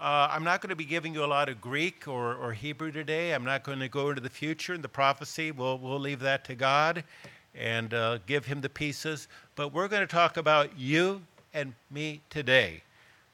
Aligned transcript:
Uh, 0.00 0.28
I'm 0.30 0.44
not 0.44 0.60
going 0.60 0.70
to 0.70 0.76
be 0.76 0.84
giving 0.84 1.12
you 1.12 1.24
a 1.24 1.26
lot 1.26 1.48
of 1.48 1.60
Greek 1.60 2.06
or, 2.06 2.36
or 2.36 2.52
Hebrew 2.52 2.92
today. 2.92 3.34
I'm 3.34 3.42
not 3.42 3.64
going 3.64 3.80
to 3.80 3.88
go 3.88 4.10
into 4.10 4.20
the 4.20 4.30
future 4.30 4.72
and 4.72 4.84
the 4.84 4.88
prophecy. 4.88 5.50
We'll, 5.50 5.76
we'll 5.76 5.98
leave 5.98 6.20
that 6.20 6.44
to 6.44 6.54
God 6.54 7.02
and 7.52 7.92
uh, 7.92 8.18
give 8.24 8.46
Him 8.46 8.60
the 8.60 8.68
pieces. 8.68 9.26
But 9.56 9.72
we're 9.72 9.88
going 9.88 10.02
to 10.02 10.06
talk 10.06 10.36
about 10.36 10.78
you 10.78 11.22
and 11.52 11.74
me 11.90 12.20
today 12.30 12.84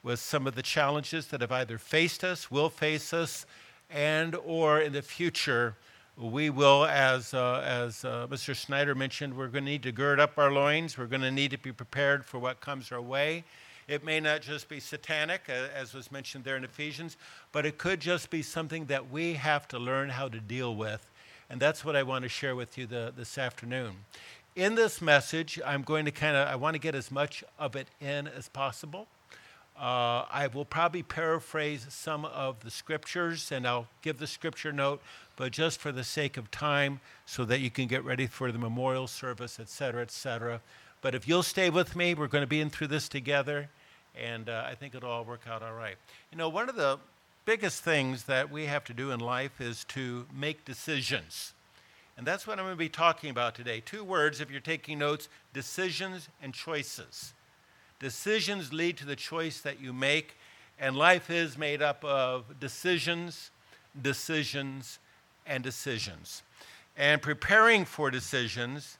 with 0.01 0.19
some 0.19 0.47
of 0.47 0.55
the 0.55 0.63
challenges 0.63 1.27
that 1.27 1.41
have 1.41 1.51
either 1.51 1.77
faced 1.77 2.23
us, 2.23 2.49
will 2.49 2.71
face 2.71 3.13
us, 3.13 3.45
and 3.91 4.35
or 4.43 4.81
in 4.81 4.91
the 4.91 5.03
future 5.03 5.75
we 6.17 6.49
will, 6.49 6.85
as, 6.85 7.35
uh, 7.35 7.61
as 7.63 8.03
uh, 8.03 8.25
Mr. 8.27 8.55
Snyder 8.55 8.95
mentioned, 8.95 9.37
we're 9.37 9.49
going 9.49 9.65
to 9.65 9.69
need 9.69 9.83
to 9.83 9.91
gird 9.91 10.19
up 10.19 10.39
our 10.39 10.51
loins. 10.51 10.97
We're 10.97 11.05
going 11.05 11.21
to 11.21 11.31
need 11.31 11.51
to 11.51 11.59
be 11.59 11.71
prepared 11.71 12.25
for 12.25 12.39
what 12.39 12.59
comes 12.59 12.91
our 12.91 13.01
way. 13.01 13.43
It 13.87 14.03
may 14.03 14.19
not 14.19 14.41
just 14.41 14.67
be 14.67 14.79
satanic, 14.79 15.47
as 15.47 15.93
was 15.93 16.11
mentioned 16.11 16.43
there 16.43 16.57
in 16.57 16.63
Ephesians, 16.63 17.17
but 17.51 17.65
it 17.65 17.77
could 17.77 17.99
just 17.99 18.29
be 18.29 18.41
something 18.41 18.85
that 18.85 19.11
we 19.11 19.33
have 19.33 19.67
to 19.69 19.79
learn 19.79 20.09
how 20.09 20.27
to 20.27 20.39
deal 20.39 20.75
with. 20.75 21.09
And 21.49 21.59
that's 21.59 21.85
what 21.85 21.95
I 21.95 22.01
want 22.01 22.23
to 22.23 22.29
share 22.29 22.55
with 22.55 22.77
you 22.77 22.87
the, 22.87 23.13
this 23.15 23.37
afternoon. 23.37 23.97
In 24.55 24.73
this 24.73 25.01
message, 25.01 25.59
I'm 25.63 25.83
going 25.83 26.05
to 26.05 26.11
kind 26.11 26.35
of, 26.35 26.47
I 26.47 26.55
want 26.55 26.73
to 26.73 26.79
get 26.79 26.95
as 26.95 27.11
much 27.11 27.43
of 27.59 27.75
it 27.75 27.87
in 28.01 28.27
as 28.27 28.49
possible. 28.49 29.07
Uh, 29.77 30.23
I 30.31 30.49
will 30.51 30.63
probably 30.63 31.03
paraphrase 31.03 31.85
some 31.89 32.23
of 32.23 32.61
the 32.61 32.71
scriptures 32.71 33.51
and 33.51 33.67
I'll 33.67 33.87
give 34.01 34.17
the 34.17 34.27
scripture 34.27 34.71
note, 34.71 35.01
but 35.35 35.51
just 35.51 35.81
for 35.81 35.91
the 35.91 36.05
sake 36.05 36.37
of 36.37 36.49
time 36.49 37.01
so 37.25 37.43
that 37.43 37.59
you 37.59 37.69
can 37.69 37.87
get 37.87 38.05
ready 38.05 38.25
for 38.25 38.53
the 38.53 38.57
memorial 38.57 39.05
service, 39.05 39.59
et 39.59 39.67
cetera, 39.67 40.01
et 40.01 40.11
cetera. 40.11 40.61
But 41.05 41.13
if 41.13 41.27
you'll 41.27 41.43
stay 41.43 41.69
with 41.69 41.95
me, 41.95 42.15
we're 42.15 42.25
going 42.25 42.41
to 42.41 42.47
be 42.47 42.61
in 42.61 42.71
through 42.71 42.87
this 42.87 43.07
together, 43.07 43.69
and 44.19 44.49
uh, 44.49 44.63
I 44.65 44.73
think 44.73 44.95
it'll 44.95 45.11
all 45.11 45.23
work 45.23 45.41
out 45.47 45.61
all 45.61 45.75
right. 45.75 45.97
You 46.31 46.37
know, 46.39 46.49
one 46.49 46.67
of 46.67 46.75
the 46.75 46.97
biggest 47.45 47.83
things 47.83 48.23
that 48.23 48.49
we 48.49 48.65
have 48.65 48.83
to 48.85 48.93
do 48.95 49.11
in 49.11 49.19
life 49.19 49.61
is 49.61 49.83
to 49.89 50.25
make 50.35 50.65
decisions. 50.65 51.53
And 52.17 52.25
that's 52.25 52.47
what 52.47 52.57
I'm 52.57 52.65
going 52.65 52.73
to 52.73 52.79
be 52.79 52.89
talking 52.89 53.29
about 53.29 53.53
today. 53.53 53.83
Two 53.85 54.03
words, 54.03 54.41
if 54.41 54.49
you're 54.49 54.59
taking 54.59 54.97
notes 54.97 55.29
decisions 55.53 56.27
and 56.41 56.55
choices. 56.55 57.35
Decisions 57.99 58.73
lead 58.73 58.97
to 58.97 59.05
the 59.05 59.15
choice 59.15 59.61
that 59.61 59.79
you 59.79 59.93
make, 59.93 60.35
and 60.79 60.95
life 60.95 61.29
is 61.29 61.55
made 61.55 61.83
up 61.83 62.03
of 62.03 62.59
decisions, 62.59 63.51
decisions, 64.01 64.97
and 65.45 65.63
decisions. 65.63 66.41
And 66.97 67.21
preparing 67.21 67.85
for 67.85 68.09
decisions 68.09 68.97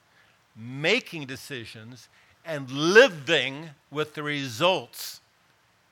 making 0.55 1.25
decisions 1.25 2.09
and 2.45 2.69
living 2.69 3.69
with 3.91 4.13
the 4.13 4.23
results 4.23 5.21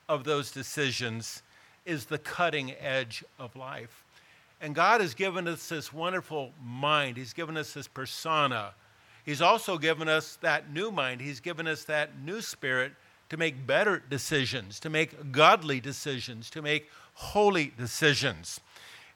of 0.08 0.24
those 0.24 0.50
decisions 0.50 1.42
is 1.84 2.06
the 2.06 2.18
cutting 2.18 2.72
edge 2.80 3.24
of 3.38 3.54
life. 3.56 4.04
And 4.60 4.74
God 4.74 5.00
has 5.00 5.14
given 5.14 5.46
us 5.46 5.68
this 5.68 5.92
wonderful 5.92 6.52
mind. 6.62 7.16
He's 7.16 7.32
given 7.32 7.56
us 7.56 7.74
this 7.74 7.88
persona. 7.88 8.72
He's 9.24 9.42
also 9.42 9.78
given 9.78 10.08
us 10.08 10.36
that 10.42 10.72
new 10.72 10.90
mind. 10.90 11.20
He's 11.20 11.40
given 11.40 11.66
us 11.66 11.84
that 11.84 12.18
new 12.18 12.40
spirit 12.40 12.92
to 13.30 13.36
make 13.36 13.66
better 13.66 14.02
decisions, 14.08 14.78
to 14.80 14.90
make 14.90 15.32
godly 15.32 15.80
decisions, 15.80 16.50
to 16.50 16.62
make 16.62 16.88
holy 17.14 17.72
decisions. 17.76 18.60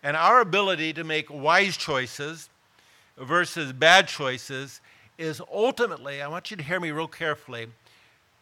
And 0.03 0.17
our 0.17 0.41
ability 0.41 0.93
to 0.95 1.05
make 1.05 1.31
wise 1.31 1.77
choices 1.77 2.49
versus 3.17 3.73
bad 3.73 4.09
choices 4.09 4.81
is 5.19 5.43
ultimately, 5.53 6.23
I 6.23 6.29
want 6.29 6.51
you 6.51 6.57
to 6.57 6.63
hear 6.63 6.79
me 6.79 6.93
real 6.93 7.09
carefully, 7.09 7.67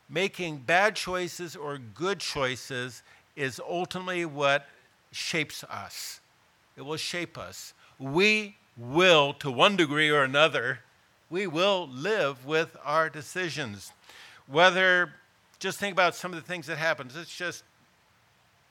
making 0.08 0.58
bad 0.58 0.94
choices 0.94 1.56
or 1.56 1.78
good 1.78 2.20
choices 2.20 3.02
is 3.34 3.60
ultimately 3.66 4.24
what 4.26 4.66
shapes 5.10 5.64
us. 5.64 6.20
It 6.76 6.82
will 6.82 6.98
shape 6.98 7.38
us. 7.38 7.72
We 7.98 8.56
will, 8.76 9.32
to 9.34 9.50
one 9.50 9.76
degree 9.76 10.10
or 10.10 10.22
another, 10.22 10.80
we 11.30 11.46
will 11.46 11.88
live 11.88 12.44
with 12.44 12.76
our 12.84 13.08
decisions. 13.08 13.92
Whether, 14.46 15.12
just 15.58 15.78
think 15.78 15.92
about 15.92 16.14
some 16.14 16.32
of 16.32 16.36
the 16.40 16.46
things 16.46 16.66
that 16.66 16.76
happen. 16.76 17.10
Let's 17.16 17.34
just 17.34 17.64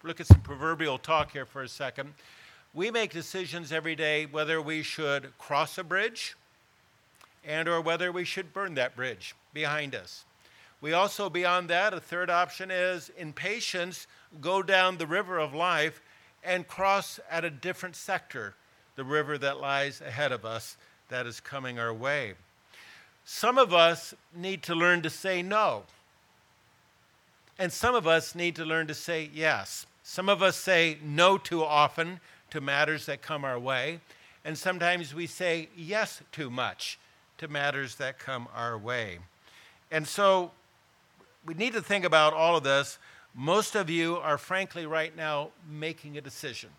look 0.04 0.20
at 0.20 0.28
some 0.28 0.42
proverbial 0.42 1.00
talk 1.00 1.32
here 1.32 1.46
for 1.46 1.64
a 1.64 1.68
second. 1.68 2.14
We 2.74 2.92
make 2.92 3.12
decisions 3.12 3.72
every 3.72 3.96
day 3.96 4.28
whether 4.28 4.62
we 4.62 4.84
should 4.84 5.36
cross 5.38 5.78
a 5.80 5.84
bridge 5.84 6.36
and 7.46 7.68
or 7.68 7.82
whether 7.82 8.12
we 8.12 8.26
should 8.26 8.54
burn 8.54 8.76
that 8.76 8.96
bridge 8.96 9.36
behind 9.54 9.96
us. 9.96 10.26
We 10.82 10.94
also, 10.94 11.30
beyond 11.30 11.70
that, 11.70 11.94
a 11.94 12.00
third 12.00 12.30
option 12.30 12.70
is 12.70 13.10
in 13.18 13.34
patience, 13.34 14.08
go 14.42 14.62
down 14.62 14.98
the 14.98 15.08
river 15.08 15.40
of 15.40 15.54
life 15.54 16.02
and 16.44 16.68
cross 16.68 17.20
at 17.30 17.46
a 17.46 17.50
different 17.50 17.96
sector, 17.96 18.56
the 18.96 19.04
river 19.04 19.38
that 19.38 19.60
lies 19.60 20.02
ahead 20.02 20.32
of 20.32 20.46
us 20.46 20.78
that 21.10 21.26
is 21.26 21.40
coming 21.40 21.80
our 21.80 21.94
way. 21.94 22.34
Some 23.24 23.58
of 23.58 23.74
us 23.74 24.14
need 24.36 24.62
to 24.64 24.76
learn 24.76 25.02
to 25.02 25.10
say 25.10 25.42
no. 25.42 25.84
And 27.58 27.72
some 27.72 27.96
of 27.96 28.06
us 28.06 28.36
need 28.36 28.56
to 28.58 28.66
learn 28.66 28.88
to 28.88 28.94
say 28.94 29.30
yes. 29.34 29.88
Some 30.04 30.30
of 30.30 30.44
us 30.44 30.56
say 30.56 30.98
no 31.04 31.38
too 31.38 31.64
often 31.64 32.20
to 32.52 32.62
matters 32.62 33.08
that 33.08 33.22
come 33.22 33.44
our 33.44 33.58
way. 33.58 34.02
And 34.44 34.58
sometimes 34.58 35.16
we 35.16 35.26
say 35.26 35.70
yes 35.76 36.22
too 36.32 36.52
much 36.52 37.00
to 37.38 37.48
matters 37.48 37.96
that 37.96 38.20
come 38.20 38.48
our 38.56 38.78
way. 38.78 39.20
And 39.92 40.08
so 40.08 40.52
we 41.46 41.54
need 41.54 41.74
to 41.74 41.82
think 41.82 42.06
about 42.06 42.34
all 42.34 42.58
of 42.58 42.64
this. 42.64 42.98
Most 43.34 43.76
of 43.76 43.90
you 43.90 44.18
are, 44.18 44.38
frankly, 44.38 44.86
right 44.86 45.16
now 45.16 45.50
making 45.70 46.18
a 46.18 46.22
decision. 46.22 46.70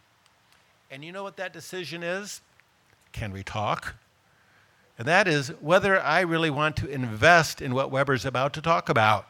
And 0.91 1.05
you 1.05 1.13
know 1.13 1.23
what 1.23 1.37
that 1.37 1.53
decision 1.53 2.03
is? 2.03 2.41
Can 3.13 3.33
we 3.33 3.43
talk? 3.43 3.95
And 4.99 5.07
that 5.07 5.29
is 5.29 5.49
whether 5.61 6.01
I 6.01 6.21
really 6.21 6.51
want 6.51 6.77
to 6.77 6.89
invest 6.89 7.61
in 7.61 7.75
what 7.75 7.91
Webber's 7.91 8.25
about 8.25 8.55
to 8.55 8.63
talk 8.63 8.89
about. 8.89 9.27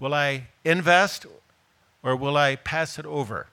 Will 0.00 0.14
I 0.14 0.48
invest 0.64 1.26
or 2.02 2.16
will 2.16 2.36
I 2.36 2.56
pass 2.56 2.98
it 2.98 3.06
over? 3.06 3.46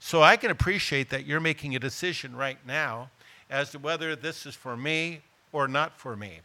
So 0.00 0.22
I 0.22 0.36
can 0.36 0.50
appreciate 0.50 1.10
that 1.10 1.26
you're 1.26 1.40
making 1.40 1.76
a 1.76 1.78
decision 1.78 2.34
right 2.34 2.58
now 2.66 3.10
as 3.50 3.70
to 3.70 3.78
whether 3.78 4.16
this 4.16 4.46
is 4.46 4.54
for 4.54 4.76
me 4.76 5.20
or 5.52 5.68
not 5.68 5.98
for 5.98 6.16
me. 6.16 6.40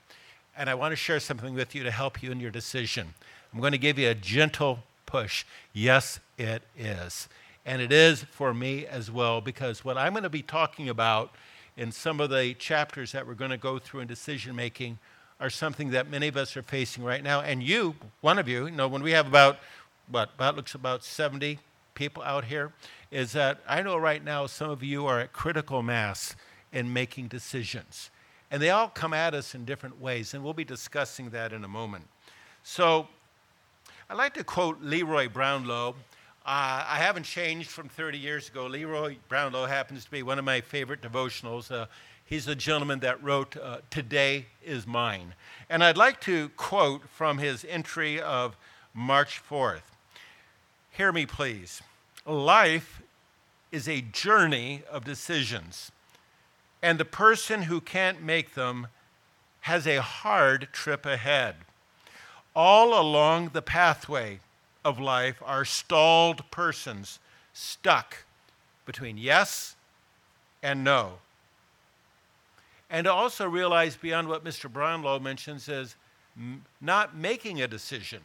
And 0.56 0.70
I 0.70 0.76
want 0.76 0.92
to 0.92 0.96
share 0.96 1.20
something 1.20 1.54
with 1.54 1.74
you 1.74 1.84
to 1.84 1.92
help 1.92 2.22
you 2.22 2.32
in 2.32 2.40
your 2.40 2.52
decision. 2.52 3.14
I'm 3.54 3.60
going 3.60 3.72
to 3.72 3.78
give 3.78 3.98
you 3.98 4.10
a 4.10 4.16
gentle 4.16 4.80
push. 5.06 5.46
Yes, 5.74 6.20
it 6.38 6.64
is. 6.78 7.28
And 7.66 7.82
it 7.82 7.92
is 7.92 8.24
for 8.24 8.54
me 8.54 8.86
as 8.86 9.10
well, 9.10 9.42
because 9.42 9.86
what 9.86 9.98
I'm 9.98 10.14
going 10.14 10.24
to 10.24 10.30
be 10.30 10.42
talking 10.42 10.90
about 10.90 11.32
in 11.78 11.92
some 11.92 12.20
of 12.20 12.30
the 12.30 12.54
chapters 12.56 13.14
that 13.14 13.26
we're 13.26 13.34
going 13.34 13.52
to 13.52 13.58
go 13.58 13.80
through 13.80 14.02
in 14.02 14.08
decision 14.08 14.56
making 14.56 15.00
are 15.40 15.50
something 15.50 15.92
that 15.92 16.10
many 16.10 16.28
of 16.28 16.38
us 16.38 16.56
are 16.56 16.62
facing 16.62 17.04
right 17.04 17.24
now. 17.24 17.42
And 17.42 17.64
you, 17.64 17.96
one 18.22 18.38
of 18.38 18.48
you, 18.48 18.66
you 18.66 18.72
know, 18.72 18.88
when 18.88 19.02
we 19.02 19.12
have 19.12 19.28
about, 19.28 19.60
what, 20.10 20.30
about 20.36 20.56
looks 20.56 20.76
about 20.76 21.04
70 21.04 21.60
people 21.96 22.24
out 22.24 22.46
here, 22.46 22.72
is 23.12 23.32
that 23.34 23.60
I 23.68 23.82
know 23.82 23.98
right 23.98 24.24
now 24.24 24.46
some 24.46 24.70
of 24.70 24.84
you 24.84 25.06
are 25.06 25.20
at 25.20 25.34
critical 25.34 25.82
mass 25.84 26.36
in 26.72 26.92
making 26.92 27.28
decisions. 27.28 28.10
And 28.54 28.62
they 28.62 28.70
all 28.70 28.88
come 28.88 29.16
at 29.16 29.34
us 29.34 29.56
in 29.56 29.66
different 29.66 30.00
ways, 30.00 30.36
and 30.36 30.44
we'll 30.44 30.54
be 30.54 30.64
discussing 30.64 31.32
that 31.32 31.54
in 31.54 31.64
a 31.64 31.68
moment. 31.68 32.06
So 32.62 33.08
I'd 34.08 34.18
like 34.18 34.36
to 34.36 34.44
quote 34.44 34.80
Leroy 34.80 35.28
Brownlow. 35.28 35.96
Uh, 36.46 36.86
I 36.88 37.00
haven't 37.00 37.24
changed 37.24 37.72
from 37.72 37.90
30 37.90 38.20
years 38.20 38.50
ago. 38.50 38.68
Leroy 38.68 39.18
Brownlow 39.28 39.66
happens 39.66 40.06
to 40.06 40.12
be 40.12 40.22
one 40.22 40.38
of 40.38 40.46
my 40.46 40.62
favorite 40.62 41.02
devotionals. 41.02 41.72
Uh, 41.72 41.88
he's 42.26 42.46
the 42.46 42.54
gentleman 42.54 43.00
that 43.00 43.24
wrote 43.24 43.58
uh, 43.58 43.80
Today 43.90 44.46
is 44.64 44.86
Mine. 44.86 45.34
And 45.68 45.84
I'd 45.84 45.98
like 45.98 46.22
to 46.22 46.50
quote 46.50 47.10
from 47.10 47.40
his 47.40 47.66
entry 47.68 48.22
of 48.22 48.56
March 48.94 49.42
4th. 49.50 49.82
Hear 50.92 51.12
me, 51.12 51.26
please. 51.26 51.82
Life 52.24 53.02
is 53.72 53.90
a 53.90 54.02
journey 54.02 54.84
of 54.92 55.06
decisions 55.06 55.92
and 56.84 57.00
the 57.00 57.06
person 57.06 57.64
who 57.64 57.80
can't 57.80 58.22
make 58.22 58.56
them 58.56 58.88
has 59.62 59.88
a 59.88 60.02
hard 60.02 60.68
trip 60.74 61.06
ahead. 61.06 61.56
All 62.54 63.00
along 63.00 63.52
the 63.54 63.62
pathway 63.62 64.40
of 64.84 65.00
life 65.00 65.42
are 65.46 65.64
stalled 65.64 66.52
persons 66.52 67.20
stuck 67.54 68.26
between 68.86 69.18
yes 69.18 69.78
and 70.62 70.84
no. 70.84 71.14
And 72.90 73.08
also 73.08 73.48
realize 73.48 73.96
beyond 73.96 74.28
what 74.28 74.44
Mr. 74.44 74.72
Brownlow 74.72 75.20
mentions 75.20 75.70
is 75.70 75.96
not 76.82 77.16
making 77.16 77.62
a 77.62 77.68
decision, 77.68 78.20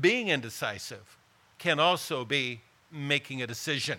being 0.00 0.28
indecisive 0.28 1.18
can 1.58 1.80
also 1.80 2.24
be 2.24 2.60
making 2.92 3.42
a 3.42 3.48
decision 3.48 3.98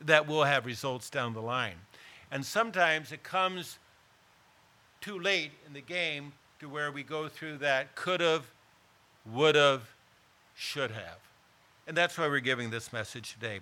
that 0.00 0.26
will 0.26 0.44
have 0.44 0.66
results 0.66 1.08
down 1.08 1.32
the 1.32 1.40
line. 1.40 1.76
And 2.30 2.44
sometimes 2.44 3.12
it 3.12 3.22
comes 3.22 3.78
too 5.00 5.18
late 5.18 5.52
in 5.66 5.72
the 5.72 5.80
game 5.80 6.32
to 6.60 6.68
where 6.68 6.90
we 6.90 7.02
go 7.02 7.28
through 7.28 7.58
that 7.58 7.94
could 7.94 8.20
have, 8.20 8.46
would 9.32 9.54
have, 9.54 9.82
should 10.54 10.90
have. 10.90 11.18
And 11.86 11.96
that's 11.96 12.18
why 12.18 12.26
we're 12.26 12.40
giving 12.40 12.70
this 12.70 12.92
message 12.92 13.32
today. 13.32 13.60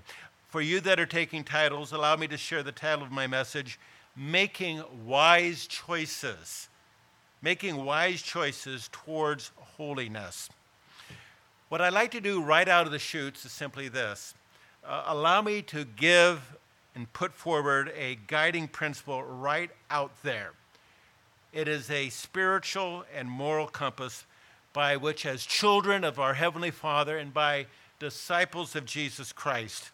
For 0.48 0.60
you 0.60 0.80
that 0.80 0.98
are 0.98 1.06
taking 1.06 1.44
titles, 1.44 1.92
allow 1.92 2.16
me 2.16 2.26
to 2.28 2.36
share 2.36 2.62
the 2.62 2.72
title 2.72 3.04
of 3.04 3.12
my 3.12 3.26
message 3.26 3.78
Making 4.16 4.82
Wise 5.04 5.66
Choices. 5.66 6.68
Making 7.42 7.84
Wise 7.84 8.22
Choices 8.22 8.88
Towards 8.90 9.50
Holiness. 9.56 10.48
What 11.68 11.80
I'd 11.80 11.92
like 11.92 12.12
to 12.12 12.20
do 12.20 12.42
right 12.42 12.68
out 12.68 12.86
of 12.86 12.92
the 12.92 12.98
chutes 12.98 13.44
is 13.44 13.52
simply 13.52 13.88
this 13.88 14.34
uh, 14.84 15.04
allow 15.06 15.42
me 15.42 15.62
to 15.62 15.84
give 15.84 16.56
and 16.96 17.12
put 17.12 17.34
forward 17.34 17.92
a 17.96 18.18
guiding 18.26 18.66
principle 18.66 19.22
right 19.22 19.70
out 19.90 20.10
there. 20.22 20.52
It 21.52 21.68
is 21.68 21.90
a 21.90 22.08
spiritual 22.08 23.04
and 23.14 23.30
moral 23.30 23.66
compass 23.66 24.24
by 24.72 24.96
which, 24.96 25.26
as 25.26 25.44
children 25.44 26.04
of 26.04 26.18
our 26.18 26.34
Heavenly 26.34 26.70
Father 26.70 27.18
and 27.18 27.32
by 27.32 27.66
disciples 27.98 28.74
of 28.74 28.86
Jesus 28.86 29.32
Christ, 29.32 29.90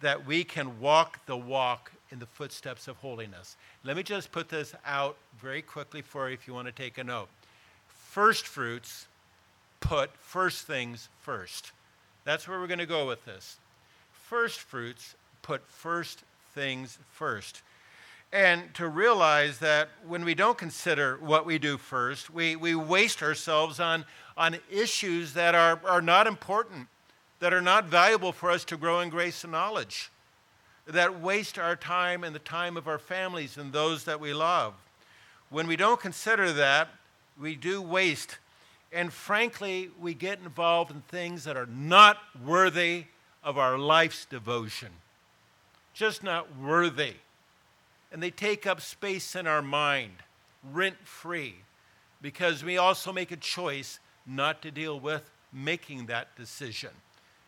that 0.00 0.26
we 0.26 0.42
can 0.44 0.80
walk 0.80 1.24
the 1.26 1.36
walk 1.36 1.92
in 2.10 2.18
the 2.18 2.26
footsteps 2.26 2.88
of 2.88 2.96
holiness. 2.96 3.56
Let 3.84 3.96
me 3.96 4.02
just 4.02 4.32
put 4.32 4.48
this 4.48 4.74
out 4.84 5.16
very 5.40 5.62
quickly 5.62 6.02
for 6.02 6.28
you 6.28 6.34
if 6.34 6.46
you 6.46 6.54
want 6.54 6.66
to 6.66 6.72
take 6.72 6.98
a 6.98 7.04
note. 7.04 7.28
First 7.88 8.46
fruits 8.46 9.06
put 9.80 10.10
first 10.16 10.66
things 10.66 11.08
first. 11.22 11.72
That's 12.24 12.48
where 12.48 12.58
we're 12.58 12.66
going 12.66 12.78
to 12.78 12.86
go 12.86 13.06
with 13.06 13.24
this. 13.24 13.58
First 14.12 14.60
fruits 14.60 15.14
put 15.44 15.64
first 15.68 16.24
things 16.54 16.98
first. 17.12 17.62
And 18.32 18.74
to 18.74 18.88
realize 18.88 19.58
that 19.58 19.90
when 20.08 20.24
we 20.24 20.34
don't 20.34 20.58
consider 20.58 21.18
what 21.20 21.46
we 21.46 21.58
do 21.58 21.76
first, 21.76 22.30
we, 22.30 22.56
we 22.56 22.74
waste 22.74 23.22
ourselves 23.22 23.78
on, 23.78 24.04
on 24.36 24.56
issues 24.68 25.34
that 25.34 25.54
are, 25.54 25.78
are 25.84 26.02
not 26.02 26.26
important, 26.26 26.88
that 27.38 27.52
are 27.52 27.60
not 27.60 27.84
valuable 27.84 28.32
for 28.32 28.50
us 28.50 28.64
to 28.64 28.76
grow 28.76 29.00
in 29.00 29.10
grace 29.10 29.44
and 29.44 29.52
knowledge, 29.52 30.10
that 30.86 31.20
waste 31.20 31.58
our 31.58 31.76
time 31.76 32.24
and 32.24 32.34
the 32.34 32.40
time 32.40 32.76
of 32.76 32.88
our 32.88 32.98
families 32.98 33.56
and 33.56 33.72
those 33.72 34.02
that 34.04 34.18
we 34.18 34.34
love. 34.34 34.74
When 35.50 35.68
we 35.68 35.76
don't 35.76 36.00
consider 36.00 36.52
that, 36.54 36.88
we 37.40 37.54
do 37.54 37.80
waste. 37.80 38.38
And 38.92 39.12
frankly, 39.12 39.90
we 40.00 40.14
get 40.14 40.40
involved 40.40 40.90
in 40.90 41.02
things 41.02 41.44
that 41.44 41.56
are 41.56 41.66
not 41.66 42.16
worthy 42.44 43.04
of 43.44 43.58
our 43.58 43.78
life's 43.78 44.24
devotion 44.24 44.88
just 45.94 46.22
not 46.22 46.58
worthy. 46.58 47.14
And 48.12 48.22
they 48.22 48.30
take 48.30 48.66
up 48.66 48.80
space 48.80 49.34
in 49.34 49.46
our 49.46 49.62
mind, 49.62 50.12
rent 50.72 51.06
free, 51.06 51.56
because 52.20 52.62
we 52.62 52.76
also 52.76 53.12
make 53.12 53.32
a 53.32 53.36
choice 53.36 53.98
not 54.26 54.60
to 54.62 54.70
deal 54.70 55.00
with 55.00 55.30
making 55.52 56.06
that 56.06 56.36
decision. 56.36 56.90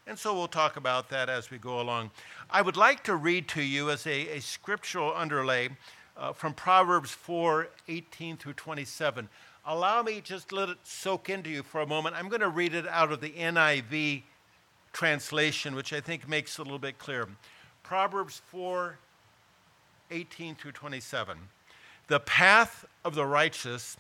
And 0.07 0.19
so 0.19 0.35
we'll 0.35 0.47
talk 0.47 0.77
about 0.77 1.09
that 1.11 1.29
as 1.29 1.51
we 1.51 1.59
go 1.59 1.81
along. 1.81 2.13
I 2.49 2.63
would 2.63 2.77
like 2.77 3.03
to 3.05 3.17
read 3.17 3.49
to 3.49 3.63
you 3.63 3.91
as 3.91 4.07
a, 4.07 4.37
a 4.37 4.41
scriptural 4.41 5.13
underlay 5.15 5.71
uh, 6.17 6.33
from 6.33 6.55
Proverbs 6.55 7.11
4 7.11 7.69
18 7.89 8.37
through 8.37 8.53
27. 8.53 9.29
Allow 9.67 10.03
me 10.03 10.21
just 10.21 10.53
let 10.53 10.69
it 10.69 10.79
soak 10.85 11.29
into 11.29 11.51
you 11.51 11.65
for 11.65 11.81
a 11.81 11.87
moment. 11.87 12.15
I'm 12.15 12.29
going 12.29 12.41
to 12.41 12.49
read 12.49 12.73
it 12.73 12.87
out 12.87 13.11
of 13.11 13.21
the 13.21 13.31
NIV 13.31 14.23
translation, 14.93 15.75
which 15.75 15.93
I 15.93 16.01
think 16.01 16.29
makes 16.29 16.57
it 16.57 16.61
a 16.61 16.63
little 16.63 16.79
bit 16.79 16.99
clearer. 16.99 17.29
Proverbs 17.87 18.43
4 18.51 18.99
18 20.11 20.57
through 20.57 20.73
27. 20.73 21.39
The 22.09 22.19
path 22.19 22.85
of 23.05 23.15
the 23.15 23.25
righteous 23.25 23.97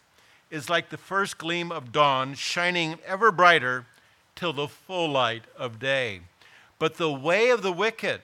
is 0.50 0.68
like 0.68 0.90
the 0.90 0.96
first 0.96 1.38
gleam 1.38 1.70
of 1.70 1.92
dawn, 1.92 2.34
shining 2.34 2.98
ever 3.06 3.30
brighter 3.30 3.86
till 4.34 4.52
the 4.52 4.66
full 4.66 5.08
light 5.08 5.44
of 5.56 5.78
day. 5.78 6.22
But 6.80 6.96
the 6.96 7.12
way 7.12 7.50
of 7.50 7.62
the 7.62 7.70
wicked 7.70 8.22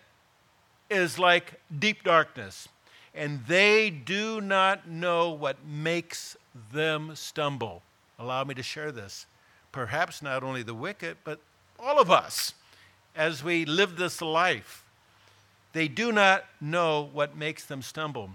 is 0.91 1.17
like 1.21 1.61
deep 1.77 2.03
darkness, 2.03 2.69
and 3.15 3.47
they 3.47 3.89
do 3.89 4.41
not 4.41 4.89
know 4.89 5.31
what 5.31 5.65
makes 5.65 6.37
them 6.73 7.15
stumble. 7.15 7.83
Allow 8.19 8.43
me 8.43 8.55
to 8.55 8.65
share 8.65 8.91
this. 8.91 9.27
Perhaps 9.71 10.23
not 10.23 10.43
only 10.43 10.65
the 10.65 10.75
wicked, 10.75 11.19
but 11.23 11.39
all 11.79 12.01
of 12.01 12.11
us 12.11 12.55
as 13.15 13.45
we 13.45 13.65
live 13.65 13.95
this 13.95 14.21
life 14.21 14.82
they 15.73 15.89
do 15.89 16.13
not 16.13 16.45
know 16.61 17.09
what 17.13 17.37
makes 17.37 17.65
them 17.65 17.83
stumble. 17.83 18.31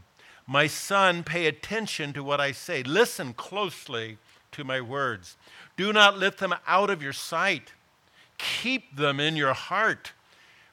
My 0.47 0.67
son, 0.67 1.23
pay 1.23 1.45
attention 1.45 2.13
to 2.13 2.23
what 2.23 2.39
I 2.39 2.51
say. 2.51 2.81
Listen 2.81 3.33
closely 3.33 4.17
to 4.53 4.63
my 4.63 4.79
words. 4.79 5.35
Do 5.75 5.91
not 5.91 6.17
let 6.17 6.37
them 6.37 6.55
out 6.65 6.89
of 6.89 7.03
your 7.03 7.13
sight. 7.13 7.73
Keep 8.37 8.95
them 8.95 9.19
in 9.19 9.35
your 9.35 9.53
heart, 9.53 10.13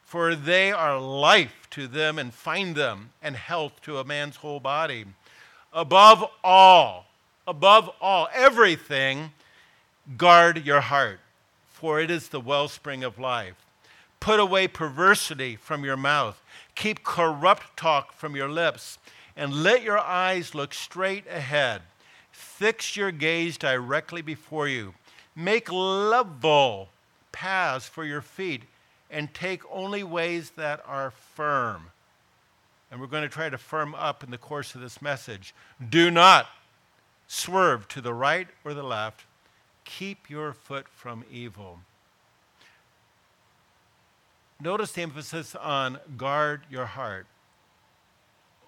for 0.02 0.34
they 0.34 0.70
are 0.70 1.00
life 1.00 1.66
to 1.70 1.88
them 1.88 2.18
and 2.18 2.32
find 2.32 2.76
them, 2.76 3.10
and 3.20 3.36
health 3.36 3.80
to 3.82 3.98
a 3.98 4.04
man's 4.04 4.36
whole 4.36 4.60
body. 4.60 5.06
Above 5.72 6.24
all, 6.44 7.06
above 7.48 7.90
all, 8.00 8.28
everything, 8.32 9.32
guard 10.16 10.64
your 10.64 10.82
heart, 10.82 11.18
for 11.68 11.98
it 11.98 12.10
is 12.10 12.28
the 12.28 12.40
wellspring 12.40 13.02
of 13.02 13.18
life. 13.18 13.56
Put 14.20 14.38
away 14.38 14.68
perversity 14.68 15.56
from 15.56 15.84
your 15.84 15.96
mouth 15.96 16.40
Keep 16.74 17.04
corrupt 17.04 17.76
talk 17.76 18.12
from 18.12 18.34
your 18.34 18.48
lips, 18.48 18.98
and 19.36 19.62
let 19.62 19.82
your 19.82 19.98
eyes 19.98 20.54
look 20.54 20.74
straight 20.74 21.26
ahead. 21.28 21.82
Fix 22.30 22.96
your 22.96 23.12
gaze 23.12 23.56
directly 23.56 24.22
before 24.22 24.68
you. 24.68 24.94
Make 25.36 25.70
level 25.72 26.88
paths 27.32 27.86
for 27.86 28.04
your 28.04 28.22
feet, 28.22 28.64
and 29.10 29.32
take 29.34 29.62
only 29.70 30.02
ways 30.02 30.50
that 30.50 30.82
are 30.86 31.10
firm. 31.10 31.90
And 32.90 33.00
we're 33.00 33.06
going 33.06 33.22
to 33.22 33.28
try 33.28 33.48
to 33.48 33.58
firm 33.58 33.94
up 33.94 34.22
in 34.22 34.30
the 34.30 34.38
course 34.38 34.74
of 34.74 34.80
this 34.80 35.02
message. 35.02 35.54
Do 35.90 36.10
not 36.10 36.46
swerve 37.26 37.88
to 37.88 38.00
the 38.00 38.14
right 38.14 38.48
or 38.64 38.74
the 38.74 38.82
left. 38.82 39.24
Keep 39.84 40.30
your 40.30 40.52
foot 40.52 40.88
from 40.88 41.24
evil. 41.30 41.80
Notice 44.64 44.92
the 44.92 45.02
emphasis 45.02 45.54
on 45.54 45.98
guard 46.16 46.62
your 46.70 46.86
heart. 46.86 47.26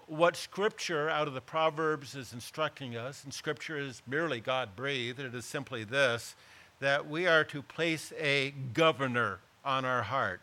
What 0.06 0.36
Scripture 0.36 1.08
out 1.08 1.26
of 1.26 1.32
the 1.32 1.40
Proverbs 1.40 2.14
is 2.14 2.34
instructing 2.34 2.94
us, 2.94 3.24
and 3.24 3.32
Scripture 3.32 3.78
is 3.78 4.02
merely 4.06 4.38
God 4.38 4.76
breathed, 4.76 5.18
it 5.18 5.34
is 5.34 5.46
simply 5.46 5.84
this 5.84 6.36
that 6.80 7.08
we 7.08 7.26
are 7.26 7.44
to 7.44 7.62
place 7.62 8.12
a 8.20 8.50
governor 8.74 9.38
on 9.64 9.86
our 9.86 10.02
heart 10.02 10.42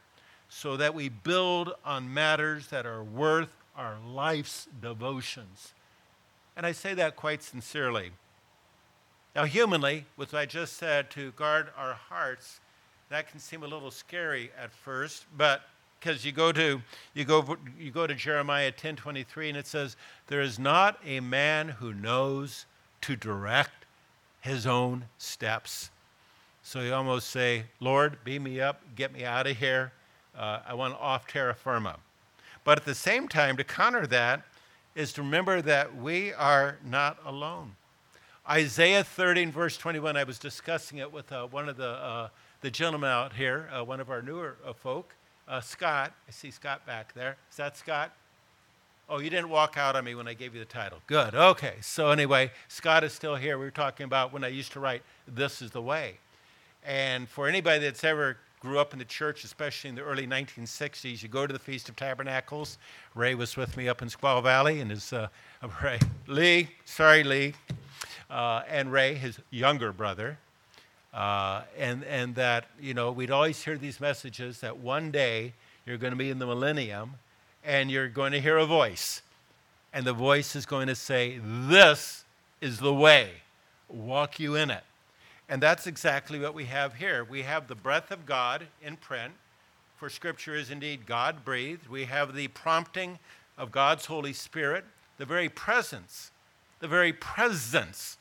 so 0.50 0.76
that 0.76 0.96
we 0.96 1.08
build 1.08 1.72
on 1.86 2.12
matters 2.12 2.70
that 2.70 2.88
are 2.88 3.04
worth 3.04 3.54
our 3.78 3.98
life's 4.04 4.68
devotions. 4.82 5.76
And 6.58 6.66
I 6.66 6.72
say 6.72 6.96
that 6.96 7.16
quite 7.16 7.44
sincerely. 7.44 8.10
Now, 9.36 9.44
humanly, 9.44 10.08
with 10.18 10.34
what 10.34 10.40
I 10.40 10.46
just 10.48 10.74
said, 10.78 11.12
to 11.12 11.32
guard 11.34 11.68
our 11.78 11.94
hearts, 11.94 12.60
that 13.10 13.30
can 13.30 13.40
seem 13.40 13.64
a 13.64 13.68
little 13.68 13.92
scary 13.92 14.52
at 14.62 14.72
first, 14.72 15.26
but 15.38 15.64
because 16.00 16.26
you 16.26 16.32
go 16.32 16.52
to 16.52 16.82
you 17.14 17.24
go 17.24 17.58
you 17.80 17.92
go 17.92 18.06
to 18.06 18.14
Jeremiah 18.14 18.72
10:23 18.72 19.50
and 19.50 19.58
it 19.58 19.68
says 19.68 19.96
there 20.28 20.42
is 20.42 20.60
not 20.60 21.00
a 21.06 21.20
man 21.20 21.70
who 21.70 21.94
knows 21.94 22.66
to 23.02 23.16
direct 23.16 23.86
his 24.42 24.68
own 24.68 25.06
steps. 25.18 25.90
So 26.62 26.82
you 26.82 26.94
almost 26.94 27.30
say, 27.30 27.66
Lord, 27.80 28.18
beam 28.24 28.44
me 28.44 28.60
up, 28.60 28.82
get 28.96 29.14
me 29.14 29.26
out 29.26 29.48
of 29.48 29.58
here. 29.58 29.92
Uh, 30.38 30.60
I 30.66 30.74
want 30.74 30.96
off 30.96 31.28
terra 31.28 31.54
firma. 31.54 31.98
But 32.64 32.78
at 32.78 32.86
the 32.86 32.96
same 32.96 33.28
time, 33.28 33.58
to 33.58 33.64
counter 33.64 34.08
that 34.08 34.44
is 34.96 35.12
to 35.14 35.22
remember 35.22 35.62
that 35.62 35.96
we 35.96 36.34
are 36.34 36.78
not 36.86 37.18
alone. 37.26 37.76
Isaiah 38.50 39.04
30 39.04 39.46
verse 39.46 39.78
21, 39.78 40.18
I 40.18 40.24
was 40.24 40.40
discussing 40.40 40.98
it 40.98 41.12
with 41.12 41.32
uh, 41.32 41.48
one 41.48 41.70
of 41.70 41.78
the 41.78 41.90
uh, 41.90 42.30
the 42.64 42.72
gentleman 42.72 43.10
out 43.10 43.34
here, 43.34 43.70
uh, 43.78 43.84
one 43.84 44.00
of 44.00 44.10
our 44.10 44.22
newer 44.22 44.56
uh, 44.66 44.72
folk, 44.72 45.14
uh, 45.50 45.60
Scott. 45.60 46.14
I 46.30 46.32
see 46.32 46.50
Scott 46.50 46.86
back 46.88 47.14
there. 47.14 47.36
Is 47.52 47.58
that 47.58 47.76
Scott? 47.76 48.14
Oh, 49.10 49.20
you 49.20 49.30
didn't 49.30 49.50
walk 49.50 49.78
out 49.78 49.98
on 49.98 50.06
me 50.06 50.16
when 50.16 50.30
I 50.30 50.34
gave 50.34 50.54
you 50.54 50.62
the 50.62 50.66
title. 50.66 51.00
Good. 51.06 51.36
Okay. 51.36 51.74
So, 51.82 52.10
anyway, 52.10 52.52
Scott 52.70 53.04
is 53.04 53.12
still 53.12 53.36
here. 53.36 53.58
We 53.58 53.66
were 53.66 53.72
talking 53.72 54.06
about 54.06 54.32
when 54.32 54.46
I 54.46 54.48
used 54.48 54.72
to 54.72 54.80
write, 54.80 55.04
This 55.28 55.62
is 55.62 55.72
the 55.72 55.82
Way. 55.82 56.20
And 56.86 57.28
for 57.28 57.50
anybody 57.50 57.82
that's 57.82 58.06
ever 58.06 58.38
grew 58.62 58.80
up 58.80 58.94
in 58.94 59.00
the 59.00 59.06
church, 59.06 59.44
especially 59.44 59.90
in 59.90 59.96
the 59.98 60.02
early 60.02 60.26
1960s, 60.26 61.22
you 61.22 61.28
go 61.28 61.46
to 61.46 61.52
the 61.52 61.60
Feast 61.60 61.90
of 61.90 61.98
Tabernacles. 61.98 62.78
Ray 63.14 63.36
was 63.36 63.58
with 63.58 63.76
me 63.76 63.90
up 63.90 64.02
in 64.02 64.08
Squaw 64.08 64.42
Valley, 64.42 64.80
and 64.80 64.90
his 64.90 65.12
uh, 65.12 65.28
Ray, 65.84 66.00
Lee, 66.28 66.70
sorry, 66.86 67.26
Lee, 67.26 67.56
uh, 68.30 68.62
and 68.70 68.90
Ray, 68.90 69.16
his 69.16 69.38
younger 69.52 69.92
brother, 69.92 70.38
uh, 71.14 71.62
and, 71.78 72.04
and 72.06 72.36
that, 72.36 72.66
you 72.80 72.94
know, 72.94 73.12
we'd 73.12 73.32
always 73.32 73.64
hear 73.64 73.78
these 73.78 74.02
messages 74.02 74.60
that 74.62 74.78
one 74.78 75.12
day 75.12 75.54
you're 75.86 75.98
going 75.98 76.12
to 76.12 76.18
be 76.18 76.30
in 76.30 76.40
the 76.40 76.46
millennium 76.46 77.16
and 77.64 77.92
you're 77.92 78.08
going 78.08 78.32
to 78.32 78.42
hear 78.42 78.58
a 78.58 78.66
voice. 78.66 79.22
And 79.94 80.06
the 80.06 80.14
voice 80.14 80.56
is 80.56 80.66
going 80.66 80.88
to 80.88 80.96
say, 80.96 81.40
This 81.44 82.26
is 82.62 82.80
the 82.80 82.94
way, 82.94 83.30
walk 83.88 84.40
you 84.40 84.56
in 84.56 84.72
it. 84.72 84.84
And 85.48 85.62
that's 85.62 85.86
exactly 85.86 86.40
what 86.40 86.56
we 86.56 86.66
have 86.66 86.96
here. 86.96 87.24
We 87.24 87.44
have 87.44 87.68
the 87.68 87.76
breath 87.76 88.10
of 88.10 88.26
God 88.26 88.68
in 88.82 88.96
print, 88.96 89.34
for 89.98 90.10
Scripture 90.10 90.56
is 90.56 90.72
indeed 90.72 91.06
God 91.06 91.46
breathed. 91.46 91.88
We 91.88 92.06
have 92.06 92.34
the 92.34 92.48
prompting 92.50 93.20
of 93.58 93.72
God's 93.72 94.08
Holy 94.08 94.34
Spirit, 94.34 94.84
the 95.18 95.26
very 95.26 95.50
presence, 95.50 96.32
the 96.80 96.88
very 96.88 97.14
presence 97.14 98.18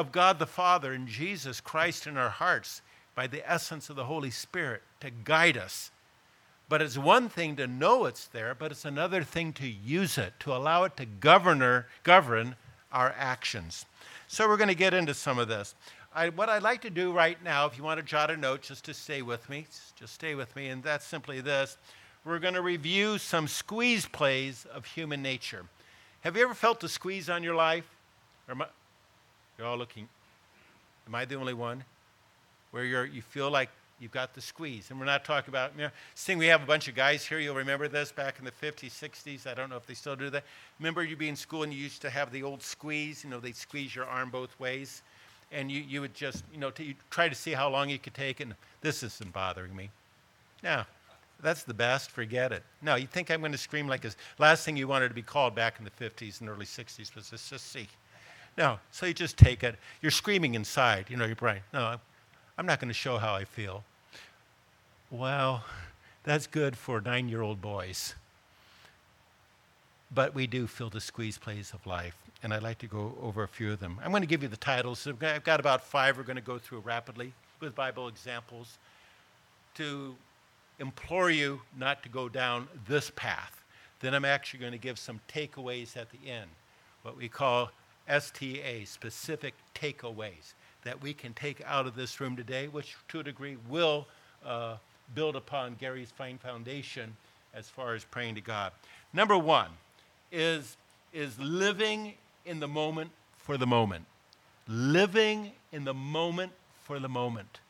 of 0.00 0.12
God 0.12 0.38
the 0.38 0.46
Father 0.46 0.94
and 0.94 1.06
Jesus 1.06 1.60
Christ 1.60 2.06
in 2.06 2.16
our 2.16 2.30
hearts 2.30 2.80
by 3.14 3.26
the 3.26 3.48
essence 3.48 3.90
of 3.90 3.96
the 3.96 4.06
Holy 4.06 4.30
Spirit 4.30 4.82
to 5.00 5.10
guide 5.10 5.58
us. 5.58 5.90
But 6.70 6.80
it's 6.80 6.96
one 6.96 7.28
thing 7.28 7.56
to 7.56 7.66
know 7.66 8.06
it's 8.06 8.26
there, 8.26 8.54
but 8.54 8.70
it's 8.70 8.86
another 8.86 9.22
thing 9.22 9.52
to 9.54 9.68
use 9.68 10.16
it, 10.16 10.32
to 10.40 10.54
allow 10.56 10.84
it 10.84 10.96
to 10.96 11.04
govern, 11.04 11.84
govern 12.02 12.56
our 12.90 13.14
actions. 13.18 13.84
So 14.26 14.48
we're 14.48 14.56
going 14.56 14.68
to 14.68 14.74
get 14.74 14.94
into 14.94 15.12
some 15.12 15.38
of 15.38 15.48
this. 15.48 15.74
I, 16.14 16.30
what 16.30 16.48
I'd 16.48 16.62
like 16.62 16.80
to 16.82 16.90
do 16.90 17.12
right 17.12 17.36
now, 17.44 17.66
if 17.66 17.76
you 17.76 17.84
want 17.84 18.00
to 18.00 18.06
jot 18.06 18.30
a 18.30 18.36
note 18.36 18.62
just 18.62 18.84
to 18.86 18.94
stay 18.94 19.20
with 19.20 19.50
me, 19.50 19.66
just 19.96 20.14
stay 20.14 20.34
with 20.34 20.56
me, 20.56 20.68
and 20.68 20.82
that's 20.82 21.04
simply 21.04 21.42
this. 21.42 21.76
We're 22.24 22.38
going 22.38 22.54
to 22.54 22.62
review 22.62 23.18
some 23.18 23.48
squeeze 23.48 24.06
plays 24.06 24.66
of 24.72 24.86
human 24.86 25.20
nature. 25.20 25.66
Have 26.22 26.36
you 26.36 26.42
ever 26.42 26.54
felt 26.54 26.80
the 26.80 26.88
squeeze 26.88 27.28
on 27.28 27.42
your 27.42 27.54
life? 27.54 27.88
Or 28.48 28.56
you're 29.60 29.68
all 29.68 29.76
looking. 29.76 30.08
Am 31.06 31.14
I 31.14 31.26
the 31.26 31.34
only 31.34 31.52
one? 31.52 31.84
Where 32.70 32.84
you're, 32.84 33.04
you 33.04 33.20
feel 33.20 33.50
like 33.50 33.68
you've 34.00 34.10
got 34.10 34.32
the 34.32 34.40
squeeze. 34.40 34.90
And 34.90 34.98
we're 34.98 35.04
not 35.04 35.22
talking 35.22 35.50
about, 35.50 35.72
you 35.76 35.82
know, 35.82 35.90
seeing 36.14 36.38
we 36.38 36.46
have 36.46 36.62
a 36.62 36.66
bunch 36.66 36.88
of 36.88 36.94
guys 36.94 37.26
here, 37.26 37.38
you'll 37.38 37.54
remember 37.54 37.86
this 37.86 38.10
back 38.10 38.38
in 38.38 38.46
the 38.46 38.52
50s, 38.52 38.90
60s. 38.90 39.46
I 39.46 39.52
don't 39.52 39.68
know 39.68 39.76
if 39.76 39.86
they 39.86 39.92
still 39.92 40.16
do 40.16 40.30
that. 40.30 40.44
Remember 40.78 41.04
you'd 41.04 41.18
be 41.18 41.28
in 41.28 41.36
school 41.36 41.62
and 41.62 41.74
you 41.74 41.78
used 41.78 42.00
to 42.00 42.08
have 42.08 42.32
the 42.32 42.42
old 42.42 42.62
squeeze, 42.62 43.22
you 43.22 43.28
know, 43.28 43.38
they'd 43.38 43.54
squeeze 43.54 43.94
your 43.94 44.06
arm 44.06 44.30
both 44.30 44.58
ways. 44.58 45.02
And 45.52 45.70
you, 45.70 45.82
you 45.82 46.00
would 46.00 46.14
just, 46.14 46.42
you 46.54 46.58
know, 46.58 46.70
to, 46.70 46.94
try 47.10 47.28
to 47.28 47.34
see 47.34 47.52
how 47.52 47.68
long 47.68 47.90
you 47.90 47.98
could 47.98 48.14
take. 48.14 48.40
And 48.40 48.54
this 48.80 49.02
isn't 49.02 49.32
bothering 49.34 49.76
me. 49.76 49.90
Now, 50.62 50.86
that's 51.42 51.64
the 51.64 51.74
best. 51.74 52.10
Forget 52.10 52.52
it. 52.52 52.62
No, 52.80 52.94
you 52.94 53.06
think 53.06 53.30
I'm 53.30 53.40
going 53.40 53.52
to 53.52 53.58
scream 53.58 53.88
like 53.88 54.00
this? 54.00 54.16
Last 54.38 54.64
thing 54.64 54.78
you 54.78 54.88
wanted 54.88 55.08
to 55.08 55.14
be 55.14 55.22
called 55.22 55.54
back 55.54 55.74
in 55.78 55.84
the 55.84 55.90
50s 55.90 56.40
and 56.40 56.48
early 56.48 56.66
60s 56.66 57.14
was 57.14 57.32
a 57.32 57.36
sissy. 57.36 57.88
No, 58.60 58.78
so 58.90 59.06
you 59.06 59.14
just 59.14 59.38
take 59.38 59.64
it. 59.64 59.76
You're 60.02 60.10
screaming 60.10 60.54
inside, 60.54 61.06
you 61.08 61.16
know, 61.16 61.24
your 61.24 61.34
brain. 61.34 61.60
No, 61.72 61.96
I'm 62.58 62.66
not 62.66 62.78
going 62.78 62.88
to 62.88 62.94
show 62.94 63.16
how 63.16 63.32
I 63.32 63.44
feel. 63.44 63.84
Well, 65.10 65.64
that's 66.24 66.46
good 66.46 66.76
for 66.76 67.00
nine 67.00 67.30
year 67.30 67.40
old 67.40 67.62
boys. 67.62 68.14
But 70.14 70.34
we 70.34 70.46
do 70.46 70.66
feel 70.66 70.90
the 70.90 71.00
squeeze 71.00 71.38
plays 71.38 71.72
of 71.72 71.86
life, 71.86 72.14
and 72.42 72.52
I'd 72.52 72.62
like 72.62 72.76
to 72.80 72.86
go 72.86 73.14
over 73.22 73.44
a 73.44 73.48
few 73.48 73.72
of 73.72 73.80
them. 73.80 73.98
I'm 74.04 74.10
going 74.10 74.22
to 74.22 74.28
give 74.28 74.42
you 74.42 74.48
the 74.48 74.58
titles. 74.58 75.06
I've 75.06 75.42
got 75.42 75.58
about 75.58 75.82
five 75.82 76.18
we're 76.18 76.24
going 76.24 76.36
to 76.36 76.42
go 76.42 76.58
through 76.58 76.80
rapidly 76.80 77.32
with 77.60 77.74
Bible 77.74 78.08
examples 78.08 78.76
to 79.76 80.14
implore 80.78 81.30
you 81.30 81.62
not 81.78 82.02
to 82.02 82.10
go 82.10 82.28
down 82.28 82.68
this 82.86 83.10
path. 83.16 83.62
Then 84.00 84.12
I'm 84.12 84.26
actually 84.26 84.60
going 84.60 84.72
to 84.72 84.78
give 84.78 84.98
some 84.98 85.18
takeaways 85.32 85.96
at 85.96 86.08
the 86.10 86.30
end, 86.30 86.50
what 87.04 87.16
we 87.16 87.26
call 87.26 87.70
STA, 88.10 88.84
specific 88.84 89.54
takeaways 89.74 90.54
that 90.84 91.00
we 91.00 91.14
can 91.14 91.32
take 91.32 91.62
out 91.64 91.86
of 91.86 91.94
this 91.94 92.20
room 92.20 92.36
today, 92.36 92.68
which 92.68 92.96
to 93.08 93.20
a 93.20 93.22
degree 93.22 93.56
will 93.68 94.06
uh, 94.44 94.76
build 95.14 95.36
upon 95.36 95.76
Gary's 95.80 96.10
fine 96.10 96.38
foundation 96.38 97.16
as 97.54 97.68
far 97.68 97.94
as 97.94 98.04
praying 98.04 98.34
to 98.34 98.40
God. 98.40 98.72
Number 99.12 99.36
one 99.36 99.68
is, 100.32 100.76
is 101.12 101.38
living 101.38 102.14
in 102.46 102.60
the 102.60 102.68
moment 102.68 103.10
for 103.38 103.56
the 103.56 103.66
moment. 103.66 104.04
Living 104.68 105.52
in 105.72 105.84
the 105.84 105.94
moment 105.94 106.52
for 106.84 106.98
the 106.98 107.08
moment. 107.08 107.60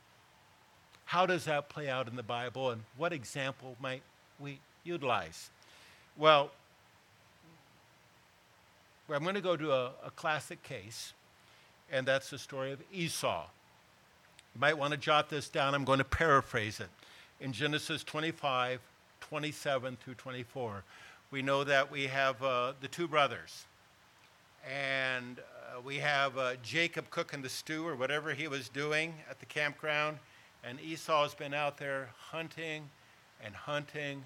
How 1.06 1.26
does 1.26 1.44
that 1.46 1.68
play 1.68 1.88
out 1.88 2.08
in 2.08 2.16
the 2.16 2.22
Bible, 2.22 2.70
and 2.70 2.82
what 2.96 3.12
example 3.12 3.76
might 3.80 4.02
we 4.38 4.60
utilize? 4.84 5.50
Well, 6.16 6.50
I'm 9.14 9.22
going 9.22 9.34
to 9.34 9.40
go 9.40 9.56
to 9.56 9.72
a, 9.72 9.92
a 10.06 10.10
classic 10.14 10.62
case, 10.62 11.14
and 11.90 12.06
that's 12.06 12.30
the 12.30 12.38
story 12.38 12.72
of 12.72 12.80
Esau. 12.92 13.46
You 14.54 14.60
might 14.60 14.78
want 14.78 14.92
to 14.92 14.96
jot 14.96 15.28
this 15.28 15.48
down. 15.48 15.74
I'm 15.74 15.84
going 15.84 15.98
to 15.98 16.04
paraphrase 16.04 16.80
it. 16.80 16.88
In 17.40 17.52
Genesis 17.52 18.04
25, 18.04 18.80
27 19.20 19.96
through 20.02 20.14
24, 20.14 20.84
we 21.30 21.42
know 21.42 21.64
that 21.64 21.90
we 21.90 22.06
have 22.06 22.42
uh, 22.42 22.72
the 22.80 22.88
two 22.88 23.08
brothers, 23.08 23.64
and 24.68 25.38
uh, 25.38 25.80
we 25.80 25.96
have 25.96 26.36
uh, 26.38 26.54
Jacob 26.62 27.10
cooking 27.10 27.42
the 27.42 27.48
stew 27.48 27.86
or 27.86 27.96
whatever 27.96 28.32
he 28.32 28.48
was 28.48 28.68
doing 28.68 29.14
at 29.28 29.40
the 29.40 29.46
campground, 29.46 30.18
and 30.62 30.80
Esau's 30.80 31.34
been 31.34 31.54
out 31.54 31.78
there 31.78 32.10
hunting 32.16 32.88
and 33.44 33.54
hunting 33.54 34.22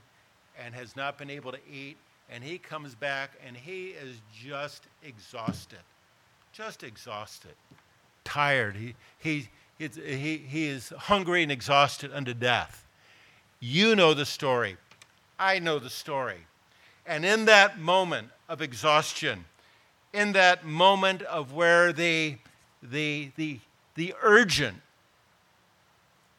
and 0.62 0.74
has 0.74 0.96
not 0.96 1.18
been 1.18 1.30
able 1.30 1.52
to 1.52 1.58
eat 1.70 1.96
and 2.30 2.42
he 2.42 2.58
comes 2.58 2.94
back 2.94 3.32
and 3.46 3.56
he 3.56 3.88
is 3.88 4.20
just 4.32 4.84
exhausted. 5.02 5.78
Just 6.52 6.82
exhausted. 6.82 7.54
Tired. 8.24 8.76
He, 8.76 8.94
he, 9.18 9.48
he, 9.78 10.38
he 10.38 10.66
is 10.66 10.90
hungry 10.96 11.42
and 11.42 11.52
exhausted 11.52 12.12
unto 12.12 12.34
death. 12.34 12.86
You 13.60 13.96
know 13.96 14.14
the 14.14 14.26
story. 14.26 14.76
I 15.38 15.58
know 15.58 15.78
the 15.78 15.90
story. 15.90 16.46
And 17.06 17.24
in 17.24 17.44
that 17.46 17.78
moment 17.78 18.28
of 18.48 18.62
exhaustion, 18.62 19.44
in 20.12 20.32
that 20.32 20.64
moment 20.64 21.22
of 21.22 21.52
where 21.52 21.92
the, 21.92 22.36
the, 22.82 23.30
the, 23.36 23.60
the 23.94 24.14
urgent, 24.22 24.80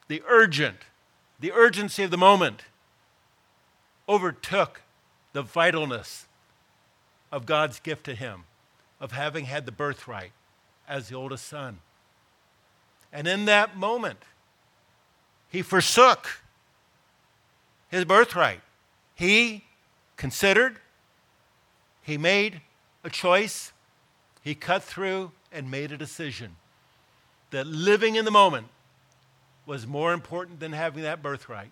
the 0.08 0.24
urgent, 0.27 0.77
the 1.39 1.51
urgency 1.51 2.04
of 2.04 2.12
the 2.12 2.18
moment 2.18 2.63
overtook 4.08 4.82
the 5.36 5.44
vitalness 5.44 6.27
of 7.30 7.46
God's 7.46 7.82
gift 7.82 8.06
to 8.06 8.15
him, 8.15 8.46
of 9.01 9.12
having 9.12 9.44
had 9.44 9.65
the 9.65 9.72
birthright 9.74 10.32
as 10.88 11.10
the 11.10 11.15
oldest 11.15 11.46
son. 11.46 11.80
And 13.12 13.27
in 13.27 13.44
that 13.44 13.75
moment, 13.75 14.20
he 15.50 15.62
forsook 15.62 16.39
his 17.89 18.06
birthright. 18.06 18.62
He 19.13 19.65
considered, 20.15 20.77
he 22.01 22.18
made 22.18 22.62
a 23.04 23.10
choice, 23.10 23.74
he 24.42 24.56
cut 24.56 24.84
through 24.84 25.34
and 25.51 25.70
made 25.70 25.92
a 25.92 25.98
decision 25.98 26.56
that 27.51 27.68
living 27.68 28.15
in 28.15 28.24
the 28.24 28.32
moment 28.32 28.68
was 29.65 29.86
more 29.86 30.13
important 30.13 30.62
than 30.62 30.72
having 30.72 31.04
that 31.04 31.22
birthright. 31.22 31.72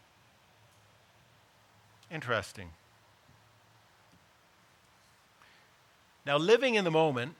Interesting. 2.11 2.69
Now, 6.25 6.37
living 6.37 6.75
in 6.75 6.83
the 6.83 6.91
moment 6.91 7.35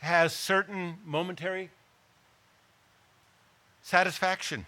has 0.00 0.34
certain 0.34 0.98
momentary 1.04 1.70
satisfaction. 3.82 4.66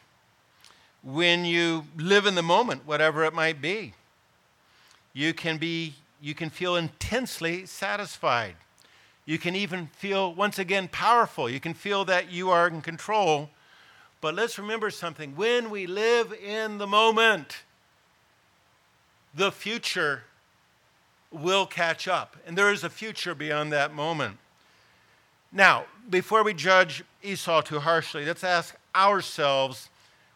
When 1.03 1.45
you 1.45 1.85
live 1.97 2.27
in 2.27 2.35
the 2.35 2.43
moment, 2.43 2.87
whatever 2.87 3.25
it 3.25 3.33
might 3.33 3.61
be, 3.61 3.95
you 5.13 5.35
can 5.35 5.59
be 5.59 5.95
you 6.21 6.35
can 6.35 6.51
feel 6.51 6.77
intensely 6.77 7.67
satisfied. 7.67 8.55
You 9.27 9.39
can 9.39 9.57
even 9.57 9.89
feel 9.89 10.33
once 10.33 10.59
again 10.59 10.87
powerful. 10.87 11.51
You 11.51 11.59
can 11.59 11.75
feel 11.75 12.05
that 12.05 12.31
you 12.31 12.51
are 12.51 12.69
in 12.69 12.81
control. 12.81 13.51
But 14.21 14.37
let's 14.37 14.57
remember 14.57 14.91
something. 14.91 15.35
When 15.35 15.69
we 15.69 15.87
live 15.87 16.33
in 16.33 16.79
the 16.79 16.87
moment, 16.87 17.63
the 19.35 19.51
future 19.51 20.23
will 21.33 21.67
catch 21.67 22.07
up. 22.07 22.37
And 22.47 22.57
there 22.57 22.73
is 22.73 22.85
a 22.85 22.91
future 22.91 23.35
beyond 23.35 23.73
that 23.73 23.95
moment. 23.95 24.39
Now, 25.51 25.85
before 26.09 26.43
we 26.43 26.55
judge 26.55 27.05
Esau 27.23 27.63
too 27.63 27.81
harshly, 27.81 28.25
let's 28.25 28.45
ask 28.45 28.75
ourselves 28.95 29.89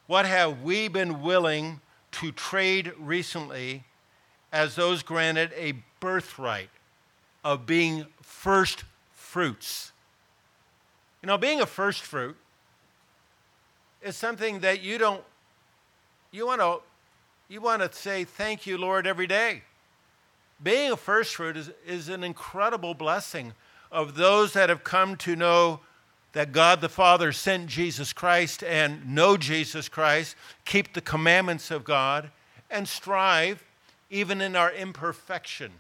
what 0.07 0.27
have 0.27 0.63
we 0.63 0.89
been 0.89 1.23
willing 1.23 1.81
to 2.13 2.33
trade 2.33 2.93
recently 2.99 3.85
as 4.53 4.77
those 4.77 5.03
granted 5.03 5.53
a 5.57 5.75
birthright 6.01 6.71
of 7.45 7.67
being 7.67 8.07
first 8.23 8.85
fruits? 9.13 9.93
You 11.23 11.27
know, 11.27 11.39
being 11.39 11.61
a 11.61 11.67
first 11.67 12.03
fruit 12.03 12.37
is 14.03 14.17
something 14.17 14.61
that 14.61 14.83
you 14.83 14.99
don't, 14.99 15.25
you 16.31 16.47
want 16.47 16.61
to, 16.61 16.79
you 17.49 17.61
want 17.61 17.83
to 17.83 17.93
say 17.93 18.25
thank 18.25 18.67
you, 18.67 18.79
Lord, 18.79 19.07
every 19.07 19.27
day 19.27 19.63
being 20.63 20.93
a 20.93 20.97
first 20.97 21.35
fruit 21.35 21.57
is, 21.57 21.71
is 21.87 22.09
an 22.09 22.25
incredible 22.25 22.95
blessing 22.95 23.53
of 23.91 24.15
those 24.15 24.53
that 24.55 24.69
have 24.69 24.85
come 24.85 25.17
to 25.17 25.37
know 25.37 25.81
that 26.33 26.53
God 26.53 26.81
the 26.81 26.89
Father 26.89 27.33
sent 27.33 27.67
Jesus 27.67 28.13
Christ 28.13 28.63
and 28.63 29.15
know 29.15 29.37
Jesus 29.37 29.89
Christ, 29.89 30.37
keep 30.65 30.93
the 30.93 31.01
commandments 31.01 31.71
of 31.71 31.85
God, 31.85 32.31
and 32.71 32.87
strive, 32.87 33.65
even 34.11 34.41
in 34.41 34.55
our 34.55 34.73
imperfection, 34.73 35.73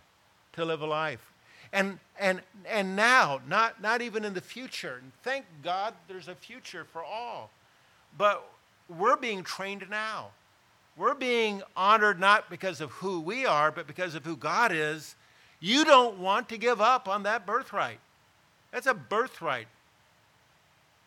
to 0.52 0.64
live 0.64 0.80
a 0.80 0.86
life. 0.86 1.32
And, 1.72 1.98
and, 2.18 2.40
and 2.66 2.96
now, 2.96 3.40
not, 3.46 3.82
not 3.82 4.00
even 4.00 4.24
in 4.24 4.32
the 4.32 4.40
future. 4.40 5.00
And 5.02 5.12
thank 5.22 5.44
God 5.62 5.92
there's 6.08 6.28
a 6.28 6.34
future 6.34 6.84
for 6.84 7.04
all. 7.04 7.50
But 8.16 8.48
we're 8.88 9.16
being 9.16 9.42
trained 9.42 9.84
now. 9.90 10.28
We're 10.96 11.14
being 11.14 11.62
honored 11.76 12.18
not 12.18 12.48
because 12.48 12.80
of 12.80 12.90
who 12.90 13.20
we 13.20 13.44
are, 13.44 13.70
but 13.70 13.86
because 13.86 14.14
of 14.14 14.24
who 14.24 14.36
God 14.36 14.72
is, 14.72 15.14
you 15.60 15.84
don't 15.84 16.18
want 16.18 16.48
to 16.48 16.58
give 16.58 16.80
up 16.80 17.08
on 17.08 17.24
that 17.24 17.46
birthright. 17.46 17.98
That's 18.72 18.86
a 18.86 18.94
birthright. 18.94 19.68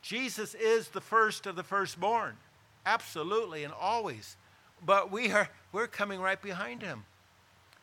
Jesus 0.02 0.56
is 0.56 0.90
the 0.90 1.02
first 1.02 1.46
of 1.46 1.56
the 1.56 1.64
firstborn, 1.64 2.38
absolutely 2.86 3.64
and 3.64 3.74
always. 3.74 4.38
But 4.86 5.12
we 5.12 5.32
are 5.32 5.50
we're 5.72 5.88
coming 5.88 6.20
right 6.20 6.42
behind 6.42 6.82
him. 6.82 7.06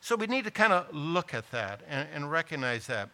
So 0.00 0.16
we 0.16 0.26
need 0.26 0.44
to 0.44 0.50
kind 0.50 0.72
of 0.72 0.94
look 0.94 1.34
at 1.34 1.50
that 1.50 1.80
and, 1.88 2.08
and 2.14 2.30
recognize 2.30 2.86
that. 2.86 3.10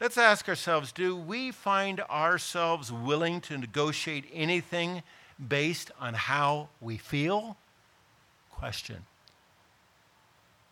Let's 0.00 0.18
ask 0.18 0.48
ourselves 0.48 0.92
do 0.92 1.16
we 1.16 1.50
find 1.50 2.00
ourselves 2.02 2.92
willing 2.92 3.40
to 3.42 3.56
negotiate 3.56 4.26
anything 4.32 5.02
based 5.48 5.90
on 5.98 6.14
how 6.14 6.68
we 6.80 6.98
feel? 6.98 7.56
Question. 8.56 9.04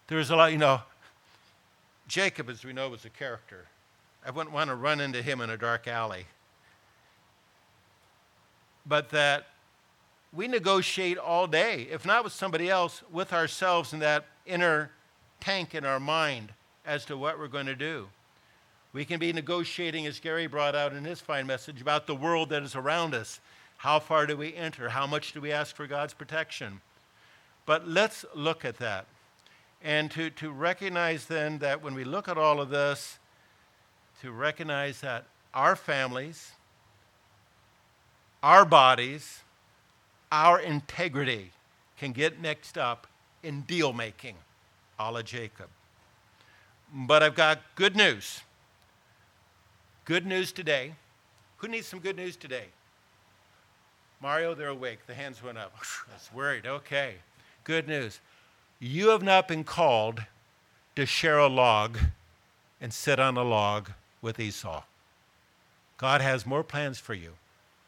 There's 0.06 0.30
a 0.30 0.36
lot, 0.36 0.52
you 0.52 0.58
know, 0.58 0.80
Jacob, 2.08 2.48
as 2.48 2.64
we 2.64 2.72
know, 2.72 2.88
was 2.88 3.04
a 3.04 3.10
character. 3.10 3.66
I 4.26 4.30
wouldn't 4.30 4.54
want 4.54 4.70
to 4.70 4.74
run 4.74 5.00
into 5.00 5.20
him 5.20 5.42
in 5.42 5.50
a 5.50 5.58
dark 5.58 5.86
alley. 5.86 6.26
But 8.86 9.10
that 9.10 9.48
we 10.32 10.48
negotiate 10.48 11.18
all 11.18 11.46
day, 11.46 11.86
if 11.90 12.06
not 12.06 12.24
with 12.24 12.32
somebody 12.32 12.70
else, 12.70 13.02
with 13.12 13.34
ourselves 13.34 13.92
in 13.92 13.98
that 14.00 14.24
inner 14.46 14.90
tank 15.40 15.74
in 15.74 15.84
our 15.84 16.00
mind 16.00 16.52
as 16.86 17.04
to 17.04 17.18
what 17.18 17.38
we're 17.38 17.48
going 17.48 17.66
to 17.66 17.76
do. 17.76 18.08
We 18.94 19.04
can 19.04 19.18
be 19.18 19.32
negotiating, 19.32 20.06
as 20.06 20.20
Gary 20.20 20.46
brought 20.46 20.74
out 20.74 20.94
in 20.94 21.04
his 21.04 21.20
fine 21.20 21.46
message, 21.46 21.82
about 21.82 22.06
the 22.06 22.14
world 22.14 22.48
that 22.48 22.62
is 22.62 22.74
around 22.74 23.14
us. 23.14 23.40
How 23.78 23.98
far 23.98 24.26
do 24.26 24.36
we 24.36 24.54
enter? 24.54 24.88
How 24.88 25.06
much 25.06 25.32
do 25.32 25.40
we 25.40 25.52
ask 25.52 25.76
for 25.76 25.86
God's 25.86 26.14
protection? 26.14 26.80
But 27.66 27.88
let's 27.88 28.24
look 28.34 28.64
at 28.64 28.78
that. 28.78 29.06
And 29.82 30.10
to, 30.12 30.30
to 30.30 30.50
recognize 30.50 31.26
then 31.26 31.58
that 31.58 31.82
when 31.82 31.94
we 31.94 32.04
look 32.04 32.28
at 32.28 32.38
all 32.38 32.60
of 32.60 32.70
this, 32.70 33.18
to 34.22 34.32
recognize 34.32 35.00
that 35.00 35.24
our 35.52 35.76
families, 35.76 36.52
our 38.42 38.64
bodies, 38.64 39.40
our 40.32 40.58
integrity 40.58 41.50
can 41.98 42.12
get 42.12 42.40
mixed 42.40 42.76
up 42.78 43.06
in 43.42 43.60
deal 43.62 43.92
making, 43.92 44.36
a 44.98 45.10
la 45.10 45.22
Jacob. 45.22 45.68
But 46.92 47.22
I've 47.22 47.34
got 47.34 47.60
good 47.74 47.96
news. 47.96 48.40
Good 50.04 50.26
news 50.26 50.52
today. 50.52 50.94
Who 51.58 51.68
needs 51.68 51.86
some 51.86 51.98
good 51.98 52.16
news 52.16 52.36
today? 52.36 52.66
Mario, 54.20 54.54
they're 54.54 54.68
awake. 54.68 55.06
The 55.06 55.14
hands 55.14 55.42
went 55.42 55.58
up. 55.58 55.72
I 56.10 56.14
was 56.14 56.30
worried. 56.34 56.66
Okay. 56.66 57.16
Good 57.64 57.88
news. 57.88 58.20
You 58.78 59.08
have 59.08 59.22
not 59.22 59.48
been 59.48 59.64
called 59.64 60.22
to 60.96 61.06
share 61.06 61.38
a 61.38 61.48
log 61.48 61.98
and 62.80 62.92
sit 62.92 63.18
on 63.18 63.38
a 63.38 63.42
log 63.42 63.90
with 64.20 64.38
Esau. 64.38 64.82
God 65.96 66.20
has 66.20 66.44
more 66.44 66.62
plans 66.62 66.98
for 66.98 67.14
you, 67.14 67.32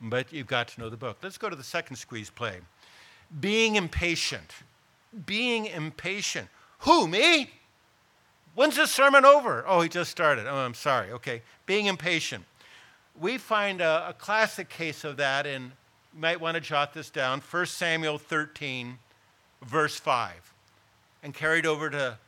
but 0.01 0.33
you've 0.33 0.47
got 0.47 0.69
to 0.69 0.81
know 0.81 0.89
the 0.89 0.97
book. 0.97 1.19
Let's 1.23 1.37
go 1.37 1.51
to 1.51 1.57
the 1.57 1.63
second 1.63 1.97
squeeze 1.97 2.31
play. 2.31 2.61
Being 3.41 3.77
impatient. 3.77 4.53
Being 5.27 5.67
impatient. 5.67 6.49
Who, 6.81 7.07
me? 7.07 7.51
When's 8.55 8.77
this 8.77 8.91
sermon 8.91 9.27
over? 9.27 9.65
Oh, 9.67 9.83
he 9.83 9.89
just 9.91 10.11
started. 10.11 10.47
Oh, 10.47 10.57
I'm 10.57 10.73
sorry. 10.73 11.13
Okay. 11.13 11.43
Being 11.67 11.87
impatient. 11.87 12.45
We 13.21 13.37
find 13.37 13.83
a, 13.83 14.09
a 14.09 14.13
classic 14.15 14.71
case 14.71 15.05
of 15.05 15.19
that 15.19 15.47
in, 15.47 15.65
you 16.15 16.21
might 16.21 16.41
want 16.41 16.55
to 16.55 16.61
jot 16.63 16.95
this 16.95 17.11
down, 17.11 17.43
1 17.43 17.67
Samuel 17.67 18.17
13, 18.17 18.99
verse 19.67 19.99
5 19.99 20.55
and 21.23 21.35
carried 21.35 21.67
over 21.67 21.91
to 21.91 22.19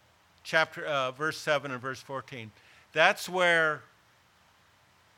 chapter 0.42 0.84
uh, 0.84 1.12
verse 1.12 1.38
7 1.38 1.70
and 1.70 1.80
verse 1.80 2.00
14. 2.00 2.50
That's 2.92 3.28
where 3.28 3.82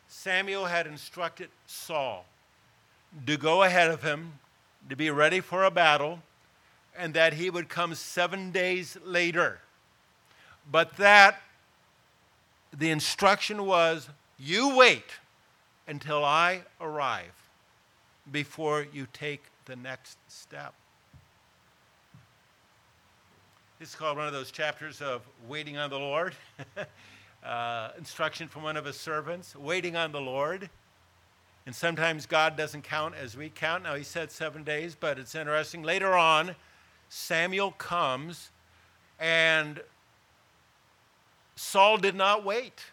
Samuel 0.09 0.67
had 0.67 0.87
instructed 0.87 1.49
Saul 1.67 2.27
to 3.27 3.37
go 3.37 3.63
ahead 3.63 3.91
of 3.91 4.03
him, 4.03 4.33
to 4.89 4.97
be 4.97 5.11
ready 5.11 5.41
for 5.41 5.65
a 5.65 5.71
battle, 5.71 6.21
and 6.97 7.15
that 7.15 7.35
he 7.35 7.49
would 7.49 7.69
come 7.69 7.95
seven 7.95 8.51
days 8.51 8.97
later. 9.05 9.61
But 10.71 10.97
that 10.97 11.41
the 12.77 12.91
instruction 12.91 13.67
was 13.67 14.09
you 14.39 14.77
wait 14.77 15.13
until 15.87 16.25
I 16.25 16.63
arrive 16.81 17.33
before 18.31 18.87
you 18.93 19.07
take 19.13 19.43
the 19.65 19.77
next 19.77 20.19
step. 20.29 20.75
This 23.81 23.89
is 23.89 23.95
called 23.95 24.19
one 24.19 24.27
of 24.27 24.35
those 24.35 24.51
chapters 24.51 25.01
of 25.01 25.23
Waiting 25.49 25.79
on 25.79 25.89
the 25.89 25.99
Lord. 25.99 26.35
uh, 27.43 27.89
instruction 27.97 28.47
from 28.47 28.63
one 28.63 28.77
of 28.77 28.85
his 28.85 28.97
servants, 28.97 29.57
waiting 29.57 29.97
on 29.97 30.13
the 30.13 30.21
Lord. 30.21 30.69
And 31.65 31.75
sometimes 31.75 32.27
God 32.27 32.59
doesn't 32.59 32.83
count 32.83 33.15
as 33.15 33.39
we 33.39 33.49
count. 33.49 33.85
Now, 33.85 33.95
he 33.95 34.03
said 34.03 34.31
seven 34.31 34.65
days, 34.65 34.95
but 34.95 35.19
it's 35.19 35.35
interesting. 35.35 35.83
Later 35.83 36.15
on, 36.15 36.57
Samuel 37.09 37.71
comes, 37.71 38.51
and 39.19 39.81
Saul 41.57 41.97
did 41.97 42.15
not 42.15 42.45
wait. 42.45 42.85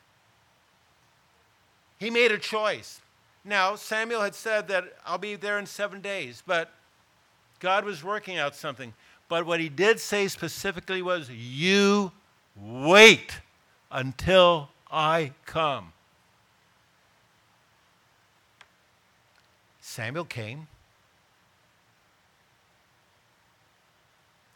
He 1.97 2.09
made 2.09 2.31
a 2.31 2.37
choice. 2.37 3.01
Now, 3.43 3.75
Samuel 3.75 4.21
had 4.21 4.35
said 4.35 4.69
that 4.69 4.85
I'll 5.05 5.17
be 5.17 5.35
there 5.35 5.59
in 5.59 5.65
seven 5.65 5.99
days, 5.99 6.41
but 6.47 6.71
God 7.59 7.83
was 7.83 8.05
working 8.05 8.37
out 8.37 8.55
something. 8.55 8.93
But 9.29 9.45
what 9.45 9.59
he 9.59 9.69
did 9.69 9.99
say 9.99 10.27
specifically 10.27 11.01
was, 11.01 11.29
You 11.29 12.11
wait 12.55 13.41
until 13.91 14.69
I 14.91 15.33
come. 15.45 15.93
Samuel 19.81 20.25
came. 20.25 20.67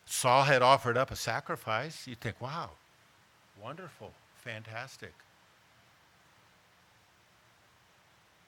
Saul 0.06 0.44
had 0.44 0.62
offered 0.62 0.98
up 0.98 1.10
a 1.10 1.16
sacrifice. 1.16 2.06
You 2.06 2.16
think, 2.16 2.40
wow, 2.42 2.72
wonderful, 3.62 4.12
fantastic. 4.44 5.14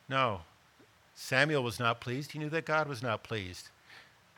No, 0.09 0.41
Samuel 1.15 1.63
was 1.63 1.79
not 1.79 2.01
pleased. 2.01 2.33
He 2.33 2.39
knew 2.39 2.49
that 2.49 2.65
God 2.65 2.87
was 2.87 3.01
not 3.01 3.23
pleased. 3.23 3.69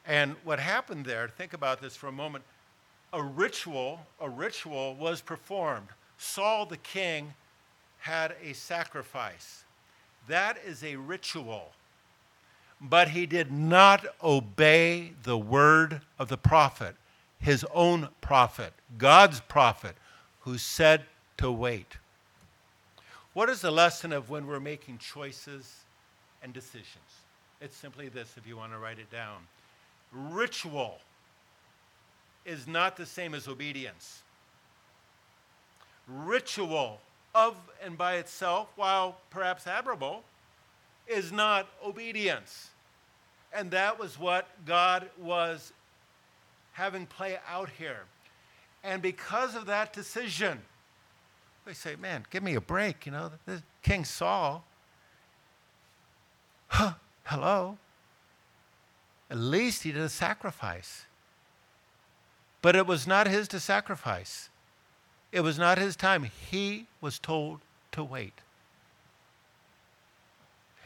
And 0.08 0.36
what 0.44 0.60
happened 0.60 1.06
there, 1.06 1.28
think 1.28 1.54
about 1.54 1.82
this 1.82 1.96
for 1.96 2.08
a 2.08 2.12
moment. 2.12 2.44
A 3.14 3.22
ritual, 3.22 4.06
a 4.20 4.30
ritual 4.30 4.96
was 4.96 5.22
performed. 5.22 5.88
Saul 6.18 6.66
the 6.66 6.78
king 6.78 7.34
had 8.00 8.36
a 8.44 8.54
sacrifice. 8.54 9.64
That 10.28 10.58
is 10.66 10.84
a 10.84 10.96
ritual. 10.96 11.72
But 12.80 13.10
he 13.10 13.26
did 13.26 13.52
not 13.52 14.06
obey 14.24 15.14
the 15.24 15.38
word 15.38 16.02
of 16.20 16.28
the 16.28 16.38
prophet, 16.38 16.96
his 17.40 17.66
own 17.74 18.10
prophet, 18.22 18.74
God's 18.98 19.40
prophet, 19.40 19.96
who 20.42 20.58
said 20.58 21.06
to 21.38 21.52
wait. 21.52 21.98
What 23.34 23.50
is 23.50 23.62
the 23.62 23.72
lesson 23.72 24.14
of 24.14 24.30
when 24.30 24.46
we're 24.46 24.60
making 24.60 25.00
choices 25.00 25.74
and 26.44 26.54
decisions? 26.54 26.90
It's 27.60 27.76
simply 27.76 28.08
this 28.08 28.36
if 28.38 28.46
you 28.46 28.56
want 28.56 28.72
to 28.74 28.78
write 28.78 29.00
it 29.00 29.10
down 29.10 29.48
ritual 30.16 31.00
is 32.46 32.68
not 32.68 32.96
the 32.96 33.06
same 33.06 33.34
as 33.34 33.48
obedience. 33.48 34.24
Ritual 36.08 37.00
of 37.34 37.58
and 37.84 37.98
by 37.98 38.16
itself, 38.16 38.70
while 38.76 39.18
perhaps 39.30 39.68
admirable, 39.68 40.24
is 41.08 41.32
not 41.32 41.68
obedience. 41.84 42.70
And 43.54 43.72
that 43.72 44.00
was 44.00 44.18
what 44.18 44.48
God 44.66 45.10
was 45.20 45.74
having 46.74 47.06
play 47.06 47.38
out 47.50 47.70
here. 47.78 48.04
And 48.84 49.02
because 49.02 49.56
of 49.56 49.66
that 49.66 49.94
decision, 49.94 50.62
they 51.66 51.74
say, 51.74 51.96
man, 51.96 52.26
give 52.30 52.44
me 52.44 52.56
a 52.56 52.62
break. 52.62 53.06
You 53.06 53.12
know, 53.12 53.32
this 53.46 53.62
King 53.82 54.06
Saul, 54.06 54.64
huh, 56.68 56.94
hello, 57.24 57.78
at 59.30 59.38
least 59.38 59.84
he 59.84 59.92
did 59.92 60.02
a 60.02 60.10
sacrifice. 60.10 61.06
But 62.62 62.76
it 62.76 62.88
was 62.88 63.06
not 63.08 63.28
his 63.28 63.48
to 63.50 63.60
sacrifice. 63.60 64.50
It 65.32 65.42
was 65.42 65.60
not 65.60 65.78
his 65.78 65.96
time. 65.96 66.30
He 66.50 66.88
was 67.02 67.20
told 67.20 67.60
to 67.92 68.04
wait. 68.04 68.34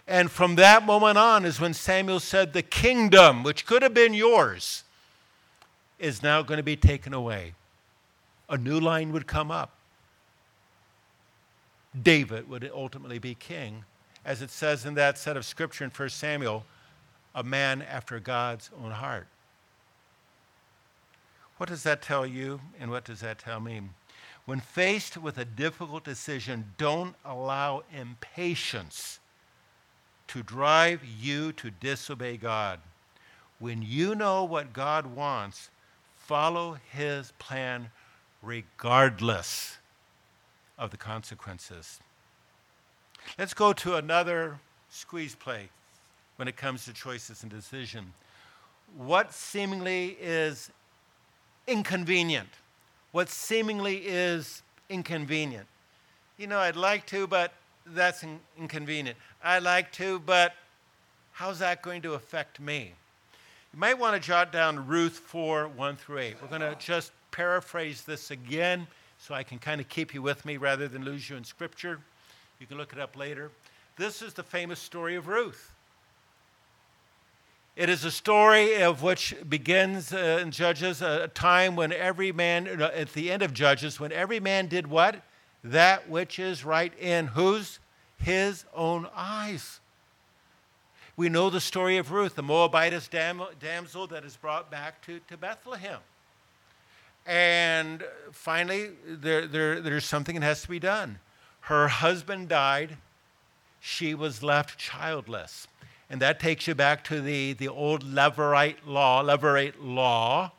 And 0.08 0.32
from 0.32 0.56
that 0.56 0.84
moment 0.86 1.18
on 1.18 1.46
is 1.46 1.60
when 1.60 1.74
Samuel 1.74 2.20
said, 2.20 2.52
The 2.52 2.64
kingdom, 2.64 3.44
which 3.44 3.66
could 3.66 3.84
have 3.84 3.94
been 3.94 4.14
yours, 4.14 4.84
is 6.00 6.24
now 6.24 6.42
going 6.42 6.58
to 6.58 6.64
be 6.64 6.76
taken 6.76 7.14
away. 7.14 7.54
A 8.50 8.58
new 8.58 8.80
line 8.80 9.12
would 9.12 9.28
come 9.28 9.52
up. 9.52 9.72
David 12.02 12.50
would 12.50 12.70
ultimately 12.74 13.20
be 13.20 13.36
king, 13.36 13.84
as 14.26 14.42
it 14.42 14.50
says 14.50 14.86
in 14.86 14.96
that 14.96 15.18
set 15.18 15.38
of 15.38 15.46
scripture 15.46 15.84
in 15.84 15.92
1 15.92 16.10
Samuel 16.10 16.66
a 17.34 17.44
man 17.44 17.82
after 17.82 18.20
God's 18.20 18.70
own 18.84 18.92
heart. 18.92 19.28
What 21.58 21.70
does 21.70 21.84
that 21.84 22.02
tell 22.02 22.26
you, 22.26 22.62
and 22.80 22.90
what 22.90 23.04
does 23.04 23.20
that 23.20 23.40
tell 23.40 23.60
me? 23.60 23.82
When 24.46 24.60
faced 24.60 25.18
with 25.18 25.38
a 25.38 25.46
difficult 25.46 26.04
decision, 26.04 26.74
don't 26.78 27.16
allow 27.24 27.84
impatience 27.92 29.20
to 30.28 30.42
drive 30.42 31.02
you 31.04 31.52
to 31.54 31.70
disobey 31.70 32.38
God. 32.38 32.80
When 33.60 33.82
you 33.82 34.16
know 34.16 34.44
what 34.44 34.74
God 34.74 35.08
wants, 35.08 35.70
follow 36.16 36.78
his 36.92 37.34
plan 37.40 37.92
regardless 38.42 39.78
of 40.78 40.92
the 40.92 40.98
consequences. 40.98 42.00
Let's 43.38 43.54
go 43.54 43.74
to 43.74 43.96
another 43.96 44.60
squeeze 44.90 45.36
play 45.36 45.70
when 46.40 46.48
it 46.48 46.56
comes 46.56 46.86
to 46.86 46.94
choices 46.94 47.44
and 47.44 47.52
decision. 47.52 48.14
What 48.96 49.34
seemingly 49.34 50.16
is 50.22 50.72
inconvenient? 51.68 52.48
What 53.12 53.28
seemingly 53.28 53.98
is 53.98 54.62
inconvenient? 54.88 55.68
You 56.38 56.48
know, 56.48 56.60
I'd 56.60 56.78
like 56.78 57.06
to, 57.08 57.28
but 57.28 57.52
that's 57.88 58.24
in- 58.24 58.40
inconvenient. 58.58 59.18
I'd 59.44 59.64
like 59.64 59.92
to, 59.94 60.20
but 60.20 60.54
how's 61.34 61.60
that 61.60 61.82
going 61.82 62.02
to 62.04 62.14
affect 62.14 62.62
me? 62.62 62.94
You 63.74 63.80
might 63.80 64.00
want 64.00 64.16
to 64.16 64.26
jot 64.26 64.54
down 64.54 64.88
Ruth 64.88 65.18
4 65.18 65.68
1 65.68 65.96
through 65.98 66.20
8. 66.20 66.36
We're 66.42 66.48
going 66.48 66.62
to 66.62 66.78
just 66.80 67.12
paraphrase 67.32 68.04
this 68.04 68.32
again 68.32 68.88
so 69.18 69.36
I 69.36 69.44
can 69.44 69.60
kind 69.60 69.82
of 69.82 69.90
keep 69.90 70.14
you 70.14 70.22
with 70.22 70.46
me 70.46 70.56
rather 70.56 70.88
than 70.88 71.04
lose 71.04 71.30
you 71.30 71.36
in 71.36 71.44
Scripture. 71.44 72.00
You 72.62 72.66
can 72.66 72.78
look 72.78 72.94
it 72.94 73.00
up 73.00 73.18
later. 73.18 73.52
This 73.98 74.22
is 74.22 74.34
the 74.34 74.44
famous 74.44 74.80
story 74.80 75.18
of 75.18 75.28
Ruth. 75.28 75.74
It 77.80 77.88
is 77.88 78.04
a 78.04 78.12
story 78.12 78.82
of 78.82 79.04
which 79.04 79.34
begins 79.48 80.12
uh, 80.12 80.40
in 80.42 80.52
Judges, 80.52 81.02
a 81.02 81.30
time 81.30 81.78
when 81.78 81.94
every 81.94 82.34
man, 82.34 82.82
uh, 82.82 82.92
at 82.94 83.14
the 83.14 83.32
end 83.32 83.42
of 83.42 83.54
Judges, 83.54 84.02
when 84.02 84.12
every 84.12 84.42
man 84.42 84.68
did 84.68 84.88
what? 84.88 85.22
That 85.64 86.10
which 86.10 86.40
is 86.40 86.66
right 86.66 86.92
in 87.00 87.28
whose? 87.28 87.80
His 88.18 88.66
own 88.76 89.08
eyes. 89.16 89.80
We 91.16 91.30
know 91.30 91.50
the 91.50 91.62
story 91.62 91.96
of 91.96 92.12
Ruth, 92.12 92.36
the 92.36 92.44
Moabitess 92.44 93.08
dam- 93.08 93.44
damsel 93.62 94.08
that 94.08 94.26
is 94.26 94.36
brought 94.36 94.70
back 94.70 95.02
to, 95.04 95.22
to 95.30 95.38
Bethlehem. 95.38 96.02
And 97.26 98.04
finally, 98.34 98.90
there, 99.08 99.48
there, 99.48 99.80
there's 99.80 100.04
something 100.04 100.36
that 100.36 100.44
has 100.44 100.64
to 100.64 100.68
be 100.68 100.80
done. 100.80 101.20
Her 101.62 101.88
husband 101.88 102.50
died, 102.50 102.98
she 103.80 104.14
was 104.14 104.44
left 104.44 104.78
childless. 104.78 105.69
And 106.10 106.22
that 106.22 106.40
takes 106.40 106.68
you 106.68 106.74
back 106.74 107.04
to 107.06 107.22
the, 107.22 107.54
the 107.54 107.68
old 107.68 108.04
Levirate 108.04 108.78
law, 108.86 109.24
Levirate 109.24 109.76
law, 109.80 110.52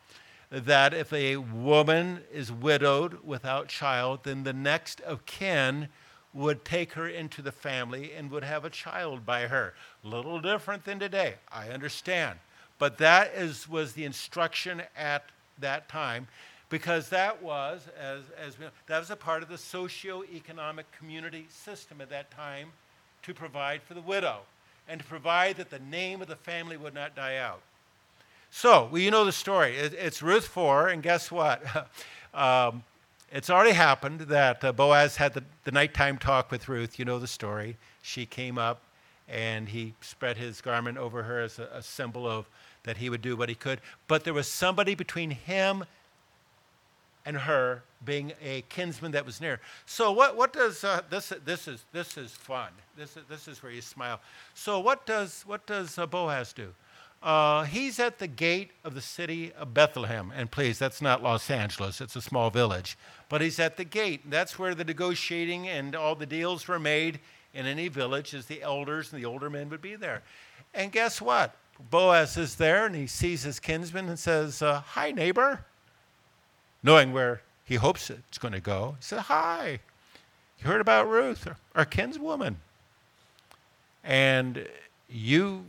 that 0.51 0.95
if 0.95 1.13
a 1.13 1.37
woman 1.37 2.23
is 2.33 2.53
widowed 2.53 3.25
without 3.25 3.69
child, 3.69 4.21
then 4.23 4.45
the 4.45 4.53
next 4.53 5.01
of 5.01 5.27
kin 5.27 5.89
would 6.33 6.65
take 6.65 6.93
her 6.93 7.09
into 7.09 7.43
the 7.43 7.51
family 7.51 8.13
and 8.13 8.31
would 8.31 8.45
have 8.45 8.65
a 8.65 8.71
child 8.71 9.27
by 9.27 9.43
her. 9.43 9.75
Little 10.05 10.41
different 10.41 10.85
than 10.85 11.01
today, 11.01 11.35
I 11.51 11.71
understand. 11.71 12.39
But 12.79 12.99
that 12.99 13.33
is, 13.35 13.69
was 13.69 13.93
the 13.93 14.05
instruction 14.05 14.83
at 14.97 15.25
that 15.59 15.89
time 15.89 16.29
because 16.69 17.09
that 17.09 17.43
was, 17.43 17.89
as, 18.01 18.23
as 18.39 18.59
we, 18.59 18.67
that 18.87 19.01
was 19.01 19.11
a 19.11 19.17
part 19.17 19.43
of 19.43 19.49
the 19.49 19.59
socio-economic 19.59 20.87
community 20.93 21.47
system 21.49 22.01
at 22.01 22.09
that 22.11 22.31
time 22.31 22.69
to 23.23 23.35
provide 23.35 23.83
for 23.83 23.95
the 23.95 24.01
widow 24.01 24.39
and 24.89 25.01
to 25.01 25.07
provide 25.07 25.57
that 25.57 25.71
the 25.71 25.79
name 25.79 26.21
of 26.21 26.29
the 26.29 26.37
family 26.37 26.77
would 26.77 26.95
not 26.95 27.15
die 27.15 27.37
out. 27.37 27.61
So, 28.51 28.89
well, 28.91 29.01
you 29.01 29.11
know 29.11 29.25
the 29.25 29.33
story. 29.33 29.77
It, 29.77 29.95
it's 29.95 30.23
Ruth 30.23 30.47
4, 30.47 30.89
and 30.89 31.03
guess 31.03 31.31
what? 31.31 31.63
um, 32.35 32.83
it's 33.33 33.49
already 33.49 33.73
happened 33.73 34.21
that 34.23 34.65
uh, 34.65 34.73
Boaz 34.73 35.17
had 35.17 35.35
the, 35.35 35.45
the 35.65 35.71
nighttime 35.71 36.19
talk 36.19 36.51
with 36.51 36.69
Ruth. 36.69 36.99
You 36.99 37.05
know 37.05 37.21
the 37.21 37.29
story. 37.29 37.77
She 38.03 38.27
came 38.27 38.59
up 38.59 38.81
and 39.29 39.69
he 39.69 39.95
spread 40.01 40.37
his 40.37 40.61
garment 40.61 40.99
over 40.99 41.23
her 41.23 41.41
as 41.41 41.61
a, 41.61 41.69
a 41.73 41.83
symbol 41.83 42.27
of 42.27 42.47
that 42.83 42.97
he 42.97 43.09
would 43.09 43.23
do 43.23 43.37
what 43.37 43.49
he 43.49 43.55
could. 43.55 43.81
But 44.09 44.25
there 44.25 44.35
was 44.35 44.49
somebody 44.49 44.97
between 44.97 45.31
him 45.31 45.85
and 47.31 47.39
her 47.39 47.85
being 48.05 48.33
a 48.43 48.63
kinsman 48.63 49.13
that 49.13 49.25
was 49.25 49.41
near. 49.41 49.61
So 49.87 50.11
what, 50.11 50.37
what 50.37 50.53
does 50.53 50.83
uh, 50.83 51.03
this 51.11 51.33
this 51.45 51.69
is 51.69 51.85
this 51.93 52.17
is 52.17 52.33
fun. 52.33 52.71
This 52.97 53.17
is, 53.17 53.23
this 53.29 53.47
is 53.47 53.63
where 53.63 53.71
you 53.71 53.83
smile. 53.83 54.21
So 54.55 54.81
what 54.81 55.07
does 55.07 55.45
what 55.47 55.65
does 55.65 55.97
uh, 55.97 56.07
Boaz 56.07 56.53
do? 56.53 56.75
Uh, 57.23 57.63
he's 57.65 58.01
at 58.01 58.19
the 58.19 58.27
gate 58.27 58.73
of 58.83 58.95
the 58.95 59.01
city 59.01 59.53
of 59.53 59.73
Bethlehem, 59.75 60.33
and 60.35 60.51
please, 60.51 60.79
that's 60.79 61.01
not 61.01 61.23
Los 61.23 61.49
Angeles; 61.51 62.01
it's 62.01 62.17
a 62.17 62.23
small 62.23 62.51
village. 62.51 62.99
But 63.29 63.43
he's 63.43 63.61
at 63.61 63.77
the 63.77 63.85
gate. 63.85 64.29
That's 64.29 64.59
where 64.59 64.75
the 64.75 64.85
negotiating 64.85 65.69
and 65.69 65.95
all 65.95 66.17
the 66.17 66.27
deals 66.27 66.67
were 66.67 66.81
made 66.81 67.21
in 67.55 67.65
any 67.67 67.87
village. 67.87 68.35
As 68.35 68.47
the 68.47 68.61
elders 68.63 69.13
and 69.13 69.23
the 69.23 69.27
older 69.27 69.49
men 69.49 69.71
would 69.71 69.83
be 69.83 69.95
there. 69.95 70.23
And 70.75 70.91
guess 70.91 71.21
what? 71.21 71.55
Boaz 71.79 72.37
is 72.37 72.57
there, 72.57 72.87
and 72.87 72.97
he 72.97 73.07
sees 73.07 73.45
his 73.45 73.61
kinsman 73.61 74.09
and 74.09 74.19
says, 74.19 74.63
uh, 74.63 74.81
"Hi, 74.81 75.13
neighbor." 75.13 75.65
Knowing 76.83 77.13
where 77.13 77.43
he 77.65 77.77
hopes 77.77 78.11
it's 78.11 78.39
going 78.39 78.53
to 78.53 78.61
go. 78.61 78.97
He 78.99 79.05
said, 79.05 79.21
Hi, 79.21 79.81
you 80.59 80.67
heard 80.67 80.81
about 80.81 81.09
Ruth, 81.09 81.49
our 81.75 81.87
kinswoman. 81.87 82.57
And 84.03 84.67
you, 85.09 85.65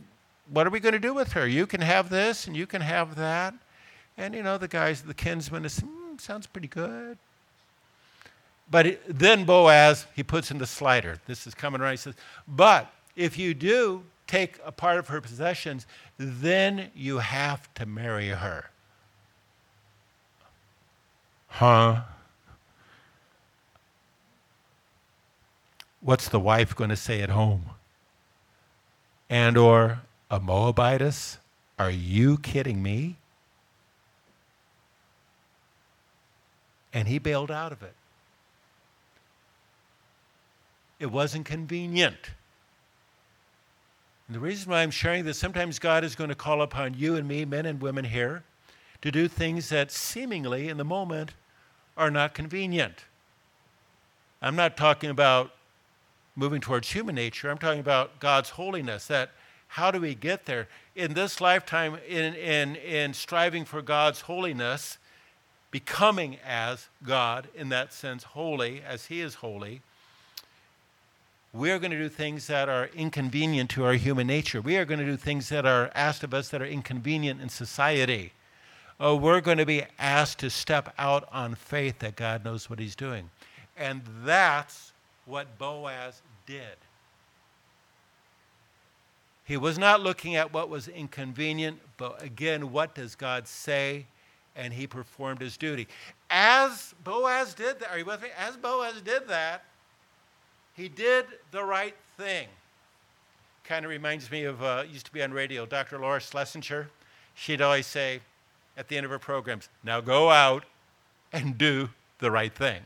what 0.50 0.66
are 0.66 0.70
we 0.70 0.80
going 0.80 0.94
to 0.94 0.98
do 0.98 1.14
with 1.14 1.32
her? 1.32 1.46
You 1.46 1.66
can 1.66 1.80
have 1.80 2.10
this 2.10 2.46
and 2.46 2.56
you 2.56 2.66
can 2.66 2.82
have 2.82 3.16
that. 3.16 3.54
And, 4.16 4.34
you 4.34 4.42
know, 4.42 4.58
the 4.58 4.68
guys, 4.68 5.02
the 5.02 5.14
kinsman, 5.14 5.64
is, 5.64 5.80
mm, 5.80 6.20
sounds 6.20 6.46
pretty 6.46 6.68
good. 6.68 7.18
But 8.70 9.00
then 9.06 9.44
Boaz, 9.44 10.06
he 10.14 10.22
puts 10.22 10.50
in 10.50 10.58
the 10.58 10.66
slider. 10.66 11.18
This 11.26 11.46
is 11.46 11.54
coming 11.54 11.80
right. 11.80 11.92
He 11.92 11.96
says, 11.96 12.14
But 12.48 12.90
if 13.16 13.38
you 13.38 13.54
do 13.54 14.02
take 14.26 14.58
a 14.64 14.72
part 14.72 14.98
of 14.98 15.08
her 15.08 15.20
possessions, 15.20 15.86
then 16.16 16.90
you 16.94 17.18
have 17.18 17.72
to 17.74 17.84
marry 17.84 18.28
her. 18.28 18.70
Huh? 21.52 22.00
What's 26.00 26.28
the 26.28 26.40
wife 26.40 26.74
going 26.74 26.90
to 26.90 26.96
say 26.96 27.20
at 27.20 27.28
home? 27.28 27.66
And 29.28 29.58
or 29.58 30.00
a 30.30 30.40
Moabitess? 30.40 31.38
Are 31.78 31.90
you 31.90 32.38
kidding 32.38 32.82
me? 32.82 33.16
And 36.92 37.06
he 37.06 37.18
bailed 37.18 37.50
out 37.50 37.70
of 37.70 37.82
it. 37.82 37.94
It 40.98 41.12
wasn't 41.12 41.44
convenient. 41.44 42.30
And 44.26 44.36
the 44.36 44.40
reason 44.40 44.70
why 44.70 44.82
I'm 44.82 44.90
sharing 44.90 45.26
this, 45.26 45.38
sometimes 45.38 45.78
God 45.78 46.02
is 46.02 46.14
going 46.14 46.30
to 46.30 46.34
call 46.34 46.62
upon 46.62 46.94
you 46.94 47.14
and 47.14 47.28
me, 47.28 47.44
men 47.44 47.66
and 47.66 47.80
women 47.80 48.06
here, 48.06 48.42
to 49.02 49.10
do 49.10 49.28
things 49.28 49.68
that 49.68 49.92
seemingly 49.92 50.68
in 50.68 50.78
the 50.78 50.84
moment 50.84 51.32
are 51.96 52.10
not 52.10 52.34
convenient. 52.34 53.04
I'm 54.40 54.56
not 54.56 54.76
talking 54.76 55.10
about 55.10 55.52
moving 56.34 56.60
towards 56.60 56.90
human 56.90 57.14
nature. 57.14 57.50
I'm 57.50 57.58
talking 57.58 57.80
about 57.80 58.18
God's 58.18 58.50
holiness. 58.50 59.06
That 59.06 59.30
how 59.68 59.90
do 59.90 60.00
we 60.00 60.14
get 60.14 60.46
there? 60.46 60.68
In 60.94 61.14
this 61.14 61.40
lifetime, 61.40 61.98
in, 62.08 62.34
in, 62.34 62.76
in 62.76 63.14
striving 63.14 63.64
for 63.64 63.80
God's 63.82 64.22
holiness, 64.22 64.98
becoming 65.70 66.38
as 66.44 66.88
God, 67.04 67.48
in 67.54 67.68
that 67.70 67.92
sense, 67.92 68.24
holy, 68.24 68.82
as 68.86 69.06
He 69.06 69.20
is 69.20 69.36
holy, 69.36 69.80
we 71.54 71.70
are 71.70 71.78
going 71.78 71.90
to 71.90 71.98
do 71.98 72.08
things 72.08 72.46
that 72.46 72.68
are 72.68 72.88
inconvenient 72.94 73.70
to 73.70 73.84
our 73.84 73.94
human 73.94 74.26
nature. 74.26 74.60
We 74.60 74.76
are 74.76 74.84
going 74.84 75.00
to 75.00 75.06
do 75.06 75.16
things 75.16 75.50
that 75.50 75.66
are 75.66 75.90
asked 75.94 76.24
of 76.24 76.32
us 76.32 76.48
that 76.48 76.62
are 76.62 76.66
inconvenient 76.66 77.40
in 77.40 77.48
society 77.50 78.32
oh, 79.02 79.16
we're 79.16 79.40
going 79.40 79.58
to 79.58 79.66
be 79.66 79.82
asked 79.98 80.38
to 80.38 80.48
step 80.48 80.94
out 80.96 81.28
on 81.32 81.56
faith 81.56 81.98
that 81.98 82.14
God 82.14 82.44
knows 82.44 82.70
what 82.70 82.78
He's 82.78 82.94
doing. 82.94 83.28
And 83.76 84.00
that's 84.24 84.92
what 85.26 85.58
Boaz 85.58 86.22
did. 86.46 86.76
He 89.44 89.56
was 89.56 89.76
not 89.76 90.00
looking 90.00 90.36
at 90.36 90.52
what 90.52 90.68
was 90.68 90.86
inconvenient, 90.86 91.80
but 91.96 92.22
again, 92.22 92.70
what 92.70 92.94
does 92.94 93.16
God 93.16 93.48
say? 93.48 94.06
And 94.54 94.72
he 94.72 94.86
performed 94.86 95.40
his 95.40 95.56
duty. 95.56 95.88
As 96.30 96.94
Boaz 97.02 97.54
did 97.54 97.80
that, 97.80 97.90
are 97.90 97.98
you 97.98 98.04
with 98.04 98.22
me? 98.22 98.28
As 98.38 98.56
Boaz 98.56 99.00
did 99.02 99.26
that, 99.28 99.64
he 100.74 100.88
did 100.88 101.26
the 101.50 101.64
right 101.64 101.96
thing. 102.16 102.46
Kind 103.64 103.84
of 103.84 103.90
reminds 103.90 104.30
me 104.30 104.44
of, 104.44 104.62
uh, 104.62 104.84
used 104.90 105.06
to 105.06 105.12
be 105.12 105.22
on 105.22 105.32
radio, 105.32 105.66
Dr. 105.66 105.98
Laura 105.98 106.20
Schlesinger. 106.20 106.88
She'd 107.34 107.60
always 107.60 107.86
say, 107.86 108.20
at 108.76 108.88
the 108.88 108.96
end 108.96 109.04
of 109.04 109.10
her 109.10 109.18
programs. 109.18 109.68
Now 109.84 110.00
go 110.00 110.30
out 110.30 110.64
and 111.32 111.56
do 111.56 111.90
the 112.18 112.30
right 112.30 112.54
thing. 112.54 112.82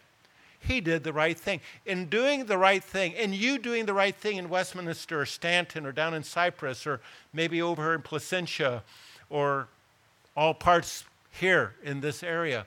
He 0.59 0.81
did 0.81 1.05
the 1.05 1.13
right 1.13 1.39
thing. 1.39 1.61
In 1.85 2.07
doing 2.07 2.47
the 2.47 2.59
right 2.59 2.83
thing, 2.83 3.15
and 3.15 3.35
you 3.35 3.59
doing 3.59 3.87
the 3.87 3.95
right 3.95 4.15
thing 4.15 4.37
in 4.37 4.49
Westminster 4.49 5.21
or 5.21 5.27
Stanton 5.27 5.87
or 5.87 5.93
down 5.93 6.15
in 6.15 6.23
Cypress 6.23 6.87
or 6.87 7.01
maybe 7.33 7.63
over 7.63 7.95
in 7.95 8.03
Placentia 8.03 8.83
or 9.31 9.69
all 10.37 10.55
parts 10.55 11.05
here 11.31 11.75
in 11.83 12.01
this 12.01 12.23
area. 12.23 12.67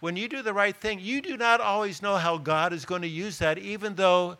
When 0.00 0.16
you 0.16 0.28
do 0.28 0.42
the 0.42 0.54
right 0.54 0.76
thing, 0.76 0.98
you 1.00 1.20
do 1.20 1.36
not 1.36 1.60
always 1.60 2.02
know 2.02 2.16
how 2.16 2.38
God 2.38 2.72
is 2.72 2.84
going 2.84 3.02
to 3.02 3.08
use 3.08 3.38
that, 3.38 3.58
even 3.58 3.94
though 3.94 4.38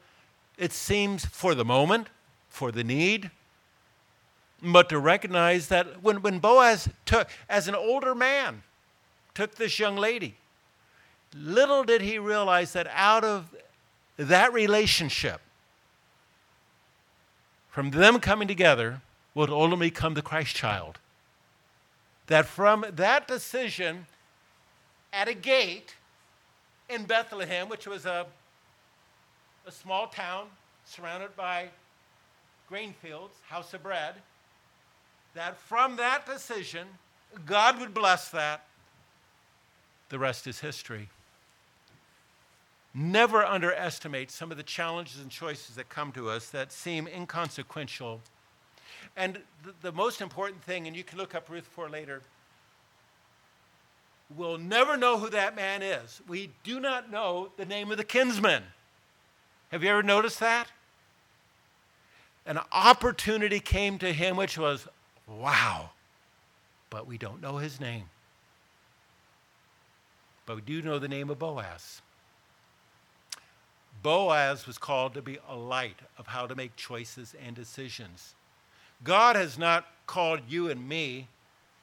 it 0.58 0.72
seems 0.72 1.24
for 1.24 1.54
the 1.54 1.64
moment, 1.64 2.08
for 2.48 2.72
the 2.72 2.84
need. 2.84 3.30
But 4.62 4.88
to 4.90 4.98
recognize 4.98 5.68
that 5.68 6.02
when, 6.02 6.22
when 6.22 6.38
Boaz 6.38 6.88
took, 7.06 7.28
as 7.48 7.68
an 7.68 7.74
older 7.74 8.14
man, 8.14 8.62
took 9.34 9.54
this 9.54 9.78
young 9.78 9.96
lady, 9.96 10.36
little 11.34 11.84
did 11.84 12.02
he 12.02 12.18
realize 12.18 12.72
that 12.74 12.86
out 12.92 13.24
of 13.24 13.54
that 14.16 14.52
relationship, 14.52 15.40
from 17.70 17.90
them 17.90 18.18
coming 18.18 18.48
together, 18.48 19.00
would 19.34 19.48
ultimately 19.48 19.90
come 19.90 20.14
the 20.14 20.22
Christ 20.22 20.54
child. 20.54 20.98
That 22.26 22.46
from 22.46 22.84
that 22.90 23.26
decision 23.26 24.06
at 25.12 25.28
a 25.28 25.34
gate 25.34 25.94
in 26.88 27.04
Bethlehem, 27.04 27.68
which 27.68 27.86
was 27.86 28.06
a, 28.06 28.26
a 29.66 29.70
small 29.70 30.08
town 30.08 30.46
surrounded 30.84 31.36
by 31.36 31.68
grain 32.68 32.94
fields, 33.00 33.34
house 33.48 33.72
of 33.72 33.82
bread, 33.82 34.14
that 35.34 35.56
from 35.56 35.96
that 35.96 36.26
decision, 36.26 36.86
God 37.46 37.78
would 37.80 37.94
bless 37.94 38.28
that. 38.30 38.64
The 40.08 40.18
rest 40.18 40.46
is 40.46 40.60
history. 40.60 41.08
Never 42.92 43.44
underestimate 43.44 44.30
some 44.30 44.50
of 44.50 44.56
the 44.56 44.64
challenges 44.64 45.20
and 45.20 45.30
choices 45.30 45.76
that 45.76 45.88
come 45.88 46.10
to 46.12 46.28
us 46.28 46.50
that 46.50 46.72
seem 46.72 47.06
inconsequential. 47.06 48.20
And 49.16 49.38
the, 49.64 49.74
the 49.82 49.92
most 49.92 50.20
important 50.20 50.62
thing, 50.64 50.88
and 50.88 50.96
you 50.96 51.04
can 51.04 51.16
look 51.16 51.34
up 51.34 51.48
Ruth 51.48 51.66
4 51.66 51.88
later, 51.88 52.22
we'll 54.36 54.58
never 54.58 54.96
know 54.96 55.18
who 55.18 55.30
that 55.30 55.54
man 55.54 55.82
is. 55.82 56.20
We 56.26 56.50
do 56.64 56.80
not 56.80 57.10
know 57.10 57.50
the 57.56 57.64
name 57.64 57.92
of 57.92 57.96
the 57.96 58.04
kinsman. 58.04 58.64
Have 59.70 59.84
you 59.84 59.90
ever 59.90 60.02
noticed 60.02 60.40
that? 60.40 60.68
An 62.46 62.58
opportunity 62.72 63.60
came 63.60 63.98
to 63.98 64.12
him 64.12 64.36
which 64.36 64.58
was, 64.58 64.88
wow, 65.38 65.90
but 66.90 67.06
we 67.06 67.18
don't 67.18 67.40
know 67.40 67.58
his 67.58 67.80
name. 67.80 68.04
But 70.46 70.56
we 70.56 70.62
do 70.62 70.82
know 70.82 70.98
the 70.98 71.08
name 71.08 71.30
of 71.30 71.38
Boaz. 71.38 72.02
Boaz 74.02 74.66
was 74.66 74.78
called 74.78 75.14
to 75.14 75.22
be 75.22 75.38
a 75.48 75.54
light 75.54 75.98
of 76.18 76.26
how 76.26 76.46
to 76.46 76.54
make 76.54 76.74
choices 76.74 77.34
and 77.44 77.54
decisions. 77.54 78.34
God 79.04 79.36
has 79.36 79.58
not 79.58 79.86
called 80.06 80.40
you 80.48 80.70
and 80.70 80.88
me 80.88 81.28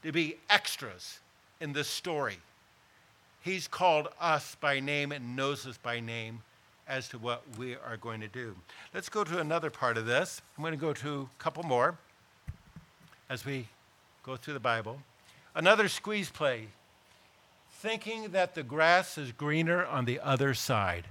to 0.03 0.11
be 0.11 0.37
extras 0.49 1.19
in 1.61 1.73
this 1.73 1.87
story. 1.87 2.37
He's 3.41 3.67
called 3.67 4.09
us 4.19 4.55
by 4.59 4.79
name 4.79 5.11
and 5.11 5.35
knows 5.35 5.65
us 5.65 5.77
by 5.77 5.99
name 5.99 6.41
as 6.87 7.07
to 7.09 7.17
what 7.17 7.43
we 7.57 7.75
are 7.75 7.97
going 7.97 8.21
to 8.21 8.27
do. 8.27 8.55
Let's 8.93 9.09
go 9.09 9.23
to 9.23 9.39
another 9.39 9.69
part 9.69 9.97
of 9.97 10.05
this. 10.05 10.41
I'm 10.57 10.63
going 10.63 10.73
to 10.73 10.77
go 10.77 10.93
to 10.93 11.29
a 11.39 11.43
couple 11.43 11.63
more 11.63 11.97
as 13.29 13.45
we 13.45 13.67
go 14.23 14.35
through 14.35 14.53
the 14.53 14.59
Bible. 14.59 15.01
Another 15.55 15.87
squeeze 15.87 16.29
play. 16.29 16.67
Thinking 17.69 18.29
that 18.31 18.55
the 18.55 18.63
grass 18.63 19.17
is 19.17 19.31
greener 19.31 19.85
on 19.85 20.05
the 20.05 20.19
other 20.19 20.53
side 20.53 21.05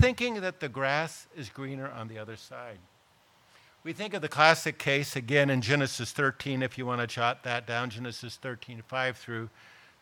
thinking 0.00 0.40
that 0.40 0.60
the 0.60 0.68
grass 0.68 1.26
is 1.36 1.48
greener 1.48 1.88
on 1.88 2.08
the 2.08 2.18
other 2.18 2.36
side. 2.36 2.78
We 3.82 3.92
think 3.92 4.14
of 4.14 4.22
the 4.22 4.28
classic 4.28 4.78
case 4.78 5.16
again 5.16 5.50
in 5.50 5.62
Genesis 5.62 6.12
13, 6.12 6.62
if 6.62 6.76
you 6.76 6.84
want 6.86 7.00
to 7.00 7.06
jot 7.06 7.44
that 7.44 7.66
down, 7.66 7.90
Genesis 7.90 8.36
13, 8.36 8.82
5 8.86 9.16
through 9.16 9.48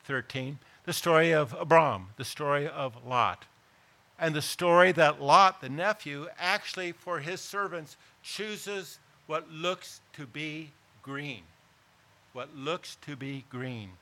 13, 0.04 0.58
the 0.84 0.92
story 0.92 1.32
of 1.32 1.54
Abram, 1.54 2.08
the 2.16 2.24
story 2.24 2.68
of 2.68 3.04
Lot, 3.06 3.46
and 4.18 4.34
the 4.34 4.42
story 4.42 4.90
that 4.92 5.22
Lot, 5.22 5.60
the 5.60 5.68
nephew, 5.68 6.26
actually 6.38 6.92
for 6.92 7.20
his 7.20 7.40
servants 7.40 7.96
chooses 8.22 8.98
what 9.26 9.50
looks 9.50 10.00
to 10.14 10.26
be 10.26 10.70
green. 11.08 11.42
What 12.34 12.54
looks 12.54 12.98
to 13.06 13.16
be 13.16 13.44
green. 13.48 13.92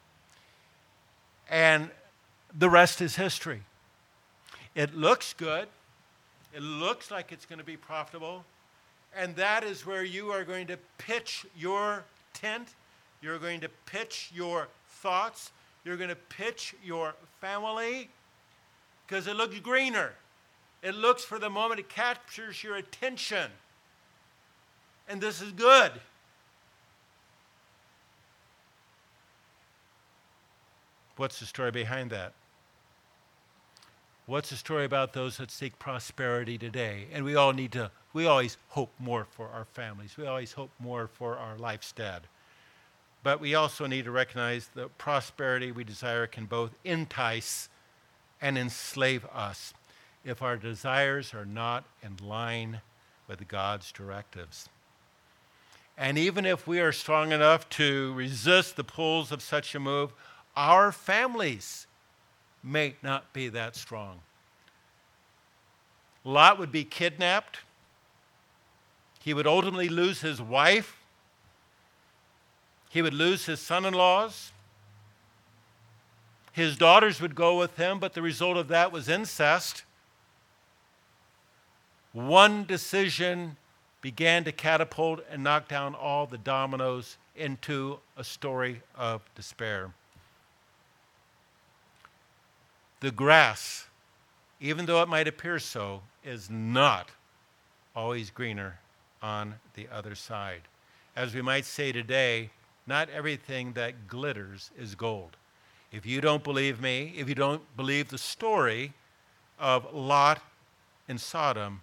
And 1.49 1.91
the 2.59 2.69
rest 2.69 3.01
is 3.01 3.15
history. 3.15 3.63
It 4.75 4.97
looks 4.97 5.33
good. 5.33 5.69
It 6.53 6.63
looks 6.63 7.13
like 7.13 7.31
it's 7.31 7.47
going 7.47 7.61
to 7.61 7.65
be 7.65 7.77
profitable. 7.77 8.45
And 9.17 9.37
that 9.37 9.63
is 9.63 9.87
where 9.87 10.03
you 10.03 10.33
are 10.33 10.43
going 10.43 10.67
to 10.67 10.79
pitch 10.99 11.47
your 11.57 12.03
tent. 12.35 12.75
You're 13.23 13.39
going 13.39 13.61
to 13.61 13.71
pitch 13.87 14.33
your 14.35 14.67
thoughts. 14.89 15.53
You're 15.85 15.97
going 15.97 16.11
to 16.11 16.17
pitch 16.17 16.75
your 16.85 17.15
family 17.41 18.09
because 19.07 19.29
it 19.29 19.37
looks 19.37 19.61
greener. 19.61 20.13
It 20.83 20.97
looks 20.97 21.23
for 21.23 21.39
the 21.39 21.51
moment, 21.51 21.79
it 21.79 21.89
captures 21.89 22.65
your 22.65 22.77
attention. 22.77 23.51
And 25.09 25.21
this 25.21 25.41
is 25.41 25.53
good. 25.53 25.93
What's 31.17 31.41
the 31.41 31.47
story 31.47 31.71
behind 31.71 32.11
that? 32.11 32.33
What's 34.27 34.51
the 34.51 34.57
story 34.57 34.85
about 34.85 35.13
those 35.13 35.37
that 35.37 35.51
seek 35.51 35.79
prosperity 35.79 36.59
today? 36.59 37.07
And 37.13 37.25
we 37.25 37.37
all 37.37 37.53
need 37.53 37.73
to, 37.73 37.91
we 38.13 38.27
always 38.27 38.57
hope 38.71 38.91
more 38.99 39.25
for 39.25 39.49
our 39.49 39.65
families. 39.65 40.17
We 40.17 40.27
always 40.27 40.53
hope 40.53 40.71
more 40.81 41.07
for 41.07 41.39
our 41.39 41.57
lifestead. 41.57 42.23
But 43.23 43.41
we 43.41 43.55
also 43.55 43.87
need 43.87 44.05
to 44.05 44.11
recognize 44.11 44.69
that 44.75 44.99
prosperity 44.99 45.73
we 45.73 45.85
desire 45.85 46.27
can 46.27 46.47
both 46.47 46.73
entice 46.85 47.69
and 48.41 48.59
enslave 48.59 49.25
us 49.33 49.73
if 50.25 50.43
our 50.43 50.57
desires 50.57 51.33
are 51.33 51.47
not 51.47 51.85
in 52.03 52.17
line 52.27 52.81
with 53.29 53.47
God's 53.49 53.93
directives. 53.93 54.69
And 55.97 56.19
even 56.19 56.45
if 56.45 56.67
we 56.67 56.81
are 56.81 56.93
strong 56.93 57.33
enough 57.33 57.69
to 57.71 58.13
resist 58.15 58.77
the 58.77 58.85
pulls 58.85 59.33
of 59.33 59.41
such 59.41 59.75
a 59.75 59.81
move, 59.81 60.13
our 60.57 60.91
families 60.91 61.87
may 62.63 62.97
not 63.03 63.33
be 63.33 63.49
that 63.49 63.77
strong. 63.77 64.21
Lot 66.25 66.59
would 66.59 66.73
be 66.73 66.85
kidnapped. 66.85 67.61
He 69.23 69.35
would 69.35 69.47
ultimately 69.47 69.89
lose 69.89 70.21
his 70.21 70.41
wife. 70.41 70.97
He 72.91 73.03
would 73.03 73.15
lose 73.15 73.47
his 73.47 73.61
son 73.61 73.85
in 73.85 73.95
laws. 73.95 74.51
His 76.53 76.77
daughters 76.77 77.21
would 77.21 77.35
go 77.35 77.59
with 77.59 77.77
him, 77.77 77.99
but 77.99 78.15
the 78.15 78.23
result 78.23 78.57
of 78.57 78.69
that 78.69 78.91
was 78.91 79.09
incest. 79.09 79.85
One 82.13 82.65
decision 82.65 83.57
began 84.01 84.45
to 84.45 84.53
catapult 84.53 85.21
and 85.31 85.45
knock 85.45 85.69
down 85.69 85.95
all 85.95 86.27
the 86.27 86.39
dominoes 86.39 87.19
into 87.37 87.99
a 88.17 88.25
story 88.25 88.81
of 88.97 89.21
despair. 89.35 89.91
The 93.01 93.11
grass, 93.11 93.89
even 94.59 94.87
though 94.87 95.03
it 95.03 95.09
might 95.09 95.29
appear 95.29 95.59
so, 95.59 96.03
is 96.25 96.49
not 96.49 97.11
always 97.95 98.31
greener 98.31 98.79
on 99.23 99.55
the 99.75 99.87
other 99.93 100.15
side. 100.15 100.63
As 101.15 101.35
we 101.35 101.43
might 101.43 101.67
say 101.67 101.93
today, 101.93 102.51
not 102.87 103.11
everything 103.11 103.73
that 103.73 104.09
glitters 104.09 104.71
is 104.79 104.95
gold. 104.95 105.37
If 105.93 106.07
you 106.07 106.21
don't 106.21 106.43
believe 106.43 106.81
me, 106.81 107.15
if 107.17 107.29
you 107.29 107.35
don't 107.35 107.63
believe 107.77 108.09
the 108.09 108.19
story 108.19 108.93
of 109.59 109.93
Lot 109.93 110.41
and 111.09 111.21
Sodom, 111.21 111.83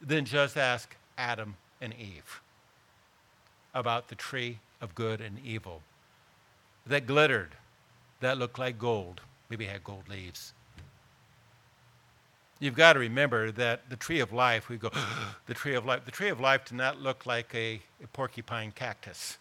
then 0.00 0.24
just 0.24 0.56
ask 0.56 0.96
Adam 1.16 1.56
and 1.80 1.92
Eve 1.94 2.40
about 3.74 4.08
the 4.08 4.14
tree 4.14 4.60
of 4.80 4.94
good 4.94 5.20
and 5.20 5.38
evil 5.44 5.82
that 6.86 7.06
glittered, 7.06 7.54
that 8.20 8.38
looked 8.38 8.58
like 8.58 8.78
gold 8.78 9.20
maybe 9.50 9.64
had 9.64 9.82
gold 9.84 10.08
leaves. 10.08 10.52
You've 12.60 12.74
got 12.74 12.94
to 12.94 12.98
remember 12.98 13.52
that 13.52 13.88
the 13.88 13.96
tree 13.96 14.20
of 14.20 14.32
life, 14.32 14.68
we 14.68 14.76
go, 14.76 14.90
the 15.46 15.54
tree 15.54 15.74
of 15.74 15.86
life. 15.86 16.04
The 16.04 16.10
tree 16.10 16.28
of 16.28 16.40
life 16.40 16.64
did 16.64 16.76
not 16.76 17.00
look 17.00 17.24
like 17.24 17.54
a, 17.54 17.80
a 18.02 18.06
porcupine 18.12 18.72
cactus. 18.72 19.38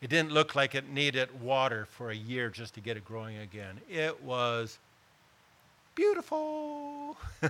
It 0.00 0.10
didn't 0.10 0.32
look 0.32 0.54
like 0.54 0.74
it 0.74 0.88
needed 0.88 1.40
water 1.40 1.86
for 1.90 2.10
a 2.10 2.14
year 2.14 2.50
just 2.50 2.74
to 2.74 2.80
get 2.80 2.96
it 2.96 3.04
growing 3.04 3.38
again. 3.38 3.80
It 3.90 4.22
was 4.22 4.78
beautiful. 5.94 7.16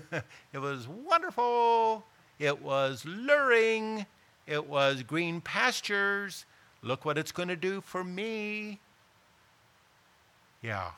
it 0.52 0.58
was 0.58 0.88
wonderful. 0.88 2.04
It 2.38 2.62
was 2.62 3.04
luring. 3.04 4.06
It 4.46 4.66
was 4.66 5.02
green 5.02 5.42
pastures. 5.42 6.46
Look 6.82 7.04
what 7.04 7.18
it's 7.18 7.32
going 7.32 7.50
to 7.50 7.56
do 7.56 7.82
for 7.82 8.02
me. 8.02 8.80
Yeah. 10.62 10.90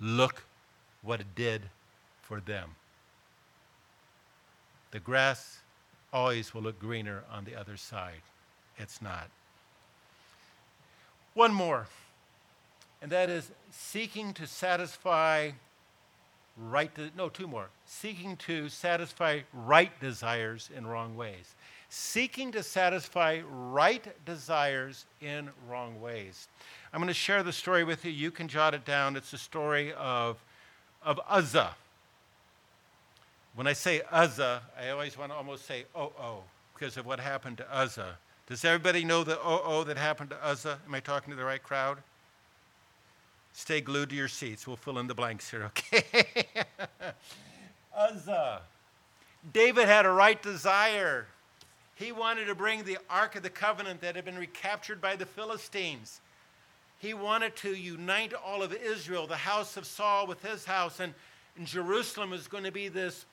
Look 0.00 0.44
what 1.02 1.20
it 1.20 1.34
did 1.34 1.62
for 2.22 2.40
them. 2.40 2.70
The 4.90 5.00
grass 5.00 5.58
always 6.12 6.54
will 6.54 6.62
look 6.62 6.78
greener 6.80 7.24
on 7.30 7.44
the 7.44 7.54
other 7.56 7.76
side. 7.76 8.22
It's 8.78 9.02
not. 9.02 9.28
One 11.34 11.52
more. 11.52 11.86
and 13.02 13.12
that 13.12 13.30
is 13.30 13.50
seeking 13.70 14.34
to 14.34 14.46
satisfy 14.46 15.52
right, 16.56 16.92
de- 16.94 17.10
no, 17.16 17.28
two 17.28 17.46
more. 17.46 17.68
Seeking 17.86 18.36
to 18.38 18.68
satisfy 18.68 19.40
right 19.52 19.92
desires 20.00 20.68
in 20.76 20.86
wrong 20.86 21.16
ways. 21.16 21.54
Seeking 21.90 22.52
to 22.52 22.62
satisfy 22.62 23.40
right 23.50 24.04
desires 24.26 25.06
in 25.20 25.50
wrong 25.68 26.00
ways. 26.00 26.48
I'm 26.92 27.00
going 27.00 27.08
to 27.08 27.14
share 27.14 27.42
the 27.42 27.52
story 27.52 27.84
with 27.84 28.04
you. 28.04 28.10
You 28.10 28.30
can 28.30 28.48
jot 28.48 28.74
it 28.74 28.84
down. 28.84 29.16
It's 29.16 29.30
the 29.30 29.38
story 29.38 29.92
of, 29.94 30.36
of 31.02 31.20
Uzzah. 31.28 31.74
When 33.54 33.66
I 33.66 33.72
say 33.72 34.02
Uzzah, 34.12 34.62
I 34.80 34.90
always 34.90 35.18
want 35.18 35.32
to 35.32 35.36
almost 35.36 35.66
say 35.66 35.84
oh 35.94 36.12
oh 36.20 36.44
because 36.74 36.96
of 36.96 37.06
what 37.06 37.18
happened 37.18 37.56
to 37.56 37.76
Uzzah. 37.76 38.16
Does 38.46 38.64
everybody 38.64 39.04
know 39.04 39.24
the 39.24 39.36
oh 39.38 39.62
oh 39.64 39.84
that 39.84 39.96
happened 39.96 40.30
to 40.30 40.46
Uzzah? 40.46 40.78
Am 40.86 40.94
I 40.94 41.00
talking 41.00 41.32
to 41.32 41.36
the 41.36 41.44
right 41.44 41.62
crowd? 41.62 41.98
Stay 43.52 43.80
glued 43.80 44.10
to 44.10 44.14
your 44.14 44.28
seats. 44.28 44.66
We'll 44.66 44.76
fill 44.76 44.98
in 44.98 45.08
the 45.08 45.14
blanks 45.14 45.50
here, 45.50 45.64
okay? 45.92 46.44
Uzzah. 47.96 48.60
David 49.52 49.88
had 49.88 50.06
a 50.06 50.10
right 50.10 50.40
desire. 50.40 51.26
He 51.98 52.12
wanted 52.12 52.44
to 52.46 52.54
bring 52.54 52.84
the 52.84 52.98
Ark 53.10 53.34
of 53.34 53.42
the 53.42 53.50
Covenant 53.50 54.02
that 54.02 54.14
had 54.14 54.24
been 54.24 54.38
recaptured 54.38 55.00
by 55.00 55.16
the 55.16 55.26
Philistines. 55.26 56.20
He 56.98 57.12
wanted 57.12 57.56
to 57.56 57.74
unite 57.74 58.32
all 58.34 58.62
of 58.62 58.72
Israel, 58.72 59.26
the 59.26 59.36
house 59.36 59.76
of 59.76 59.84
Saul 59.84 60.26
with 60.28 60.40
his 60.42 60.64
house, 60.64 61.00
and, 61.00 61.12
and 61.56 61.66
Jerusalem 61.66 62.30
was 62.30 62.46
going 62.46 62.62
to 62.62 62.70
be 62.70 62.86
this 62.86 63.24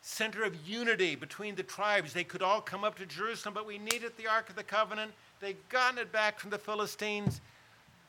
center 0.00 0.44
of 0.44 0.54
unity 0.64 1.16
between 1.16 1.56
the 1.56 1.64
tribes. 1.64 2.12
They 2.12 2.22
could 2.22 2.42
all 2.42 2.60
come 2.60 2.84
up 2.84 2.96
to 2.98 3.06
Jerusalem, 3.06 3.52
but 3.52 3.66
we 3.66 3.78
needed 3.78 4.12
the 4.16 4.28
Ark 4.28 4.48
of 4.48 4.54
the 4.54 4.62
Covenant. 4.62 5.10
They'd 5.40 5.56
gotten 5.68 5.98
it 5.98 6.12
back 6.12 6.38
from 6.38 6.50
the 6.50 6.58
Philistines. 6.58 7.40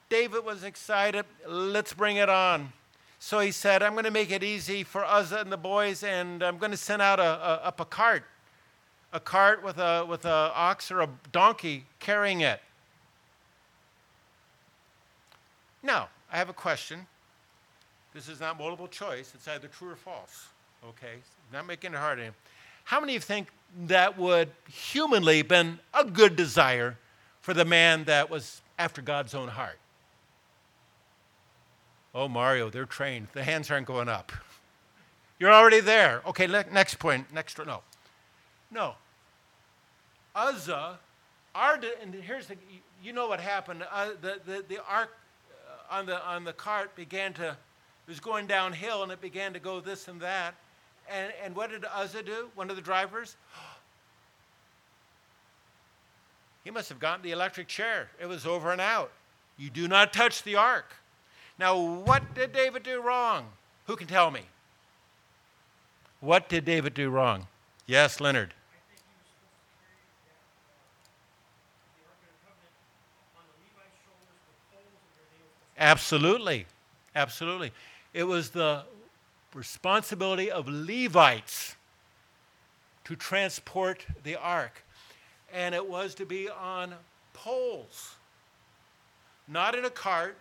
David 0.10 0.45
was 0.45 0.63
excited. 0.63 1.25
Let's 1.47 1.93
bring 1.93 2.17
it 2.17 2.30
on. 2.30 2.73
So 3.17 3.39
he 3.39 3.52
said, 3.52 3.82
I'm 3.82 3.93
going 3.93 4.06
to 4.06 4.12
make 4.12 4.32
it 4.32 4.43
easy 4.43 4.84
for 4.84 5.04
Uzzah 5.04 5.39
and 5.39 5.52
the 5.52 5.58
boys, 5.58 6.04
and 6.04 6.43
I'm 6.43 6.60
going 6.60 6.71
to 6.71 6.78
send 6.78 7.02
out 7.02 7.19
a, 7.19 7.23
a, 7.23 7.54
up 7.65 7.80
a 7.80 7.86
cart, 7.86 8.23
a 9.12 9.19
cart 9.19 9.63
with 9.63 9.78
a 9.78 10.06
with 10.08 10.26
a 10.26 10.52
ox 10.54 10.91
or 10.91 11.02
a 11.02 11.10
donkey 11.32 11.86
carrying 12.00 12.41
it. 12.41 12.62
Now, 15.82 16.10
I 16.32 16.38
have 16.38 16.50
a 16.50 16.54
question. 16.54 17.08
This 18.13 18.28
is 18.28 18.39
not 18.39 18.58
multiple 18.58 18.88
choice. 18.88 19.32
It's 19.34 19.48
either 19.48 19.67
true 19.67 19.91
or 19.91 19.95
false. 19.95 20.48
Okay, 20.89 21.15
not 21.54 21.65
making 21.65 21.93
it 21.93 21.98
hard. 21.98 22.19
How 22.86 23.00
many 23.00 23.13
of 23.15 23.22
you 23.22 23.26
think 23.26 23.50
that 23.86 24.17
would 24.17 24.50
humanly 24.67 25.41
been 25.41 25.80
a 25.93 26.04
good 26.04 26.36
desire 26.36 26.98
for 27.41 27.54
the 27.54 27.65
man 27.65 28.06
that 28.06 28.30
was 28.30 28.62
after 28.78 29.02
God's 29.02 29.36
own 29.36 29.50
heart? 29.50 29.78
Oh, 32.15 32.28
Mario, 32.28 32.69
they're 32.69 32.86
trained. 32.86 33.28
The 33.34 33.43
hands 33.43 33.69
aren't 33.69 33.86
going 33.86 34.10
up. 34.10 34.32
You're 35.38 35.54
already 35.54 35.80
there. 35.80 36.22
Okay, 36.26 36.48
next 36.48 36.95
point. 36.95 37.32
Next, 37.32 37.58
no. 37.65 37.82
No. 38.71 38.95
Uzzah, 40.36 40.99
our, 41.55 41.79
and 42.01 42.13
here's 42.13 42.47
the, 42.47 42.55
you 43.03 43.13
know 43.13 43.27
what 43.27 43.39
happened. 43.39 43.84
Uh, 43.91 44.10
the, 44.21 44.39
the, 44.45 44.63
the 44.67 44.79
ark 44.88 45.10
uh, 45.51 45.95
on, 45.95 46.05
the, 46.05 46.23
on 46.25 46.43
the 46.43 46.53
cart 46.53 46.95
began 46.95 47.34
to, 47.34 47.49
it 47.49 48.08
was 48.08 48.19
going 48.19 48.47
downhill 48.47 49.03
and 49.03 49.12
it 49.12 49.21
began 49.21 49.53
to 49.53 49.60
go 49.60 49.79
this 49.79 50.08
and 50.08 50.21
that. 50.21 50.55
And, 51.10 51.34
and 51.43 51.55
what 51.55 51.71
did 51.71 51.86
Uzzah 51.86 52.23
do, 52.23 52.49
one 52.55 52.69
of 52.69 52.75
the 52.75 52.82
drivers? 52.82 53.36
He 56.65 56.71
must 56.71 56.89
have 56.89 56.99
gotten 56.99 57.23
the 57.23 57.32
electric 57.32 57.67
chair. 57.67 58.10
It 58.21 58.27
was 58.27 58.45
over 58.45 58.71
and 58.71 58.82
out. 58.82 59.12
You 59.58 59.69
do 59.69 59.88
not 59.88 60.13
touch 60.13 60.43
the 60.43 60.55
ark. 60.58 60.93
Now, 61.58 61.79
what 61.79 62.36
did 62.36 62.53
David 62.53 62.84
do 62.84 63.01
wrong? 63.01 63.45
Who 63.88 63.95
can 63.95 64.08
tell 64.08 64.29
me? 64.29 64.41
What 66.19 66.47
did 66.47 66.65
David 66.65 66.93
do 66.93 67.10
wrong? 67.10 67.47
Yes, 67.88 68.21
Leonard. 68.21 68.53
Absolutely. 75.80 76.65
Absolutely. 77.15 77.72
It 78.13 78.24
was 78.26 78.50
the 78.50 78.84
responsibility 79.54 80.52
of 80.52 80.68
Levites 80.68 81.76
to 83.06 83.15
transport 83.15 84.06
the 84.24 84.36
ark. 84.36 84.84
And 85.52 85.74
it 85.74 85.89
was 85.89 86.13
to 86.15 86.26
be 86.26 86.50
on 86.50 86.94
poles, 87.34 88.15
not 89.48 89.74
in 89.74 89.86
a 89.86 89.89
cart, 89.89 90.38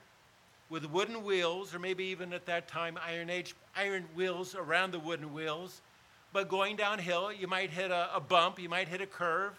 with 0.69 0.85
wooden 0.85 1.25
wheels, 1.25 1.75
or 1.75 1.79
maybe 1.79 2.05
even 2.05 2.35
at 2.35 2.45
that 2.45 2.69
time 2.69 2.99
iron 3.03 3.31
age 3.31 3.55
iron 3.75 4.05
wheels 4.15 4.55
around 4.55 4.91
the 4.91 4.99
wooden 4.99 5.33
wheels. 5.33 5.81
But 6.35 6.51
going 6.51 6.77
downhill, 6.77 7.33
you 7.33 7.47
might 7.47 7.71
hit 7.71 7.91
a, 7.91 8.15
a 8.15 8.21
bump, 8.21 8.59
you 8.59 8.69
might 8.69 8.87
hit 8.87 9.01
a 9.01 9.07
curve. 9.07 9.55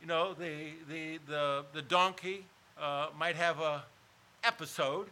You 0.00 0.06
know, 0.06 0.32
the 0.32 0.70
the 0.88 1.18
the, 1.28 1.64
the 1.74 1.82
donkey 1.82 2.46
uh, 2.80 3.08
might 3.18 3.36
have 3.36 3.60
a 3.60 3.82
episode, 4.46 5.06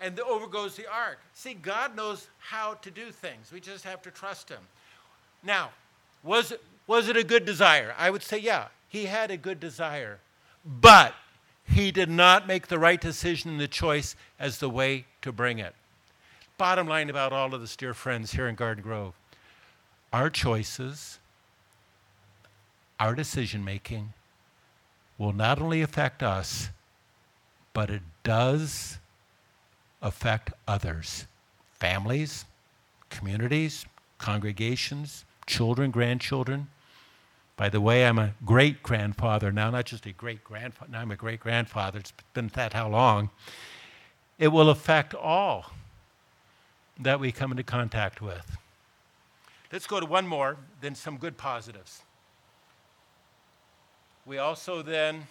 and 0.00 0.16
the, 0.16 0.24
over 0.24 0.46
goes 0.46 0.76
the 0.76 0.90
ark. 0.90 1.18
See, 1.34 1.54
God 1.54 1.96
knows 1.96 2.28
how 2.38 2.74
to 2.74 2.90
do 2.90 3.10
things. 3.10 3.52
We 3.52 3.60
just 3.60 3.84
have 3.84 4.02
to 4.02 4.10
trust 4.10 4.48
Him. 4.48 4.62
Now, 5.42 5.70
was 6.22 6.52
it, 6.52 6.62
was 6.86 7.08
it 7.08 7.16
a 7.16 7.24
good 7.24 7.44
desire? 7.44 7.94
I 7.98 8.10
would 8.10 8.22
say, 8.22 8.38
yeah, 8.38 8.68
he 8.88 9.06
had 9.06 9.30
a 9.30 9.36
good 9.36 9.60
desire, 9.60 10.18
but 10.64 11.14
he 11.64 11.90
did 11.90 12.08
not 12.08 12.46
make 12.46 12.68
the 12.68 12.78
right 12.78 13.00
decision 13.00 13.50
in 13.50 13.58
the 13.58 13.68
choice 13.68 14.16
as 14.38 14.58
the 14.58 14.70
way 14.70 15.04
to 15.22 15.32
bring 15.32 15.58
it. 15.58 15.74
Bottom 16.56 16.88
line 16.88 17.10
about 17.10 17.32
all 17.32 17.54
of 17.54 17.60
this, 17.60 17.76
dear 17.76 17.94
friends, 17.94 18.32
here 18.32 18.48
in 18.48 18.54
Garden 18.54 18.82
Grove 18.82 19.14
our 20.12 20.30
choices, 20.30 21.18
our 22.98 23.14
decision 23.14 23.64
making 23.64 24.12
will 25.18 25.32
not 25.32 25.60
only 25.60 25.82
affect 25.82 26.22
us, 26.22 26.70
but 27.78 27.90
it 27.90 28.02
does 28.24 28.98
affect 30.02 30.50
others 30.66 31.28
families, 31.78 32.44
communities, 33.08 33.86
congregations, 34.18 35.24
children, 35.46 35.92
grandchildren. 35.92 36.66
By 37.56 37.68
the 37.68 37.80
way, 37.80 38.04
I'm 38.04 38.18
a 38.18 38.34
great 38.44 38.82
grandfather 38.82 39.52
now, 39.52 39.70
not 39.70 39.84
just 39.84 40.06
a 40.06 40.12
great 40.12 40.42
grandfather, 40.42 40.90
now 40.90 41.02
I'm 41.02 41.12
a 41.12 41.16
great 41.16 41.38
grandfather. 41.38 42.00
It's 42.00 42.12
been 42.34 42.48
that 42.54 42.72
how 42.72 42.88
long? 42.88 43.30
It 44.40 44.48
will 44.48 44.70
affect 44.70 45.14
all 45.14 45.70
that 46.98 47.20
we 47.20 47.30
come 47.30 47.52
into 47.52 47.62
contact 47.62 48.20
with. 48.20 48.56
Let's 49.70 49.86
go 49.86 50.00
to 50.00 50.06
one 50.06 50.26
more, 50.26 50.56
then 50.80 50.96
some 50.96 51.16
good 51.16 51.36
positives. 51.36 52.02
We 54.26 54.38
also 54.38 54.82
then, 54.82 55.28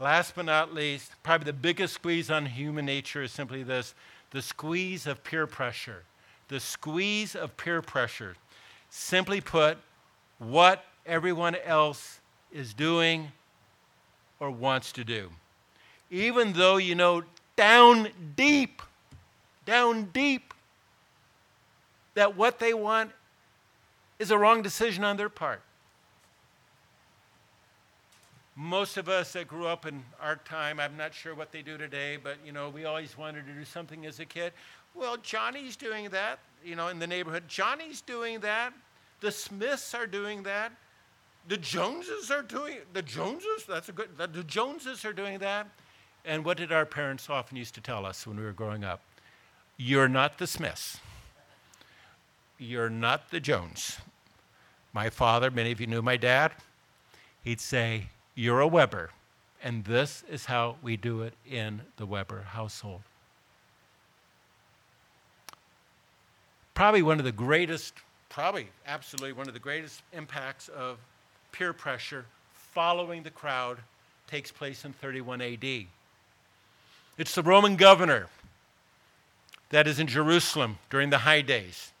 last 0.00 0.34
but 0.34 0.46
not 0.46 0.74
least, 0.74 1.12
probably 1.22 1.44
the 1.44 1.52
biggest 1.52 1.94
squeeze 1.94 2.30
on 2.30 2.46
human 2.46 2.86
nature 2.86 3.22
is 3.22 3.30
simply 3.30 3.62
this 3.62 3.94
the 4.30 4.42
squeeze 4.42 5.06
of 5.06 5.22
peer 5.22 5.46
pressure. 5.46 6.04
The 6.48 6.60
squeeze 6.60 7.34
of 7.36 7.56
peer 7.56 7.82
pressure. 7.82 8.36
Simply 8.88 9.40
put, 9.40 9.78
what 10.38 10.84
everyone 11.04 11.56
else 11.64 12.20
is 12.52 12.74
doing 12.74 13.32
or 14.38 14.50
wants 14.50 14.92
to 14.92 15.04
do. 15.04 15.30
Even 16.10 16.52
though 16.54 16.76
you 16.76 16.94
know 16.94 17.22
down 17.56 18.08
deep, 18.36 18.82
down 19.66 20.04
deep, 20.12 20.54
that 22.14 22.36
what 22.36 22.58
they 22.58 22.74
want 22.74 23.10
is 24.18 24.30
a 24.30 24.38
wrong 24.38 24.62
decision 24.62 25.04
on 25.04 25.16
their 25.16 25.28
part. 25.28 25.62
Most 28.60 28.98
of 28.98 29.08
us 29.08 29.32
that 29.32 29.48
grew 29.48 29.66
up 29.66 29.86
in 29.86 30.02
our 30.20 30.36
time, 30.36 30.80
I'm 30.80 30.94
not 30.94 31.14
sure 31.14 31.34
what 31.34 31.50
they 31.50 31.62
do 31.62 31.78
today, 31.78 32.18
but 32.22 32.36
you 32.44 32.52
know, 32.52 32.68
we 32.68 32.84
always 32.84 33.16
wanted 33.16 33.46
to 33.46 33.52
do 33.52 33.64
something 33.64 34.04
as 34.04 34.20
a 34.20 34.26
kid. 34.26 34.52
Well, 34.94 35.16
Johnny's 35.16 35.76
doing 35.76 36.10
that, 36.10 36.40
you 36.62 36.76
know, 36.76 36.88
in 36.88 36.98
the 36.98 37.06
neighborhood. 37.06 37.44
Johnny's 37.48 38.02
doing 38.02 38.40
that. 38.40 38.74
The 39.22 39.32
Smiths 39.32 39.94
are 39.94 40.06
doing 40.06 40.42
that. 40.42 40.72
The 41.48 41.56
Joneses 41.56 42.30
are 42.30 42.42
doing 42.42 42.80
the 42.92 43.00
Joneses. 43.00 43.64
That's 43.66 43.88
a 43.88 43.92
good. 43.92 44.10
The 44.18 44.44
Joneses 44.44 45.06
are 45.06 45.14
doing 45.14 45.38
that. 45.38 45.66
And 46.26 46.44
what 46.44 46.58
did 46.58 46.70
our 46.70 46.84
parents 46.84 47.30
often 47.30 47.56
used 47.56 47.74
to 47.76 47.80
tell 47.80 48.04
us 48.04 48.26
when 48.26 48.36
we 48.36 48.44
were 48.44 48.52
growing 48.52 48.84
up? 48.84 49.00
You're 49.78 50.08
not 50.08 50.36
the 50.36 50.46
Smiths. 50.46 50.98
You're 52.58 52.90
not 52.90 53.30
the 53.30 53.40
Jones. 53.40 53.96
My 54.92 55.08
father, 55.08 55.50
many 55.50 55.72
of 55.72 55.80
you 55.80 55.86
knew 55.86 56.02
my 56.02 56.18
dad, 56.18 56.52
he'd 57.42 57.62
say, 57.62 58.08
You're 58.40 58.60
a 58.60 58.66
Webber. 58.66 59.10
And 59.62 59.84
this 59.84 60.24
is 60.26 60.46
how 60.46 60.76
we 60.80 60.96
do 60.96 61.20
it 61.20 61.34
in 61.46 61.82
the 61.98 62.06
Webber 62.06 62.40
household. 62.40 63.02
Probably 66.72 67.02
one 67.02 67.18
of 67.18 67.26
the 67.26 67.32
greatest, 67.32 67.92
probably 68.30 68.68
absolutely 68.86 69.34
one 69.34 69.46
of 69.46 69.52
the 69.52 69.60
greatest 69.60 70.00
impacts 70.14 70.68
of 70.68 70.96
peer 71.52 71.74
pressure 71.74 72.24
following 72.54 73.24
the 73.24 73.30
crowd 73.30 73.76
takes 74.26 74.50
place 74.50 74.86
in 74.86 74.94
31 74.94 75.42
AD. 75.42 75.84
It's 77.18 77.34
the 77.34 77.42
Roman 77.42 77.76
governor 77.76 78.28
that 79.68 79.86
is 79.86 79.98
in 79.98 80.06
Jerusalem 80.06 80.78
during 80.88 81.10
the 81.10 81.18
high 81.18 81.42
days 81.42 81.92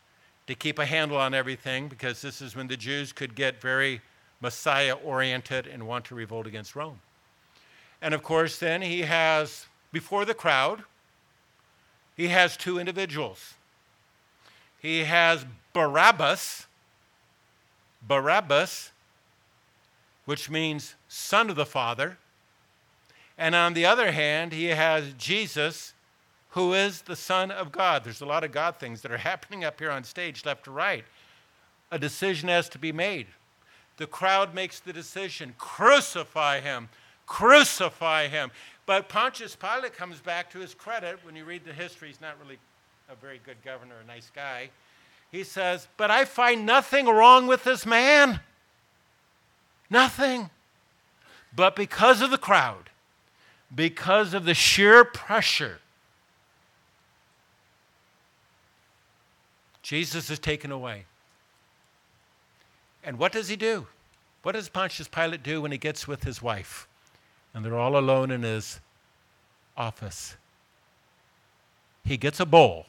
to 0.46 0.54
keep 0.54 0.78
a 0.78 0.86
handle 0.86 1.18
on 1.18 1.34
everything 1.34 1.88
because 1.88 2.22
this 2.22 2.40
is 2.40 2.56
when 2.56 2.68
the 2.68 2.78
Jews 2.78 3.12
could 3.12 3.34
get 3.34 3.60
very 3.60 4.00
Messiah 4.40 4.94
oriented 4.94 5.66
and 5.66 5.86
want 5.86 6.06
to 6.06 6.14
revolt 6.14 6.46
against 6.46 6.74
Rome. 6.74 7.00
And 8.02 8.14
of 8.14 8.22
course, 8.22 8.58
then 8.58 8.82
he 8.82 9.02
has, 9.02 9.66
before 9.92 10.24
the 10.24 10.34
crowd, 10.34 10.84
he 12.16 12.28
has 12.28 12.56
two 12.56 12.78
individuals. 12.78 13.54
He 14.78 15.04
has 15.04 15.44
Barabbas, 15.72 16.66
Barabbas, 18.06 18.92
which 20.24 20.48
means 20.48 20.94
son 21.08 21.50
of 21.50 21.56
the 21.56 21.66
Father. 21.66 22.16
And 23.36 23.54
on 23.54 23.74
the 23.74 23.86
other 23.86 24.12
hand, 24.12 24.52
he 24.52 24.66
has 24.66 25.12
Jesus, 25.14 25.94
who 26.50 26.74
is 26.74 27.02
the 27.02 27.16
Son 27.16 27.50
of 27.50 27.72
God. 27.72 28.04
There's 28.04 28.20
a 28.20 28.26
lot 28.26 28.44
of 28.44 28.52
God 28.52 28.76
things 28.76 29.02
that 29.02 29.12
are 29.12 29.18
happening 29.32 29.64
up 29.64 29.78
here 29.78 29.90
on 29.90 30.04
stage, 30.04 30.44
left 30.44 30.64
to 30.64 30.70
right. 30.70 31.04
A 31.90 31.98
decision 31.98 32.48
has 32.48 32.68
to 32.70 32.78
be 32.78 32.92
made. 32.92 33.26
The 34.00 34.06
crowd 34.06 34.54
makes 34.54 34.80
the 34.80 34.94
decision 34.94 35.54
crucify 35.58 36.60
him, 36.60 36.88
crucify 37.26 38.28
him. 38.28 38.50
But 38.86 39.10
Pontius 39.10 39.54
Pilate 39.54 39.92
comes 39.92 40.20
back 40.20 40.50
to 40.52 40.58
his 40.58 40.72
credit. 40.72 41.18
When 41.22 41.36
you 41.36 41.44
read 41.44 41.66
the 41.66 41.74
history, 41.74 42.08
he's 42.08 42.20
not 42.22 42.40
really 42.40 42.56
a 43.10 43.14
very 43.14 43.42
good 43.44 43.58
governor, 43.62 43.96
a 44.02 44.06
nice 44.06 44.30
guy. 44.34 44.70
He 45.30 45.44
says, 45.44 45.86
But 45.98 46.10
I 46.10 46.24
find 46.24 46.64
nothing 46.64 47.04
wrong 47.08 47.46
with 47.46 47.62
this 47.64 47.84
man. 47.84 48.40
Nothing. 49.90 50.48
But 51.54 51.76
because 51.76 52.22
of 52.22 52.30
the 52.30 52.38
crowd, 52.38 52.88
because 53.74 54.32
of 54.32 54.46
the 54.46 54.54
sheer 54.54 55.04
pressure, 55.04 55.80
Jesus 59.82 60.30
is 60.30 60.38
taken 60.38 60.72
away. 60.72 61.04
And 63.02 63.18
what 63.18 63.32
does 63.32 63.48
he 63.48 63.56
do? 63.56 63.86
What 64.42 64.52
does 64.52 64.68
Pontius 64.68 65.08
Pilate 65.08 65.42
do 65.42 65.62
when 65.62 65.72
he 65.72 65.78
gets 65.78 66.06
with 66.08 66.24
his 66.24 66.42
wife? 66.42 66.86
And 67.54 67.64
they're 67.64 67.78
all 67.78 67.96
alone 67.96 68.30
in 68.30 68.42
his 68.42 68.80
office. 69.76 70.36
He 72.04 72.16
gets 72.16 72.40
a 72.40 72.46
bowl 72.46 72.86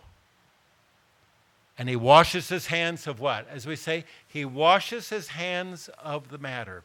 and 1.78 1.90
he 1.90 1.96
washes 1.96 2.50
his 2.50 2.68
hands 2.68 3.08
of 3.08 3.20
what? 3.20 3.48
As 3.50 3.66
we 3.66 3.76
say, 3.76 4.06
he 4.28 4.46
washes 4.46 5.10
his 5.10 5.30
hands 5.30 5.90
of 6.04 6.30
the 6.30 6.38
matter. 6.38 6.84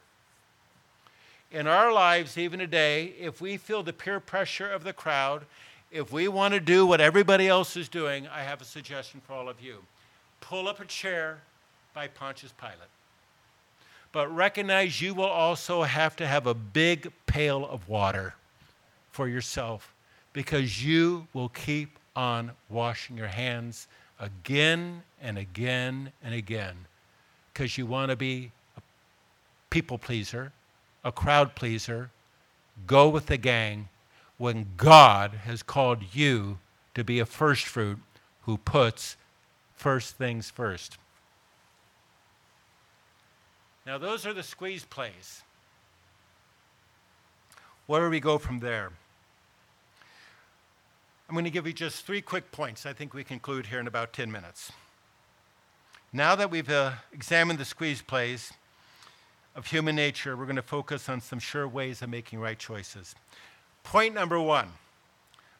In 1.51 1.67
our 1.67 1.93
lives, 1.93 2.37
even 2.37 2.59
today, 2.59 3.13
if 3.19 3.39
we 3.39 3.57
feel 3.57 3.83
the 3.83 3.93
peer 3.93 4.19
pressure 4.19 4.69
of 4.69 4.83
the 4.83 4.93
crowd, 4.93 5.45
if 5.91 6.11
we 6.11 6.27
want 6.27 6.53
to 6.53 6.59
do 6.59 6.85
what 6.85 6.99
everybody 6.99 7.47
else 7.47 7.77
is 7.77 7.87
doing, 7.87 8.27
I 8.27 8.41
have 8.41 8.61
a 8.61 8.65
suggestion 8.65 9.21
for 9.25 9.33
all 9.33 9.47
of 9.47 9.61
you. 9.61 9.77
Pull 10.41 10.67
up 10.67 10.79
a 10.79 10.85
chair 10.85 11.41
by 11.93 12.07
Pontius 12.07 12.53
Pilate 12.59 12.89
but 14.17 14.35
recognize 14.35 14.99
you 14.99 15.13
will 15.13 15.25
also 15.25 15.83
have 15.83 16.15
to 16.15 16.25
have 16.25 16.47
a 16.47 16.53
big 16.55 17.11
pail 17.27 17.63
of 17.67 17.87
water 17.87 18.33
for 19.11 19.27
yourself 19.27 19.93
because 20.33 20.83
you 20.83 21.27
will 21.33 21.49
keep 21.49 21.99
on 22.15 22.49
washing 22.67 23.15
your 23.15 23.27
hands 23.27 23.87
again 24.19 25.03
and 25.21 25.37
again 25.37 26.11
and 26.23 26.33
again 26.33 26.75
because 27.53 27.77
you 27.77 27.85
want 27.85 28.09
to 28.09 28.15
be 28.15 28.49
a 28.75 28.81
people 29.69 29.99
pleaser, 29.99 30.51
a 31.03 31.11
crowd 31.11 31.53
pleaser, 31.53 32.09
go 32.87 33.07
with 33.07 33.27
the 33.27 33.37
gang 33.37 33.87
when 34.39 34.65
God 34.77 35.41
has 35.45 35.61
called 35.61 36.01
you 36.11 36.57
to 36.95 37.03
be 37.03 37.19
a 37.19 37.25
first 37.27 37.65
fruit 37.65 37.99
who 38.45 38.57
puts 38.57 39.15
first 39.75 40.15
things 40.15 40.49
first. 40.49 40.97
Now, 43.87 43.97
those 43.97 44.25
are 44.25 44.33
the 44.33 44.43
squeeze 44.43 44.83
plays. 44.83 45.43
Where 47.85 48.01
do 48.01 48.09
we 48.09 48.19
go 48.19 48.37
from 48.37 48.59
there? 48.59 48.91
I'm 51.29 51.35
going 51.35 51.45
to 51.45 51.49
give 51.49 51.65
you 51.65 51.71
just 51.71 52.05
three 52.05 52.19
quick 52.19 52.51
points. 52.51 52.85
I 52.85 52.91
think 52.91 53.13
we 53.13 53.23
conclude 53.23 53.67
here 53.67 53.79
in 53.79 53.87
about 53.87 54.11
10 54.11 54.29
minutes. 54.29 54.73
Now 56.11 56.35
that 56.35 56.51
we've 56.51 56.69
uh, 56.69 56.91
examined 57.13 57.59
the 57.59 57.65
squeeze 57.65 58.01
plays 58.01 58.51
of 59.55 59.67
human 59.67 59.95
nature, 59.95 60.35
we're 60.35 60.43
going 60.43 60.57
to 60.57 60.61
focus 60.61 61.07
on 61.07 61.21
some 61.21 61.39
sure 61.39 61.65
ways 61.65 62.01
of 62.01 62.09
making 62.09 62.39
right 62.39 62.59
choices. 62.59 63.15
Point 63.83 64.13
number 64.13 64.37
one 64.37 64.67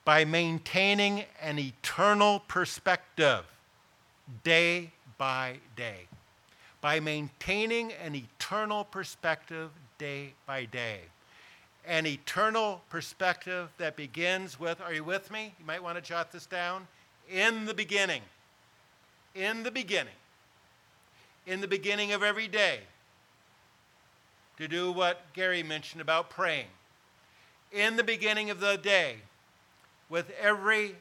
by 0.04 0.26
maintaining 0.26 1.24
an 1.42 1.60
eternal 1.60 2.42
perspective 2.42 3.46
day 4.44 4.92
by 5.18 5.60
day 5.78 6.08
by 6.82 7.00
maintaining 7.00 7.92
an 7.94 8.16
eternal 8.16 8.84
perspective 8.84 9.72
day 9.98 10.34
by 10.46 10.66
day. 10.66 11.02
An 11.86 12.06
eternal 12.06 12.82
perspective 12.90 13.70
that 13.78 13.96
begins 13.96 14.60
with, 14.60 14.82
are 14.82 14.94
you 14.94 15.04
with 15.04 15.32
me? 15.32 15.54
You 15.60 15.66
might 15.66 15.82
want 15.82 15.96
to 15.96 16.02
jot 16.02 16.32
this 16.32 16.46
down. 16.46 16.88
In 17.30 17.66
the 17.66 17.74
beginning. 17.74 18.22
In 19.34 19.64
the 19.64 19.72
beginning. 19.72 20.14
In 21.46 21.62
the 21.62 21.68
beginning 21.68 22.12
of 22.12 22.24
every 22.24 22.48
day. 22.48 22.80
To 24.58 24.68
do 24.68 24.92
what 24.92 25.22
Gary 25.34 25.64
mentioned 25.64 26.02
about 26.02 26.30
praying. 26.30 26.68
In 27.72 27.96
the 27.96 28.04
beginning 28.04 28.50
of 28.50 28.60
the 28.60 28.78
day, 28.78 29.18
with 30.10 30.32
every 30.42 30.96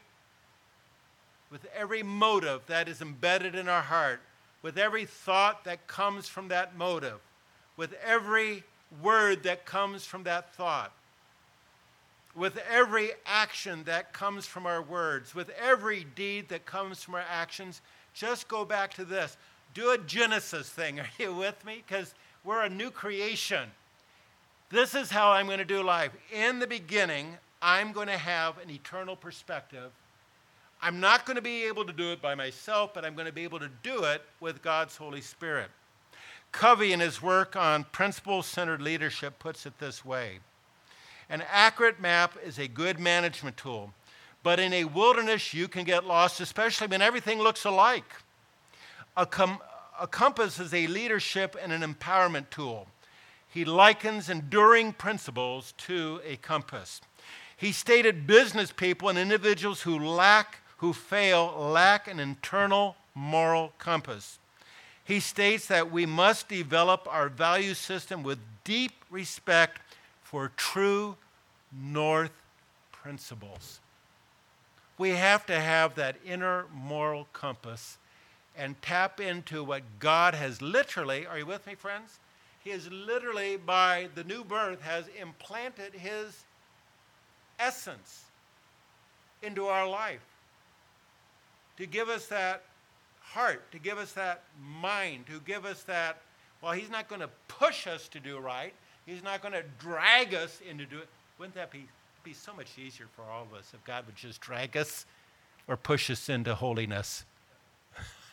with 1.50 1.66
every 1.74 2.02
motive 2.02 2.60
that 2.66 2.88
is 2.88 3.00
embedded 3.00 3.54
in 3.54 3.68
our 3.68 3.82
heart 3.82 4.20
with 4.66 4.78
every 4.78 5.04
thought 5.04 5.62
that 5.62 5.86
comes 5.86 6.26
from 6.26 6.48
that 6.48 6.76
motive, 6.76 7.20
with 7.76 7.94
every 8.04 8.64
word 9.00 9.44
that 9.44 9.64
comes 9.64 10.04
from 10.04 10.24
that 10.24 10.52
thought, 10.54 10.90
with 12.34 12.58
every 12.68 13.12
action 13.26 13.84
that 13.84 14.12
comes 14.12 14.44
from 14.44 14.66
our 14.66 14.82
words, 14.82 15.36
with 15.36 15.48
every 15.50 16.04
deed 16.16 16.48
that 16.48 16.66
comes 16.66 17.00
from 17.00 17.14
our 17.14 17.24
actions, 17.30 17.80
just 18.12 18.48
go 18.48 18.64
back 18.64 18.92
to 18.92 19.04
this. 19.04 19.36
Do 19.72 19.92
a 19.92 19.98
Genesis 19.98 20.68
thing. 20.68 20.98
Are 21.00 21.06
you 21.16 21.32
with 21.32 21.64
me? 21.64 21.84
Because 21.86 22.12
we're 22.42 22.64
a 22.64 22.68
new 22.68 22.90
creation. 22.90 23.68
This 24.70 24.96
is 24.96 25.10
how 25.10 25.30
I'm 25.30 25.46
going 25.46 25.58
to 25.58 25.64
do 25.64 25.80
life. 25.84 26.10
In 26.32 26.58
the 26.58 26.66
beginning, 26.66 27.36
I'm 27.62 27.92
going 27.92 28.08
to 28.08 28.18
have 28.18 28.58
an 28.58 28.70
eternal 28.70 29.14
perspective 29.14 29.92
I'm 30.82 31.00
not 31.00 31.26
going 31.26 31.36
to 31.36 31.42
be 31.42 31.64
able 31.64 31.84
to 31.84 31.92
do 31.92 32.12
it 32.12 32.20
by 32.20 32.34
myself, 32.34 32.92
but 32.94 33.04
I'm 33.04 33.14
going 33.14 33.26
to 33.26 33.32
be 33.32 33.44
able 33.44 33.58
to 33.60 33.70
do 33.82 34.04
it 34.04 34.22
with 34.40 34.62
God's 34.62 34.96
Holy 34.96 35.20
Spirit. 35.20 35.70
Covey, 36.52 36.92
in 36.92 37.00
his 37.00 37.20
work 37.20 37.56
on 37.56 37.84
principle 37.84 38.42
centered 38.42 38.80
leadership, 38.80 39.38
puts 39.38 39.66
it 39.66 39.78
this 39.78 40.04
way 40.04 40.38
An 41.28 41.42
accurate 41.50 42.00
map 42.00 42.36
is 42.44 42.58
a 42.58 42.68
good 42.68 42.98
management 42.98 43.56
tool, 43.56 43.92
but 44.42 44.60
in 44.60 44.72
a 44.72 44.84
wilderness, 44.84 45.52
you 45.52 45.68
can 45.68 45.84
get 45.84 46.04
lost, 46.04 46.40
especially 46.40 46.86
when 46.86 47.02
everything 47.02 47.38
looks 47.38 47.64
alike. 47.64 48.10
A, 49.16 49.26
com- 49.26 49.60
a 50.00 50.06
compass 50.06 50.60
is 50.60 50.72
a 50.72 50.86
leadership 50.86 51.56
and 51.60 51.72
an 51.72 51.82
empowerment 51.82 52.50
tool. 52.50 52.86
He 53.48 53.64
likens 53.64 54.28
enduring 54.28 54.92
principles 54.92 55.72
to 55.78 56.20
a 56.24 56.36
compass. 56.36 57.00
He 57.56 57.72
stated 57.72 58.26
business 58.26 58.70
people 58.70 59.08
and 59.08 59.18
individuals 59.18 59.82
who 59.82 59.98
lack 59.98 60.58
who 60.78 60.92
fail 60.92 61.54
lack 61.56 62.08
an 62.08 62.20
internal 62.20 62.96
moral 63.14 63.72
compass. 63.78 64.38
He 65.04 65.20
states 65.20 65.66
that 65.68 65.90
we 65.90 66.04
must 66.04 66.48
develop 66.48 67.06
our 67.08 67.28
value 67.28 67.74
system 67.74 68.22
with 68.22 68.38
deep 68.64 68.92
respect 69.10 69.80
for 70.22 70.50
true 70.56 71.16
North 71.72 72.32
principles. 72.92 73.80
We 74.98 75.10
have 75.10 75.46
to 75.46 75.60
have 75.60 75.94
that 75.94 76.16
inner 76.24 76.66
moral 76.72 77.28
compass 77.32 77.98
and 78.56 78.80
tap 78.82 79.20
into 79.20 79.62
what 79.62 79.82
God 79.98 80.34
has 80.34 80.62
literally, 80.62 81.26
are 81.26 81.38
you 81.38 81.46
with 81.46 81.66
me, 81.66 81.74
friends? 81.74 82.18
He 82.64 82.70
has 82.70 82.90
literally, 82.90 83.56
by 83.56 84.08
the 84.14 84.24
new 84.24 84.42
birth, 84.42 84.80
has 84.82 85.04
implanted 85.20 85.92
his 85.94 86.44
essence 87.60 88.24
into 89.42 89.66
our 89.66 89.88
life 89.88 90.35
to 91.76 91.86
give 91.86 92.08
us 92.08 92.26
that 92.26 92.62
heart, 93.20 93.70
to 93.72 93.78
give 93.78 93.98
us 93.98 94.12
that 94.12 94.42
mind, 94.60 95.26
to 95.26 95.40
give 95.44 95.64
us 95.64 95.82
that, 95.84 96.18
well, 96.62 96.72
He's 96.72 96.90
not 96.90 97.08
going 97.08 97.20
to 97.20 97.30
push 97.48 97.86
us 97.86 98.08
to 98.08 98.20
do 98.20 98.38
right. 98.38 98.72
He's 99.04 99.22
not 99.22 99.42
going 99.42 99.54
to 99.54 99.62
drag 99.78 100.34
us 100.34 100.60
into 100.68 100.84
doing 100.86 101.02
it. 101.02 101.08
Wouldn't 101.38 101.54
that 101.54 101.70
be, 101.70 101.86
be 102.24 102.32
so 102.32 102.54
much 102.54 102.78
easier 102.78 103.06
for 103.14 103.22
all 103.22 103.42
of 103.42 103.54
us 103.54 103.72
if 103.74 103.84
God 103.84 104.06
would 104.06 104.16
just 104.16 104.40
drag 104.40 104.76
us 104.76 105.06
or 105.68 105.76
push 105.76 106.10
us 106.10 106.28
into 106.28 106.54
holiness? 106.54 107.24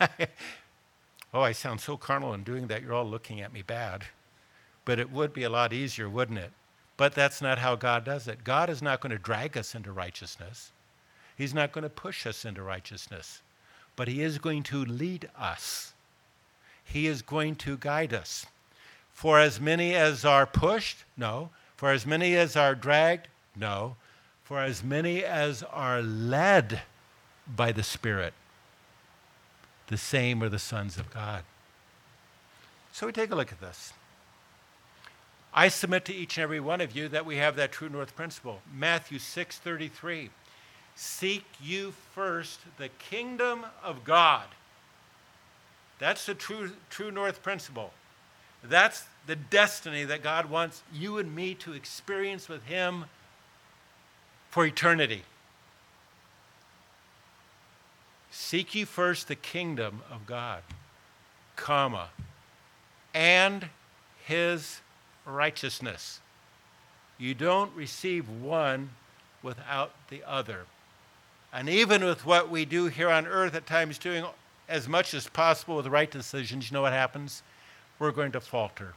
oh, 1.32 1.40
I 1.42 1.52
sound 1.52 1.80
so 1.80 1.96
carnal 1.96 2.34
in 2.34 2.42
doing 2.42 2.66
that. 2.68 2.82
You're 2.82 2.94
all 2.94 3.08
looking 3.08 3.40
at 3.40 3.52
me 3.52 3.62
bad. 3.62 4.04
But 4.84 4.98
it 4.98 5.10
would 5.10 5.32
be 5.32 5.44
a 5.44 5.50
lot 5.50 5.72
easier, 5.72 6.08
wouldn't 6.08 6.38
it? 6.38 6.52
But 6.96 7.14
that's 7.14 7.42
not 7.42 7.58
how 7.58 7.76
God 7.76 8.04
does 8.04 8.28
it. 8.28 8.44
God 8.44 8.70
is 8.70 8.82
not 8.82 9.00
going 9.00 9.10
to 9.10 9.18
drag 9.18 9.56
us 9.56 9.74
into 9.74 9.92
righteousness, 9.92 10.72
He's 11.36 11.54
not 11.54 11.72
going 11.72 11.82
to 11.82 11.90
push 11.90 12.26
us 12.26 12.44
into 12.44 12.62
righteousness, 12.62 13.42
but 13.96 14.08
He 14.08 14.22
is 14.22 14.38
going 14.38 14.62
to 14.64 14.84
lead 14.84 15.28
us. 15.38 15.92
He 16.84 17.06
is 17.06 17.22
going 17.22 17.56
to 17.56 17.76
guide 17.76 18.12
us. 18.12 18.46
For 19.12 19.38
as 19.38 19.60
many 19.60 19.94
as 19.94 20.24
are 20.24 20.46
pushed, 20.46 21.04
no. 21.16 21.50
For 21.76 21.90
as 21.90 22.06
many 22.06 22.36
as 22.36 22.56
are 22.56 22.74
dragged, 22.74 23.28
no. 23.56 23.96
For 24.42 24.60
as 24.60 24.84
many 24.84 25.24
as 25.24 25.62
are 25.62 26.02
led 26.02 26.82
by 27.46 27.72
the 27.72 27.82
Spirit, 27.82 28.34
the 29.86 29.96
same 29.96 30.42
are 30.42 30.48
the 30.48 30.58
sons 30.58 30.98
of 30.98 31.12
God. 31.12 31.44
So 32.92 33.06
we 33.06 33.12
take 33.12 33.30
a 33.30 33.34
look 33.34 33.52
at 33.52 33.60
this. 33.60 33.92
I 35.52 35.68
submit 35.68 36.04
to 36.06 36.14
each 36.14 36.36
and 36.36 36.42
every 36.42 36.60
one 36.60 36.80
of 36.80 36.96
you 36.96 37.08
that 37.08 37.24
we 37.24 37.36
have 37.36 37.56
that 37.56 37.72
true 37.72 37.88
north 37.88 38.16
principle. 38.16 38.60
Matthew 38.72 39.18
6:33. 39.18 40.30
Seek 40.96 41.44
you 41.60 41.92
first 42.14 42.60
the 42.78 42.88
kingdom 42.88 43.66
of 43.82 44.04
God. 44.04 44.46
That's 45.98 46.26
the 46.26 46.34
true 46.34 46.70
true 46.90 47.10
north 47.10 47.42
principle. 47.42 47.92
That's 48.62 49.04
the 49.26 49.36
destiny 49.36 50.04
that 50.04 50.22
God 50.22 50.48
wants 50.50 50.82
you 50.92 51.18
and 51.18 51.34
me 51.34 51.54
to 51.56 51.72
experience 51.72 52.48
with 52.48 52.64
him 52.64 53.04
for 54.50 54.64
eternity. 54.64 55.22
Seek 58.30 58.74
ye 58.74 58.84
first 58.84 59.28
the 59.28 59.36
kingdom 59.36 60.02
of 60.10 60.26
God, 60.26 60.62
comma, 61.56 62.08
and 63.12 63.68
his 64.24 64.80
righteousness. 65.24 66.20
You 67.18 67.34
don't 67.34 67.74
receive 67.74 68.28
one 68.28 68.90
without 69.42 69.92
the 70.08 70.22
other. 70.26 70.66
And 71.54 71.68
even 71.68 72.04
with 72.04 72.26
what 72.26 72.50
we 72.50 72.64
do 72.64 72.86
here 72.86 73.08
on 73.08 73.26
earth, 73.26 73.54
at 73.54 73.66
times 73.66 73.96
doing 73.96 74.24
as 74.68 74.88
much 74.88 75.14
as 75.14 75.28
possible 75.28 75.76
with 75.76 75.86
right 75.86 76.10
decisions, 76.10 76.68
you 76.68 76.74
know 76.74 76.82
what 76.82 76.92
happens? 76.92 77.42
We're 77.98 78.10
going 78.10 78.32
to 78.32 78.40
falter. 78.40 78.94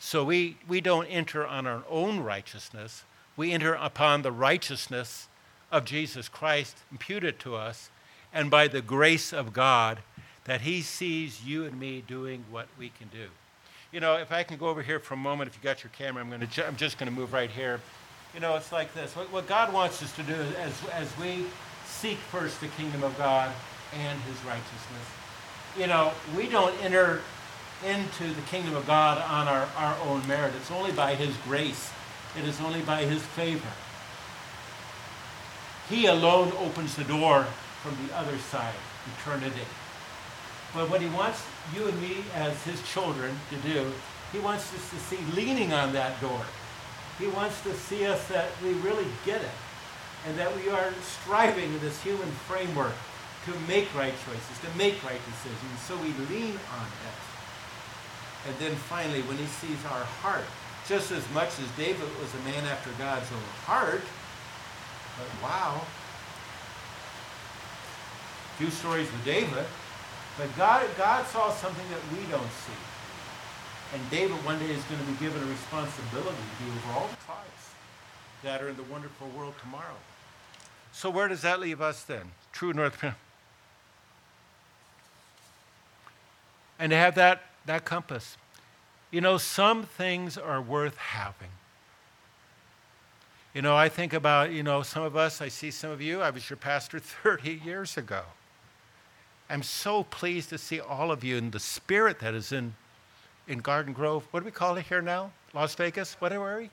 So 0.00 0.24
we, 0.24 0.56
we 0.66 0.80
don't 0.80 1.06
enter 1.06 1.46
on 1.46 1.66
our 1.66 1.84
own 1.88 2.20
righteousness, 2.20 3.04
we 3.36 3.52
enter 3.52 3.74
upon 3.74 4.22
the 4.22 4.32
righteousness 4.32 5.28
of 5.70 5.84
Jesus 5.84 6.28
Christ 6.28 6.78
imputed 6.90 7.38
to 7.40 7.54
us, 7.54 7.90
and 8.32 8.50
by 8.50 8.68
the 8.68 8.82
grace 8.82 9.32
of 9.32 9.52
God, 9.52 10.00
that 10.44 10.62
He 10.62 10.82
sees 10.82 11.44
you 11.44 11.64
and 11.64 11.78
me 11.78 12.02
doing 12.06 12.44
what 12.50 12.66
we 12.76 12.90
can 12.90 13.08
do 13.08 13.28
you 13.94 14.00
know, 14.00 14.16
if 14.16 14.32
I 14.32 14.42
can 14.42 14.56
go 14.56 14.66
over 14.66 14.82
here 14.82 14.98
for 14.98 15.14
a 15.14 15.16
moment, 15.16 15.48
if 15.48 15.56
you 15.56 15.62
got 15.62 15.84
your 15.84 15.92
camera, 15.96 16.20
I'm 16.20 16.40
to. 16.40 16.46
Ju- 16.48 16.64
I'm 16.66 16.74
just 16.74 16.98
going 16.98 17.08
to 17.08 17.16
move 17.16 17.32
right 17.32 17.48
here. 17.48 17.80
You 18.34 18.40
know, 18.40 18.56
it's 18.56 18.72
like 18.72 18.92
this. 18.92 19.14
What, 19.14 19.30
what 19.30 19.46
God 19.46 19.72
wants 19.72 20.02
us 20.02 20.10
to 20.16 20.24
do 20.24 20.34
as 20.34 20.72
as 20.92 21.16
we 21.16 21.46
seek 21.94 22.18
first 22.18 22.60
the 22.60 22.68
kingdom 22.68 23.02
of 23.02 23.16
God 23.16 23.50
and 23.96 24.20
His 24.22 24.36
righteousness, 24.44 25.06
you 25.78 25.86
know, 25.86 26.12
we 26.36 26.48
don't 26.48 26.74
enter 26.82 27.22
into 27.86 28.32
the 28.32 28.42
kingdom 28.42 28.74
of 28.76 28.86
God 28.86 29.18
on 29.18 29.48
our, 29.48 29.68
our 29.76 29.96
own 30.06 30.26
merit. 30.26 30.54
It's 30.56 30.70
only 30.70 30.92
by 30.92 31.14
His 31.14 31.36
grace. 31.44 31.90
It 32.36 32.44
is 32.44 32.60
only 32.60 32.82
by 32.82 33.04
His 33.04 33.22
favor. 33.22 33.68
He 35.88 36.06
alone 36.06 36.52
opens 36.58 36.96
the 36.96 37.04
door 37.04 37.44
from 37.82 37.96
the 38.06 38.16
other 38.16 38.38
side, 38.38 38.74
eternity. 39.18 39.66
But 40.72 40.90
what 40.90 41.00
he 41.00 41.08
wants 41.08 41.44
you 41.74 41.86
and 41.86 42.00
me 42.00 42.24
as 42.34 42.60
his 42.64 42.82
children 42.90 43.36
to 43.50 43.56
do, 43.58 43.92
he 44.32 44.38
wants 44.38 44.72
us 44.74 44.90
to 44.90 44.96
see 44.96 45.18
leaning 45.36 45.72
on 45.72 45.92
that 45.92 46.20
door. 46.20 46.40
He 47.18 47.28
wants 47.28 47.60
to 47.62 47.74
see 47.74 48.06
us 48.06 48.26
that 48.28 48.48
we 48.62 48.72
really 48.72 49.06
get 49.24 49.42
it 49.42 49.50
and 50.26 50.38
that 50.38 50.54
we 50.56 50.70
are 50.70 50.92
striving 51.02 51.72
in 51.72 51.80
this 51.80 52.02
human 52.02 52.30
framework 52.48 52.94
to 53.44 53.52
make 53.68 53.92
right 53.94 54.14
choices, 54.24 54.58
to 54.64 54.78
make 54.78 55.02
right 55.04 55.20
decisions. 55.26 55.80
So 55.86 55.96
we 55.96 56.12
lean 56.32 56.56
on 56.72 56.86
it. 57.04 57.20
And 58.48 58.56
then 58.58 58.74
finally, 58.74 59.22
when 59.22 59.36
he 59.36 59.46
sees 59.46 59.78
our 59.86 60.04
heart, 60.24 60.44
just 60.88 61.12
as 61.12 61.24
much 61.32 61.48
as 61.60 61.68
David 61.76 62.08
was 62.20 62.32
a 62.34 62.42
man 62.44 62.64
after 62.64 62.90
God's 62.98 63.30
own 63.32 63.48
heart, 63.64 64.04
but 65.16 65.28
wow, 65.42 65.80
few 68.56 68.70
stories 68.70 69.10
with 69.10 69.24
David, 69.24 69.64
but 70.36 70.48
God, 70.56 70.86
God 70.96 71.26
saw 71.26 71.50
something 71.52 71.86
that 71.90 72.00
we 72.12 72.24
don't 72.30 72.52
see. 72.64 72.80
And 73.94 74.10
David 74.10 74.36
one 74.44 74.58
day 74.58 74.70
is 74.70 74.82
going 74.84 75.00
to 75.00 75.06
be 75.06 75.16
given 75.18 75.42
a 75.42 75.46
responsibility 75.46 76.36
to 76.36 76.64
be 76.64 76.70
over 76.70 76.98
all 76.98 77.08
the 77.08 77.20
tribes 77.24 77.64
that 78.42 78.60
are 78.60 78.68
in 78.68 78.76
the 78.76 78.84
wonderful 78.84 79.28
world 79.36 79.54
tomorrow. 79.60 79.96
So 80.94 81.10
where 81.10 81.26
does 81.26 81.42
that 81.42 81.58
leave 81.58 81.80
us 81.80 82.04
then? 82.04 82.30
True 82.52 82.72
North 82.72 83.04
And 86.78 86.90
to 86.90 86.96
have 86.96 87.16
that, 87.16 87.42
that 87.66 87.84
compass. 87.84 88.36
You 89.10 89.20
know, 89.20 89.36
some 89.36 89.82
things 89.82 90.38
are 90.38 90.62
worth 90.62 90.96
having. 90.96 91.50
You 93.54 93.62
know, 93.62 93.76
I 93.76 93.88
think 93.88 94.12
about, 94.12 94.52
you 94.52 94.62
know, 94.62 94.82
some 94.82 95.02
of 95.02 95.16
us, 95.16 95.40
I 95.40 95.48
see 95.48 95.72
some 95.72 95.90
of 95.90 96.00
you, 96.00 96.22
I 96.22 96.30
was 96.30 96.48
your 96.48 96.56
pastor 96.56 96.98
30 97.00 97.60
years 97.64 97.96
ago. 97.96 98.22
I'm 99.50 99.64
so 99.64 100.04
pleased 100.04 100.48
to 100.50 100.58
see 100.58 100.78
all 100.78 101.10
of 101.10 101.24
you 101.24 101.36
in 101.36 101.50
the 101.50 101.60
spirit 101.60 102.20
that 102.20 102.34
is 102.34 102.52
in, 102.52 102.74
in 103.48 103.58
Garden 103.58 103.92
Grove. 103.92 104.26
What 104.30 104.40
do 104.40 104.46
we 104.46 104.52
call 104.52 104.76
it 104.76 104.86
here 104.86 105.02
now? 105.02 105.32
Las 105.52 105.74
Vegas? 105.74 106.14
What 106.20 106.32
are 106.32 106.58
we? 106.58 106.70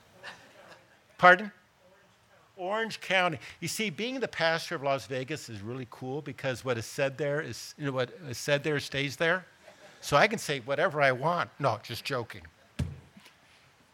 Pardon? 1.18 1.50
Orange 2.56 3.00
County. 3.00 3.38
You 3.60 3.68
see, 3.68 3.90
being 3.90 4.20
the 4.20 4.28
pastor 4.28 4.74
of 4.74 4.82
Las 4.82 5.06
Vegas 5.06 5.48
is 5.48 5.60
really 5.60 5.86
cool 5.90 6.22
because 6.22 6.64
what 6.64 6.78
is 6.78 6.86
said 6.86 7.18
there 7.18 7.40
is, 7.40 7.74
you 7.78 7.86
know, 7.86 7.92
what 7.92 8.10
is 8.28 8.38
said 8.38 8.62
there 8.62 8.78
stays 8.80 9.16
there. 9.16 9.46
So 10.00 10.16
I 10.16 10.26
can 10.26 10.38
say 10.38 10.60
whatever 10.60 11.00
I 11.00 11.12
want. 11.12 11.50
No, 11.58 11.78
just 11.82 12.04
joking. 12.04 12.42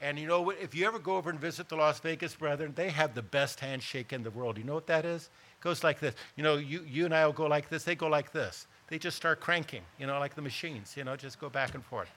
And 0.00 0.18
you 0.18 0.28
know, 0.28 0.50
if 0.50 0.74
you 0.74 0.86
ever 0.86 0.98
go 0.98 1.16
over 1.16 1.28
and 1.28 1.40
visit 1.40 1.68
the 1.68 1.76
Las 1.76 1.98
Vegas 2.00 2.34
brethren, 2.34 2.72
they 2.76 2.88
have 2.90 3.14
the 3.14 3.22
best 3.22 3.58
handshake 3.60 4.12
in 4.12 4.22
the 4.22 4.30
world. 4.30 4.56
You 4.56 4.64
know 4.64 4.74
what 4.74 4.86
that 4.86 5.04
is? 5.04 5.24
It 5.24 5.62
goes 5.62 5.82
like 5.82 5.98
this. 5.98 6.14
You 6.36 6.44
know, 6.44 6.56
you, 6.56 6.84
you 6.88 7.04
and 7.04 7.14
I 7.14 7.26
will 7.26 7.32
go 7.32 7.46
like 7.46 7.68
this. 7.68 7.82
They 7.82 7.96
go 7.96 8.06
like 8.06 8.32
this. 8.32 8.66
They 8.86 8.98
just 8.98 9.16
start 9.16 9.40
cranking, 9.40 9.82
you 9.98 10.06
know, 10.06 10.18
like 10.18 10.34
the 10.34 10.40
machines, 10.40 10.94
you 10.96 11.04
know, 11.04 11.14
just 11.14 11.38
go 11.38 11.50
back 11.50 11.74
and 11.74 11.84
forth. 11.84 12.08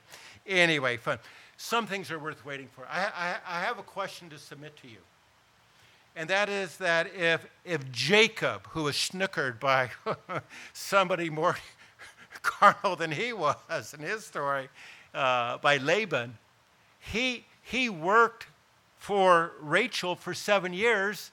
Anyway, 0.46 0.96
fun. 0.96 1.18
Some 1.56 1.86
things 1.86 2.10
are 2.10 2.18
worth 2.18 2.44
waiting 2.46 2.68
for. 2.68 2.86
I, 2.90 3.08
I, 3.14 3.58
I 3.58 3.60
have 3.60 3.78
a 3.78 3.82
question 3.82 4.30
to 4.30 4.38
submit 4.38 4.76
to 4.78 4.88
you. 4.88 4.98
And 6.14 6.28
that 6.28 6.48
is 6.48 6.76
that 6.76 7.14
if, 7.14 7.46
if 7.64 7.90
Jacob, 7.90 8.66
who 8.68 8.84
was 8.84 8.96
snookered 8.96 9.58
by 9.58 9.90
somebody 10.72 11.30
more 11.30 11.56
carnal 12.42 12.96
than 12.96 13.12
he 13.12 13.32
was 13.32 13.94
in 13.94 14.00
his 14.00 14.24
story, 14.24 14.68
uh, 15.14 15.58
by 15.58 15.78
Laban, 15.78 16.36
he, 16.98 17.44
he 17.62 17.88
worked 17.88 18.46
for 18.98 19.52
Rachel 19.60 20.14
for 20.14 20.34
seven 20.34 20.72
years, 20.72 21.30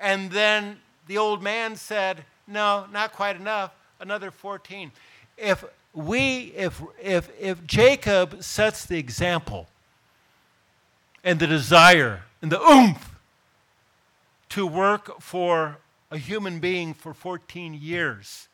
and 0.00 0.30
then 0.30 0.78
the 1.06 1.18
old 1.18 1.42
man 1.42 1.76
said, 1.76 2.24
No, 2.46 2.86
not 2.90 3.12
quite 3.12 3.36
enough, 3.36 3.72
another 4.00 4.30
14. 4.30 4.90
If 5.36 5.64
we, 5.92 6.52
if, 6.56 6.82
if, 7.00 7.30
if 7.38 7.66
Jacob 7.66 8.42
sets 8.42 8.86
the 8.86 8.98
example 8.98 9.68
and 11.22 11.38
the 11.38 11.46
desire 11.46 12.22
and 12.40 12.50
the 12.50 12.60
oomph 12.60 13.15
to 14.50 14.66
work 14.66 15.20
for 15.20 15.78
a 16.10 16.18
human 16.18 16.60
being 16.60 16.94
for 16.94 17.12
14 17.12 17.74
years 17.74 18.48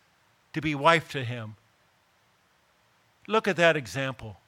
to 0.53 0.61
be 0.61 0.74
wife 0.74 1.11
to 1.11 1.24
him, 1.24 1.57
look 3.26 3.47
at 3.47 3.57
that 3.57 3.76
example 3.76 4.38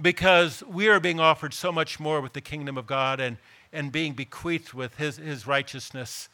because 0.00 0.62
we 0.64 0.88
are 0.88 1.00
being 1.00 1.20
offered 1.20 1.54
so 1.54 1.70
much 1.70 2.00
more 2.00 2.20
with 2.20 2.32
the 2.32 2.40
kingdom 2.40 2.76
of 2.76 2.86
God 2.86 3.20
and, 3.20 3.36
and 3.72 3.92
being 3.92 4.12
bequeathed 4.12 4.72
with 4.72 4.96
his, 4.96 5.16
his 5.16 5.46
righteousness 5.46 6.28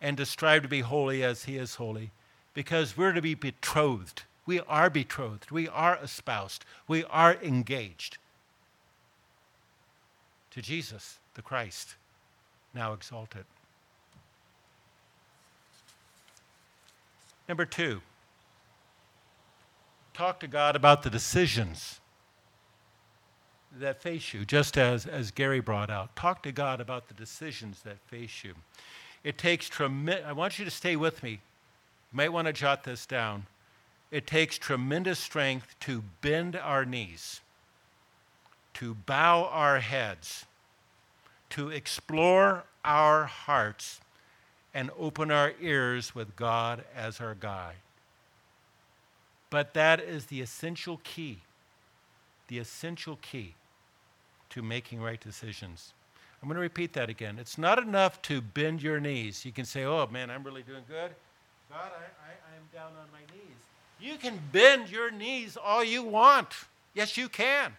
and 0.00 0.16
to 0.16 0.26
strive 0.26 0.62
to 0.62 0.68
be 0.68 0.80
holy 0.80 1.22
as 1.22 1.44
he 1.44 1.56
is 1.56 1.76
holy 1.76 2.10
because 2.54 2.96
we're 2.96 3.12
to 3.12 3.22
be 3.22 3.34
betrothed. 3.34 4.22
We 4.46 4.60
are 4.60 4.90
betrothed. 4.90 5.50
We 5.50 5.68
are 5.68 5.98
espoused. 6.02 6.64
We 6.88 7.04
are 7.04 7.34
engaged 7.42 8.18
to 10.52 10.62
Jesus, 10.62 11.18
the 11.34 11.42
Christ, 11.42 11.96
now 12.74 12.92
exalted. 12.92 13.44
Number 17.50 17.66
two, 17.66 18.00
talk 20.14 20.38
to 20.38 20.46
God 20.46 20.76
about 20.76 21.02
the 21.02 21.10
decisions 21.10 21.98
that 23.76 24.00
face 24.00 24.32
you, 24.32 24.44
just 24.44 24.78
as, 24.78 25.04
as 25.04 25.32
Gary 25.32 25.58
brought 25.58 25.90
out. 25.90 26.14
Talk 26.14 26.44
to 26.44 26.52
God 26.52 26.80
about 26.80 27.08
the 27.08 27.14
decisions 27.14 27.82
that 27.82 27.98
face 28.06 28.44
you. 28.44 28.54
It 29.24 29.36
takes 29.36 29.68
tremendous, 29.68 30.24
I 30.24 30.30
want 30.30 30.60
you 30.60 30.64
to 30.64 30.70
stay 30.70 30.94
with 30.94 31.24
me. 31.24 31.30
You 31.32 31.38
might 32.12 32.32
want 32.32 32.46
to 32.46 32.52
jot 32.52 32.84
this 32.84 33.04
down. 33.04 33.46
It 34.12 34.28
takes 34.28 34.56
tremendous 34.56 35.18
strength 35.18 35.74
to 35.80 36.04
bend 36.20 36.54
our 36.54 36.84
knees, 36.84 37.40
to 38.74 38.94
bow 38.94 39.46
our 39.46 39.80
heads, 39.80 40.44
to 41.48 41.70
explore 41.70 42.62
our 42.84 43.24
hearts 43.24 44.00
and 44.74 44.90
open 44.98 45.30
our 45.30 45.52
ears 45.60 46.14
with 46.14 46.36
God 46.36 46.84
as 46.96 47.20
our 47.20 47.34
guide. 47.34 47.76
But 49.50 49.74
that 49.74 50.00
is 50.00 50.26
the 50.26 50.40
essential 50.40 51.00
key, 51.02 51.38
the 52.48 52.58
essential 52.58 53.18
key 53.20 53.54
to 54.50 54.62
making 54.62 55.00
right 55.00 55.20
decisions. 55.20 55.92
I'm 56.42 56.48
going 56.48 56.56
to 56.56 56.62
repeat 56.62 56.92
that 56.94 57.10
again. 57.10 57.38
It's 57.38 57.58
not 57.58 57.78
enough 57.78 58.22
to 58.22 58.40
bend 58.40 58.82
your 58.82 59.00
knees. 59.00 59.44
You 59.44 59.52
can 59.52 59.64
say, 59.64 59.84
oh 59.84 60.06
man, 60.10 60.30
I'm 60.30 60.42
really 60.42 60.62
doing 60.62 60.84
good. 60.88 61.10
God, 61.68 61.90
I, 61.92 62.28
I, 62.28 62.32
I 62.32 62.56
am 62.56 62.62
down 62.72 62.92
on 62.98 63.06
my 63.12 63.20
knees. 63.32 63.56
You 64.00 64.16
can 64.16 64.40
bend 64.50 64.90
your 64.90 65.10
knees 65.10 65.58
all 65.62 65.84
you 65.84 66.02
want. 66.02 66.48
Yes, 66.94 67.16
you 67.16 67.28
can. 67.28 67.72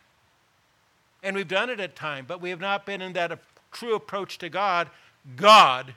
And 1.24 1.36
we've 1.36 1.48
done 1.48 1.70
it 1.70 1.80
at 1.80 1.96
times, 1.96 2.26
but 2.28 2.42
we 2.42 2.50
have 2.52 2.60
not 2.60 2.86
been 2.86 3.02
in 3.02 3.14
that 3.14 3.40
true 3.72 3.96
approach 3.96 4.38
to 4.40 4.50
God. 4.50 4.90
God, 5.36 5.94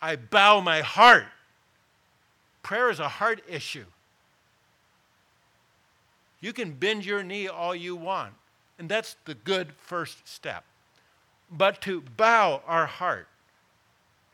I 0.00 0.16
bow 0.16 0.60
my 0.60 0.80
heart. 0.80 1.26
Prayer 2.62 2.90
is 2.90 3.00
a 3.00 3.08
heart 3.08 3.42
issue. 3.48 3.84
You 6.40 6.52
can 6.52 6.72
bend 6.72 7.04
your 7.04 7.22
knee 7.22 7.48
all 7.48 7.74
you 7.74 7.94
want, 7.94 8.32
and 8.78 8.88
that's 8.88 9.16
the 9.24 9.34
good 9.34 9.72
first 9.76 10.26
step. 10.26 10.64
But 11.50 11.82
to 11.82 12.00
bow 12.16 12.62
our 12.66 12.86
heart, 12.86 13.28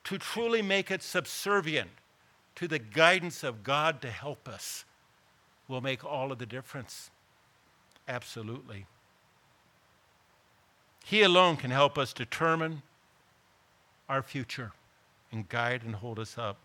to 0.05 0.19
truly 0.19 0.63
make 0.63 0.91
it 0.91 1.03
subservient 1.03 1.91
to 2.55 2.69
the 2.69 2.79
guidance 2.79 3.43
of 3.43 3.65
God 3.65 4.01
to 4.03 4.11
help 4.11 4.49
us, 4.49 4.85
will 5.69 5.81
make 5.81 6.05
all 6.05 6.31
of 6.31 6.39
the 6.39 6.47
difference. 6.47 7.11
Absolutely. 8.07 8.87
He 11.05 11.23
alone 11.23 11.57
can 11.57 11.73
help 11.73 11.99
us 11.99 12.13
determine 12.13 12.83
our 14.09 14.23
future 14.23 14.73
and 15.33 15.49
guide 15.49 15.83
and 15.83 15.97
hold 15.97 16.19
us 16.19 16.37
up. 16.39 16.59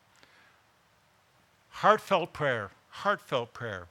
Heartfelt 1.69 2.33
prayer, 2.33 2.71
heartfelt 2.89 3.53
prayer 3.53 3.87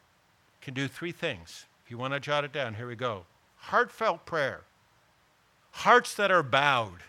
can 0.60 0.74
do 0.74 0.86
three 0.86 1.12
things. 1.12 1.64
If 1.84 1.90
you 1.90 1.98
want 1.98 2.14
to 2.14 2.20
jot 2.20 2.44
it 2.44 2.52
down, 2.52 2.74
here 2.74 2.86
we 2.86 2.94
go. 2.94 3.24
Heartfelt 3.56 4.24
prayer, 4.26 4.62
hearts 5.72 6.14
that 6.14 6.30
are 6.30 6.42
bowed, 6.42 7.02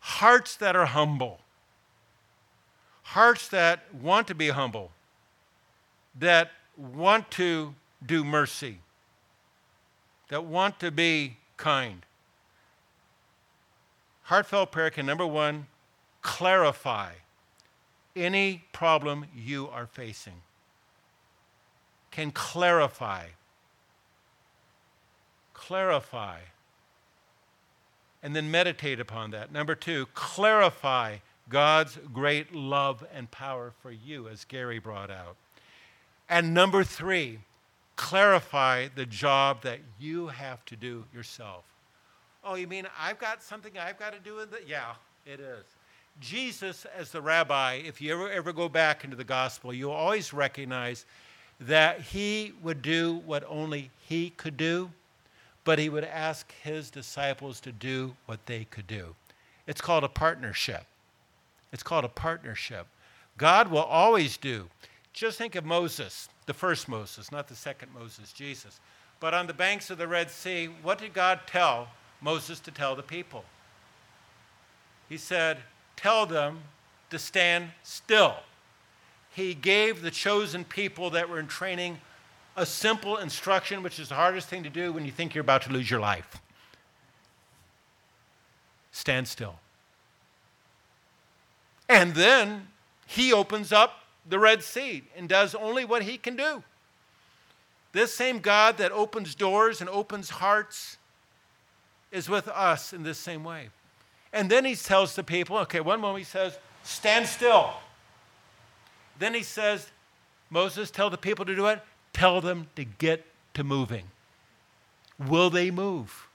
hearts 0.00 0.56
that 0.56 0.74
are 0.76 0.86
humble, 0.86 1.40
hearts 3.02 3.48
that 3.48 3.94
want 3.94 4.26
to 4.28 4.34
be 4.34 4.48
humble, 4.48 4.90
that 6.18 6.50
want 6.76 7.30
to 7.32 7.74
do 8.04 8.24
mercy, 8.24 8.78
that 10.28 10.44
want 10.44 10.80
to 10.80 10.90
be 10.90 11.36
kind. 11.56 12.04
Heartfelt 14.24 14.70
prayer 14.70 14.90
can, 14.90 15.06
number 15.06 15.26
one, 15.26 15.66
clarify 16.22 17.12
any 18.16 18.64
problem 18.72 19.26
you 19.34 19.68
are 19.68 19.86
facing 19.86 20.42
can 22.10 22.30
clarify. 22.30 23.26
Clarify. 25.54 26.38
And 28.22 28.36
then 28.36 28.50
meditate 28.50 29.00
upon 29.00 29.30
that. 29.30 29.52
Number 29.52 29.74
two, 29.74 30.06
clarify 30.14 31.18
God's 31.48 31.98
great 32.12 32.54
love 32.54 33.04
and 33.14 33.30
power 33.30 33.72
for 33.82 33.90
you, 33.90 34.28
as 34.28 34.44
Gary 34.44 34.78
brought 34.78 35.10
out. 35.10 35.36
And 36.28 36.52
number 36.54 36.84
three, 36.84 37.40
clarify 37.96 38.88
the 38.94 39.06
job 39.06 39.62
that 39.62 39.80
you 39.98 40.28
have 40.28 40.64
to 40.66 40.76
do 40.76 41.04
yourself. 41.14 41.64
Oh, 42.44 42.54
you 42.54 42.66
mean 42.66 42.86
I've 42.98 43.18
got 43.18 43.42
something 43.42 43.72
I've 43.78 43.98
got 43.98 44.12
to 44.12 44.18
do 44.20 44.36
with 44.36 44.52
it? 44.54 44.64
Yeah, 44.66 44.94
it 45.26 45.40
is. 45.40 45.64
Jesus, 46.18 46.86
as 46.96 47.12
the 47.12 47.22
rabbi, 47.22 47.74
if 47.74 48.00
you 48.00 48.12
ever, 48.12 48.30
ever 48.30 48.52
go 48.52 48.68
back 48.68 49.04
into 49.04 49.16
the 49.16 49.24
gospel, 49.24 49.72
you'll 49.72 49.92
always 49.92 50.32
recognize 50.32 51.06
that 51.60 52.00
he 52.00 52.52
would 52.62 52.82
do 52.82 53.22
what 53.26 53.44
only 53.48 53.90
he 54.08 54.30
could 54.30 54.56
do, 54.56 54.90
but 55.64 55.78
he 55.78 55.88
would 55.88 56.04
ask 56.04 56.52
his 56.62 56.90
disciples 56.90 57.60
to 57.60 57.72
do 57.72 58.14
what 58.26 58.44
they 58.46 58.64
could 58.64 58.86
do. 58.86 59.14
It's 59.66 59.80
called 59.80 60.04
a 60.04 60.08
partnership. 60.08 60.84
It's 61.72 61.82
called 61.82 62.04
a 62.04 62.08
partnership. 62.08 62.86
God 63.36 63.70
will 63.70 63.78
always 63.78 64.36
do. 64.36 64.68
Just 65.12 65.38
think 65.38 65.54
of 65.54 65.64
Moses, 65.64 66.28
the 66.46 66.54
first 66.54 66.88
Moses, 66.88 67.30
not 67.30 67.48
the 67.48 67.54
second 67.54 67.88
Moses, 67.94 68.32
Jesus. 68.32 68.80
But 69.20 69.34
on 69.34 69.46
the 69.46 69.54
banks 69.54 69.90
of 69.90 69.98
the 69.98 70.08
Red 70.08 70.30
Sea, 70.30 70.68
what 70.82 70.98
did 70.98 71.12
God 71.12 71.40
tell 71.46 71.88
Moses 72.20 72.58
to 72.60 72.70
tell 72.70 72.96
the 72.96 73.02
people? 73.02 73.44
He 75.08 75.16
said, 75.16 75.58
Tell 76.00 76.26
them 76.26 76.60
to 77.10 77.18
stand 77.18 77.70
still 77.82 78.36
he 79.32 79.54
gave 79.54 80.02
the 80.02 80.10
chosen 80.10 80.64
people 80.64 81.10
that 81.10 81.28
were 81.28 81.38
in 81.38 81.46
training 81.46 82.00
a 82.56 82.66
simple 82.66 83.16
instruction, 83.16 83.82
which 83.82 83.98
is 83.98 84.08
the 84.08 84.16
hardest 84.16 84.48
thing 84.48 84.64
to 84.64 84.70
do 84.70 84.92
when 84.92 85.04
you 85.04 85.12
think 85.12 85.34
you're 85.34 85.42
about 85.42 85.62
to 85.62 85.72
lose 85.72 85.90
your 85.90 86.00
life 86.00 86.40
stand 88.92 89.26
still. 89.26 89.54
And 91.88 92.14
then 92.14 92.68
he 93.06 93.32
opens 93.32 93.72
up 93.72 94.00
the 94.28 94.38
Red 94.38 94.62
Sea 94.62 95.04
and 95.16 95.28
does 95.28 95.54
only 95.54 95.84
what 95.84 96.02
he 96.02 96.18
can 96.18 96.36
do. 96.36 96.64
This 97.92 98.14
same 98.14 98.40
God 98.40 98.78
that 98.78 98.90
opens 98.92 99.34
doors 99.34 99.80
and 99.80 99.88
opens 99.88 100.30
hearts 100.30 100.98
is 102.10 102.28
with 102.28 102.48
us 102.48 102.92
in 102.92 103.04
this 103.04 103.16
same 103.16 103.44
way. 103.44 103.70
And 104.32 104.50
then 104.50 104.64
he 104.64 104.74
tells 104.76 105.16
the 105.16 105.24
people, 105.24 105.58
okay, 105.58 105.80
one 105.80 106.00
moment 106.00 106.18
he 106.18 106.24
says, 106.24 106.58
stand 106.84 107.26
still. 107.26 107.72
Then 109.18 109.34
he 109.34 109.42
says, 109.42 109.90
Moses, 110.50 110.90
tell 110.90 111.10
the 111.10 111.18
people 111.18 111.44
to 111.44 111.54
do 111.54 111.66
it. 111.66 111.82
Tell 112.12 112.40
them 112.40 112.68
to 112.76 112.84
get 112.84 113.26
to 113.54 113.64
moving. 113.64 114.04
Will 115.18 115.50
they 115.50 115.70
move? 115.70 116.28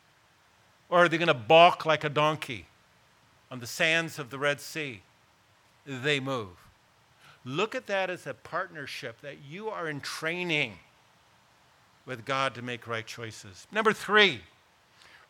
Or 0.89 1.05
are 1.05 1.09
they 1.09 1.17
going 1.17 1.27
to 1.27 1.33
balk 1.33 1.85
like 1.85 2.03
a 2.03 2.09
donkey 2.09 2.67
on 3.49 3.59
the 3.59 3.67
sands 3.67 4.19
of 4.19 4.29
the 4.29 4.37
Red 4.37 4.61
Sea? 4.61 5.01
They 5.85 6.19
move. 6.19 6.49
Look 7.43 7.75
at 7.75 7.87
that 7.87 8.09
as 8.09 8.25
a 8.25 8.33
partnership 8.33 9.21
that 9.21 9.37
you 9.47 9.69
are 9.69 9.87
in 9.87 10.01
training 10.01 10.79
with 12.05 12.25
God 12.25 12.55
to 12.55 12.61
make 12.61 12.87
right 12.87 13.05
choices. 13.05 13.67
Number 13.71 13.93
three, 13.93 14.41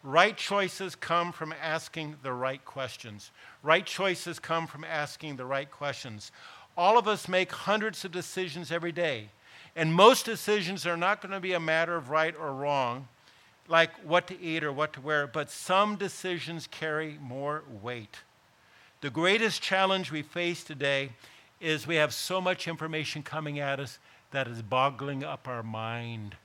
right 0.05 0.37
choices 0.37 0.95
come 0.95 1.31
from 1.31 1.53
asking 1.61 2.15
the 2.21 2.31
right 2.31 2.63
questions. 2.63 3.31
Right 3.63 3.85
choices 3.85 4.39
come 4.39 4.67
from 4.67 4.83
asking 4.83 5.35
the 5.35 5.45
right 5.45 5.69
questions. 5.69 6.31
All 6.77 6.97
of 6.97 7.07
us 7.07 7.27
make 7.27 7.51
hundreds 7.51 8.05
of 8.05 8.11
decisions 8.11 8.71
every 8.71 8.91
day. 8.91 9.29
And 9.75 9.93
most 9.93 10.25
decisions 10.25 10.85
are 10.85 10.95
not 10.95 11.21
going 11.21 11.33
to 11.33 11.39
be 11.39 11.53
a 11.53 11.59
matter 11.59 11.95
of 11.95 12.09
right 12.09 12.33
or 12.39 12.53
wrong, 12.53 13.07
like 13.67 13.91
what 14.05 14.27
to 14.27 14.39
eat 14.39 14.63
or 14.63 14.71
what 14.71 14.93
to 14.93 15.01
wear, 15.01 15.27
but 15.27 15.49
some 15.49 15.95
decisions 15.95 16.67
carry 16.67 17.17
more 17.21 17.63
weight. 17.81 18.19
The 19.01 19.09
greatest 19.09 19.61
challenge 19.61 20.11
we 20.11 20.21
face 20.21 20.63
today 20.63 21.09
is 21.59 21.87
we 21.87 21.95
have 21.95 22.13
so 22.13 22.39
much 22.39 22.67
information 22.67 23.23
coming 23.23 23.59
at 23.59 23.79
us 23.79 23.99
that 24.31 24.47
is 24.47 24.61
boggling 24.61 25.23
up 25.23 25.47
our 25.47 25.63
mind. 25.63 26.35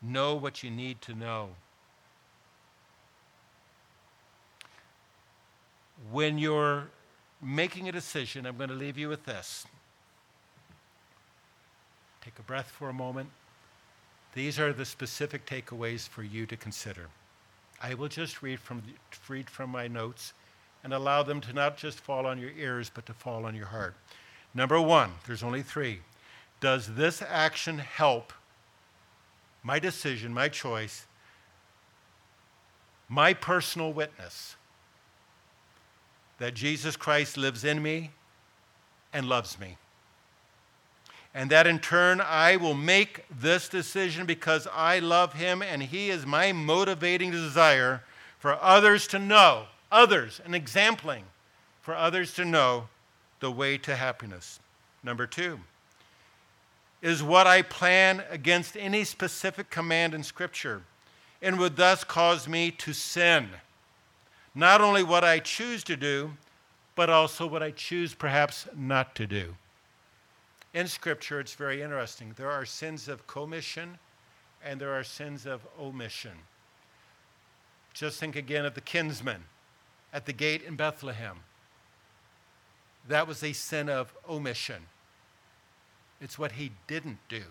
Know 0.00 0.34
what 0.34 0.62
you 0.62 0.70
need 0.70 1.00
to 1.02 1.14
know. 1.14 1.50
when 6.10 6.38
you're 6.38 6.88
making 7.42 7.88
a 7.88 7.92
decision, 7.92 8.46
I'm 8.46 8.56
going 8.56 8.70
to 8.70 8.74
leave 8.74 8.98
you 8.98 9.08
with 9.08 9.24
this. 9.24 9.66
Take 12.22 12.38
a 12.38 12.42
breath 12.42 12.70
for 12.70 12.88
a 12.88 12.92
moment. 12.92 13.30
These 14.34 14.58
are 14.58 14.72
the 14.72 14.84
specific 14.84 15.46
takeaways 15.46 16.08
for 16.08 16.22
you 16.22 16.46
to 16.46 16.56
consider. 16.56 17.06
I 17.80 17.94
will 17.94 18.08
just 18.08 18.42
read 18.42 18.60
from, 18.60 18.82
read 19.28 19.48
from 19.48 19.70
my 19.70 19.88
notes 19.88 20.32
and 20.84 20.92
allow 20.92 21.22
them 21.22 21.40
to 21.42 21.52
not 21.52 21.76
just 21.76 22.00
fall 22.00 22.26
on 22.26 22.38
your 22.38 22.50
ears, 22.50 22.90
but 22.92 23.06
to 23.06 23.12
fall 23.12 23.46
on 23.46 23.54
your 23.54 23.66
heart. 23.66 23.94
Number 24.54 24.80
one, 24.80 25.12
there's 25.26 25.42
only 25.42 25.62
three. 25.62 26.00
Does 26.60 26.94
this 26.94 27.22
action 27.22 27.78
help 27.78 28.32
my 29.68 29.78
decision, 29.78 30.34
my 30.34 30.48
choice, 30.48 31.06
my 33.08 33.32
personal 33.32 33.92
witness? 33.92 34.56
that 36.38 36.54
Jesus 36.54 36.96
Christ 36.96 37.36
lives 37.36 37.64
in 37.64 37.82
me 37.82 38.10
and 39.12 39.28
loves 39.28 39.58
me. 39.58 39.76
And 41.34 41.50
that 41.50 41.66
in 41.66 41.78
turn, 41.78 42.20
I 42.20 42.56
will 42.56 42.74
make 42.74 43.24
this 43.30 43.68
decision 43.68 44.26
because 44.26 44.66
I 44.72 44.98
love 44.98 45.34
him 45.34 45.62
and 45.62 45.82
he 45.82 46.10
is 46.10 46.24
my 46.24 46.52
motivating 46.52 47.30
desire 47.30 48.02
for 48.38 48.60
others 48.62 49.06
to 49.08 49.18
know, 49.18 49.66
others, 49.92 50.40
an 50.44 50.54
exempling 50.54 51.24
for 51.82 51.94
others 51.94 52.34
to 52.34 52.44
know 52.44 52.88
the 53.40 53.50
way 53.50 53.78
to 53.78 53.94
happiness. 53.94 54.58
Number 55.02 55.26
two, 55.26 55.60
is 57.00 57.22
what 57.22 57.46
I 57.46 57.62
plan 57.62 58.24
against 58.30 58.76
any 58.76 59.04
specific 59.04 59.70
command 59.70 60.14
in 60.14 60.22
Scripture. 60.22 60.82
and 61.40 61.58
would 61.58 61.76
thus 61.76 62.02
cause 62.02 62.48
me 62.48 62.70
to 62.72 62.92
sin. 62.92 63.48
Not 64.54 64.80
only 64.80 65.04
what 65.04 65.22
I 65.22 65.38
choose 65.38 65.84
to 65.84 65.96
do, 65.96 66.32
but 66.96 67.08
also 67.08 67.46
what 67.46 67.62
I 67.62 67.70
choose 67.70 68.12
perhaps 68.12 68.66
not 68.76 69.14
to 69.14 69.26
do. 69.26 69.54
In 70.74 70.88
Scripture, 70.88 71.38
it's 71.38 71.54
very 71.54 71.80
interesting. 71.80 72.34
There 72.36 72.50
are 72.50 72.64
sins 72.64 73.06
of 73.06 73.26
commission 73.28 73.98
and 74.64 74.80
there 74.80 74.92
are 74.92 75.04
sins 75.04 75.46
of 75.46 75.64
omission. 75.80 76.32
Just 77.94 78.18
think 78.18 78.34
again 78.34 78.64
of 78.64 78.74
the 78.74 78.80
kinsman 78.80 79.44
at 80.12 80.26
the 80.26 80.32
gate 80.32 80.62
in 80.62 80.74
Bethlehem. 80.74 81.36
That 83.06 83.28
was 83.28 83.42
a 83.44 83.52
sin 83.52 83.88
of 83.88 84.12
omission. 84.28 84.82
It's 86.20 86.38
what 86.38 86.52
he 86.52 86.72
didn't 86.86 87.18
do. 87.28 87.42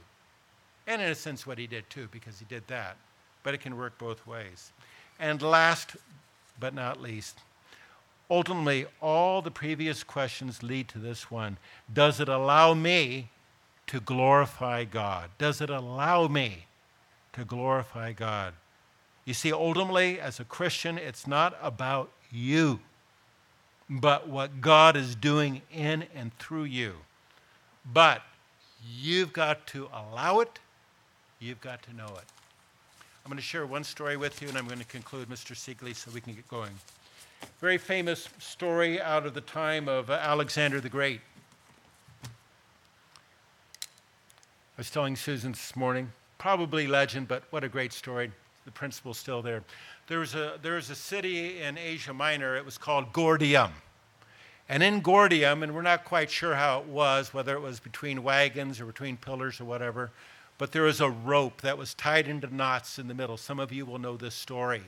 And 0.87 1.01
in 1.01 1.09
a 1.09 1.15
sense, 1.15 1.45
what 1.45 1.57
he 1.57 1.67
did 1.67 1.89
too, 1.89 2.07
because 2.11 2.39
he 2.39 2.45
did 2.45 2.67
that. 2.67 2.97
But 3.43 3.53
it 3.53 3.59
can 3.59 3.77
work 3.77 3.97
both 3.97 4.25
ways. 4.25 4.71
And 5.19 5.41
last 5.41 5.95
but 6.59 6.73
not 6.73 7.01
least, 7.01 7.39
ultimately, 8.29 8.85
all 9.01 9.41
the 9.41 9.51
previous 9.51 10.03
questions 10.03 10.63
lead 10.63 10.87
to 10.89 10.99
this 10.99 11.29
one 11.29 11.57
Does 11.93 12.19
it 12.19 12.29
allow 12.29 12.73
me 12.73 13.29
to 13.87 13.99
glorify 13.99 14.83
God? 14.83 15.29
Does 15.37 15.61
it 15.61 15.69
allow 15.69 16.27
me 16.27 16.65
to 17.33 17.45
glorify 17.45 18.13
God? 18.13 18.53
You 19.25 19.33
see, 19.33 19.51
ultimately, 19.51 20.19
as 20.19 20.39
a 20.39 20.45
Christian, 20.45 20.97
it's 20.97 21.27
not 21.27 21.57
about 21.61 22.11
you, 22.31 22.79
but 23.89 24.27
what 24.29 24.61
God 24.61 24.95
is 24.95 25.15
doing 25.15 25.61
in 25.71 26.05
and 26.15 26.37
through 26.39 26.63
you. 26.63 26.95
But 27.85 28.21
you've 28.95 29.33
got 29.33 29.65
to 29.67 29.89
allow 29.93 30.39
it, 30.39 30.59
you've 31.39 31.61
got 31.61 31.81
to 31.83 31.95
know 31.95 32.07
it. 32.07 32.25
I'm 33.23 33.29
going 33.29 33.37
to 33.37 33.43
share 33.43 33.65
one 33.65 33.83
story 33.83 34.15
with 34.15 34.41
you, 34.41 34.47
and 34.47 34.57
I'm 34.57 34.67
going 34.67 34.79
to 34.79 34.85
conclude, 34.85 35.29
Mr. 35.29 35.55
Siegley, 35.55 35.95
so 35.95 36.09
we 36.13 36.21
can 36.21 36.33
get 36.33 36.47
going. 36.47 36.71
Very 37.59 37.77
famous 37.77 38.29
story 38.39 39.01
out 39.01 39.25
of 39.25 39.33
the 39.33 39.41
time 39.41 39.87
of 39.87 40.09
uh, 40.09 40.13
Alexander 40.13 40.79
the 40.79 40.89
Great. 40.89 41.21
I 42.23 42.27
was 44.77 44.89
telling 44.89 45.15
Susan 45.15 45.51
this 45.51 45.75
morning, 45.75 46.11
probably 46.37 46.87
legend, 46.87 47.27
but 47.27 47.43
what 47.49 47.63
a 47.63 47.69
great 47.69 47.91
story 47.91 48.31
the 48.67 48.71
principle's 48.71 49.17
still 49.17 49.41
there. 49.41 49.63
There 50.07 50.19
was 50.19 50.35
a, 50.35 50.59
there 50.61 50.73
was 50.73 50.89
a 50.89 50.95
city 50.95 51.61
in 51.61 51.77
Asia 51.77 52.13
Minor, 52.13 52.57
it 52.57 52.65
was 52.65 52.77
called 52.77 53.13
Gordium. 53.13 53.71
And 54.69 54.83
in 54.83 55.01
Gordium, 55.01 55.63
and 55.63 55.73
we're 55.73 55.81
not 55.81 56.03
quite 56.03 56.29
sure 56.29 56.55
how 56.55 56.79
it 56.79 56.87
was, 56.87 57.33
whether 57.33 57.55
it 57.55 57.61
was 57.61 57.79
between 57.79 58.23
wagons 58.23 58.81
or 58.81 58.85
between 58.85 59.15
pillars 59.15 59.61
or 59.61 59.65
whatever, 59.65 60.11
but 60.57 60.71
there 60.71 60.81
was 60.81 60.99
a 60.99 61.09
rope 61.09 61.61
that 61.61 61.77
was 61.77 61.93
tied 61.93 62.27
into 62.27 62.53
knots 62.53 62.99
in 62.99 63.07
the 63.07 63.13
middle. 63.13 63.37
Some 63.37 63.59
of 63.59 63.71
you 63.71 63.85
will 63.85 63.99
know 63.99 64.17
this 64.17 64.35
story. 64.35 64.83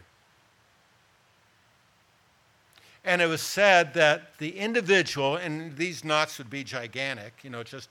And 3.05 3.21
it 3.21 3.27
was 3.27 3.41
said 3.41 3.93
that 3.93 4.37
the 4.39 4.57
individual, 4.57 5.37
and 5.37 5.77
these 5.77 6.03
knots 6.03 6.37
would 6.37 6.49
be 6.49 6.63
gigantic, 6.63 7.33
you 7.43 7.49
know, 7.49 7.63
just 7.63 7.89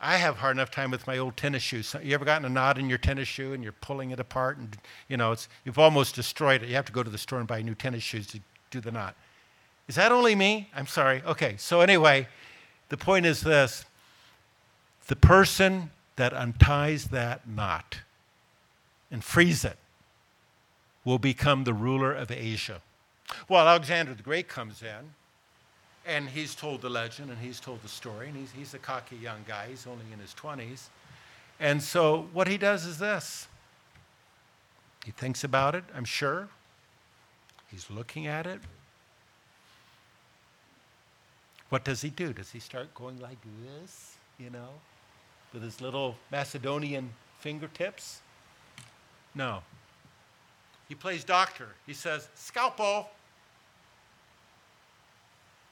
I 0.00 0.16
have 0.16 0.36
hard 0.36 0.56
enough 0.56 0.70
time 0.70 0.90
with 0.90 1.06
my 1.06 1.16
old 1.16 1.36
tennis 1.36 1.62
shoes. 1.62 1.96
You 2.02 2.14
ever 2.14 2.26
gotten 2.26 2.44
a 2.44 2.50
knot 2.50 2.78
in 2.78 2.90
your 2.90 2.98
tennis 2.98 3.26
shoe 3.26 3.54
and 3.54 3.62
you're 3.62 3.72
pulling 3.72 4.10
it 4.10 4.20
apart 4.20 4.58
and 4.58 4.76
you 5.08 5.16
know 5.16 5.32
it's 5.32 5.48
you've 5.64 5.78
almost 5.78 6.14
destroyed 6.14 6.62
it. 6.62 6.68
You 6.68 6.74
have 6.74 6.84
to 6.86 6.92
go 6.92 7.02
to 7.02 7.08
the 7.08 7.16
store 7.16 7.38
and 7.38 7.48
buy 7.48 7.62
new 7.62 7.74
tennis 7.74 8.02
shoes 8.02 8.26
to 8.28 8.40
do 8.70 8.80
the 8.80 8.92
knot. 8.92 9.16
Is 9.88 9.96
that 9.96 10.12
only 10.12 10.34
me? 10.34 10.70
I'm 10.74 10.86
sorry. 10.86 11.22
Okay. 11.26 11.56
So 11.58 11.80
anyway, 11.80 12.26
the 12.88 12.96
point 12.96 13.26
is 13.26 13.42
this. 13.42 13.84
The 15.06 15.16
person 15.16 15.90
that 16.16 16.32
unties 16.32 17.08
that 17.08 17.46
knot 17.48 18.00
and 19.10 19.22
frees 19.22 19.64
it 19.64 19.76
will 21.04 21.18
become 21.18 21.64
the 21.64 21.74
ruler 21.74 22.12
of 22.12 22.30
Asia. 22.30 22.80
Well, 23.48 23.68
Alexander 23.68 24.14
the 24.14 24.22
Great 24.22 24.48
comes 24.48 24.82
in 24.82 25.10
and 26.06 26.28
he's 26.28 26.54
told 26.54 26.80
the 26.82 26.90
legend 26.90 27.30
and 27.30 27.38
he's 27.38 27.60
told 27.60 27.82
the 27.82 27.88
story, 27.88 28.28
and 28.28 28.36
he's, 28.36 28.50
he's 28.52 28.74
a 28.74 28.78
cocky 28.78 29.16
young 29.16 29.44
guy. 29.46 29.66
He's 29.70 29.86
only 29.86 30.04
in 30.12 30.18
his 30.18 30.34
20s. 30.34 30.88
And 31.60 31.82
so 31.82 32.28
what 32.32 32.48
he 32.48 32.58
does 32.58 32.84
is 32.84 32.98
this 32.98 33.48
he 35.04 35.10
thinks 35.10 35.44
about 35.44 35.74
it, 35.74 35.84
I'm 35.94 36.04
sure. 36.04 36.48
He's 37.70 37.90
looking 37.90 38.26
at 38.26 38.46
it. 38.46 38.60
What 41.74 41.82
does 41.82 42.02
he 42.02 42.08
do? 42.08 42.32
Does 42.32 42.52
he 42.52 42.60
start 42.60 42.94
going 42.94 43.18
like 43.18 43.38
this, 43.64 44.14
you 44.38 44.48
know, 44.48 44.68
with 45.52 45.60
his 45.60 45.80
little 45.80 46.14
Macedonian 46.30 47.10
fingertips? 47.40 48.20
No. 49.34 49.60
He 50.88 50.94
plays 50.94 51.24
doctor. 51.24 51.70
He 51.84 51.92
says, 51.92 52.28
Scalpel. 52.36 53.08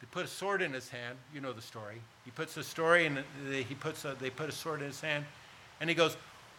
They 0.00 0.08
put 0.10 0.24
a 0.24 0.28
sword 0.28 0.60
in 0.60 0.72
his 0.72 0.88
hand. 0.88 1.18
You 1.32 1.40
know 1.40 1.52
the 1.52 1.62
story. 1.62 2.02
He 2.24 2.32
puts 2.32 2.56
a 2.56 2.64
story 2.64 3.06
and 3.06 3.22
he 3.48 3.76
puts 3.76 4.04
a, 4.04 4.16
they 4.20 4.30
put 4.30 4.48
a 4.48 4.52
sword 4.52 4.80
in 4.80 4.88
his 4.88 5.00
hand, 5.00 5.24
and 5.80 5.88
he 5.88 5.94
goes, 5.94 6.16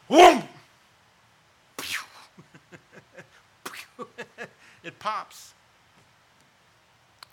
Whoom! 0.08 0.42
it 4.86 4.98
pops. 5.00 5.54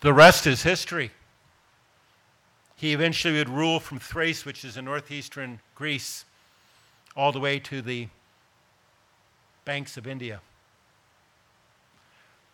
The 0.01 0.11
rest 0.11 0.45
is 0.45 0.63
history. 0.63 1.11
He 2.81 2.93
eventually 2.93 3.37
would 3.37 3.47
rule 3.47 3.79
from 3.79 3.99
Thrace, 3.99 4.43
which 4.43 4.65
is 4.65 4.75
in 4.75 4.85
northeastern 4.85 5.59
Greece, 5.75 6.25
all 7.15 7.31
the 7.31 7.39
way 7.39 7.59
to 7.59 7.79
the 7.79 8.07
banks 9.65 9.97
of 9.97 10.07
India. 10.07 10.41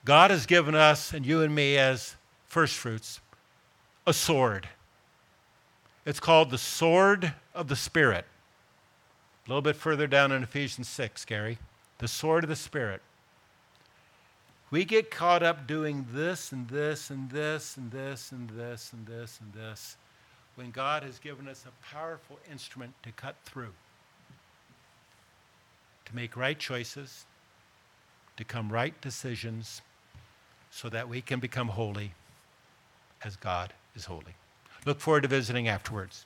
God 0.04 0.30
has 0.30 0.46
given 0.46 0.76
us, 0.76 1.14
and 1.14 1.26
you 1.26 1.42
and 1.44 1.56
me 1.56 1.78
as 1.78 2.18
first 2.46 2.76
fruits, 2.76 3.22
a 4.06 4.12
sword. 4.12 4.68
It's 6.06 6.20
called 6.20 6.50
the 6.50 6.58
sword 6.58 7.34
of 7.56 7.70
the 7.70 7.78
Spirit. 7.78 8.26
A 9.46 9.50
little 9.50 9.62
bit 9.62 9.78
further 9.78 10.08
down 10.08 10.34
in 10.34 10.44
Ephesians 10.44 10.90
6, 10.90 11.24
Gary. 11.24 11.58
The 12.00 12.10
sword 12.10 12.44
of 12.44 12.50
the 12.50 12.58
Spirit. 12.58 13.02
We 14.72 14.84
get 14.84 15.10
caught 15.10 15.42
up 15.42 15.68
doing 15.68 16.06
this 16.12 16.52
and 16.52 16.68
this 16.68 17.10
and 17.10 17.30
this 17.30 17.78
and 17.78 17.92
this 17.92 18.34
and 18.34 18.50
this 18.50 18.92
and 18.92 19.08
this 19.08 19.40
and 19.40 19.54
this 19.54 19.96
when 20.58 20.72
God 20.72 21.04
has 21.04 21.20
given 21.20 21.48
us 21.48 21.66
a 21.68 21.96
powerful 21.96 22.40
instrument 22.52 22.94
to 23.04 23.12
cut 23.12 23.36
through, 23.46 23.74
to 26.06 26.16
make 26.16 26.36
right 26.36 26.58
choices, 26.58 27.26
to 28.38 28.44
come 28.44 28.70
right 28.70 29.00
decisions, 29.00 29.82
so 30.72 30.90
that 30.90 31.08
we 31.08 31.22
can 31.22 31.40
become 31.40 31.68
holy 31.68 32.12
as 33.24 33.36
God 33.36 33.72
is 33.96 34.06
holy. 34.06 34.36
Look 34.86 35.00
forward 35.00 35.22
to 35.22 35.30
visiting 35.30 35.68
afterwards. 35.68 36.26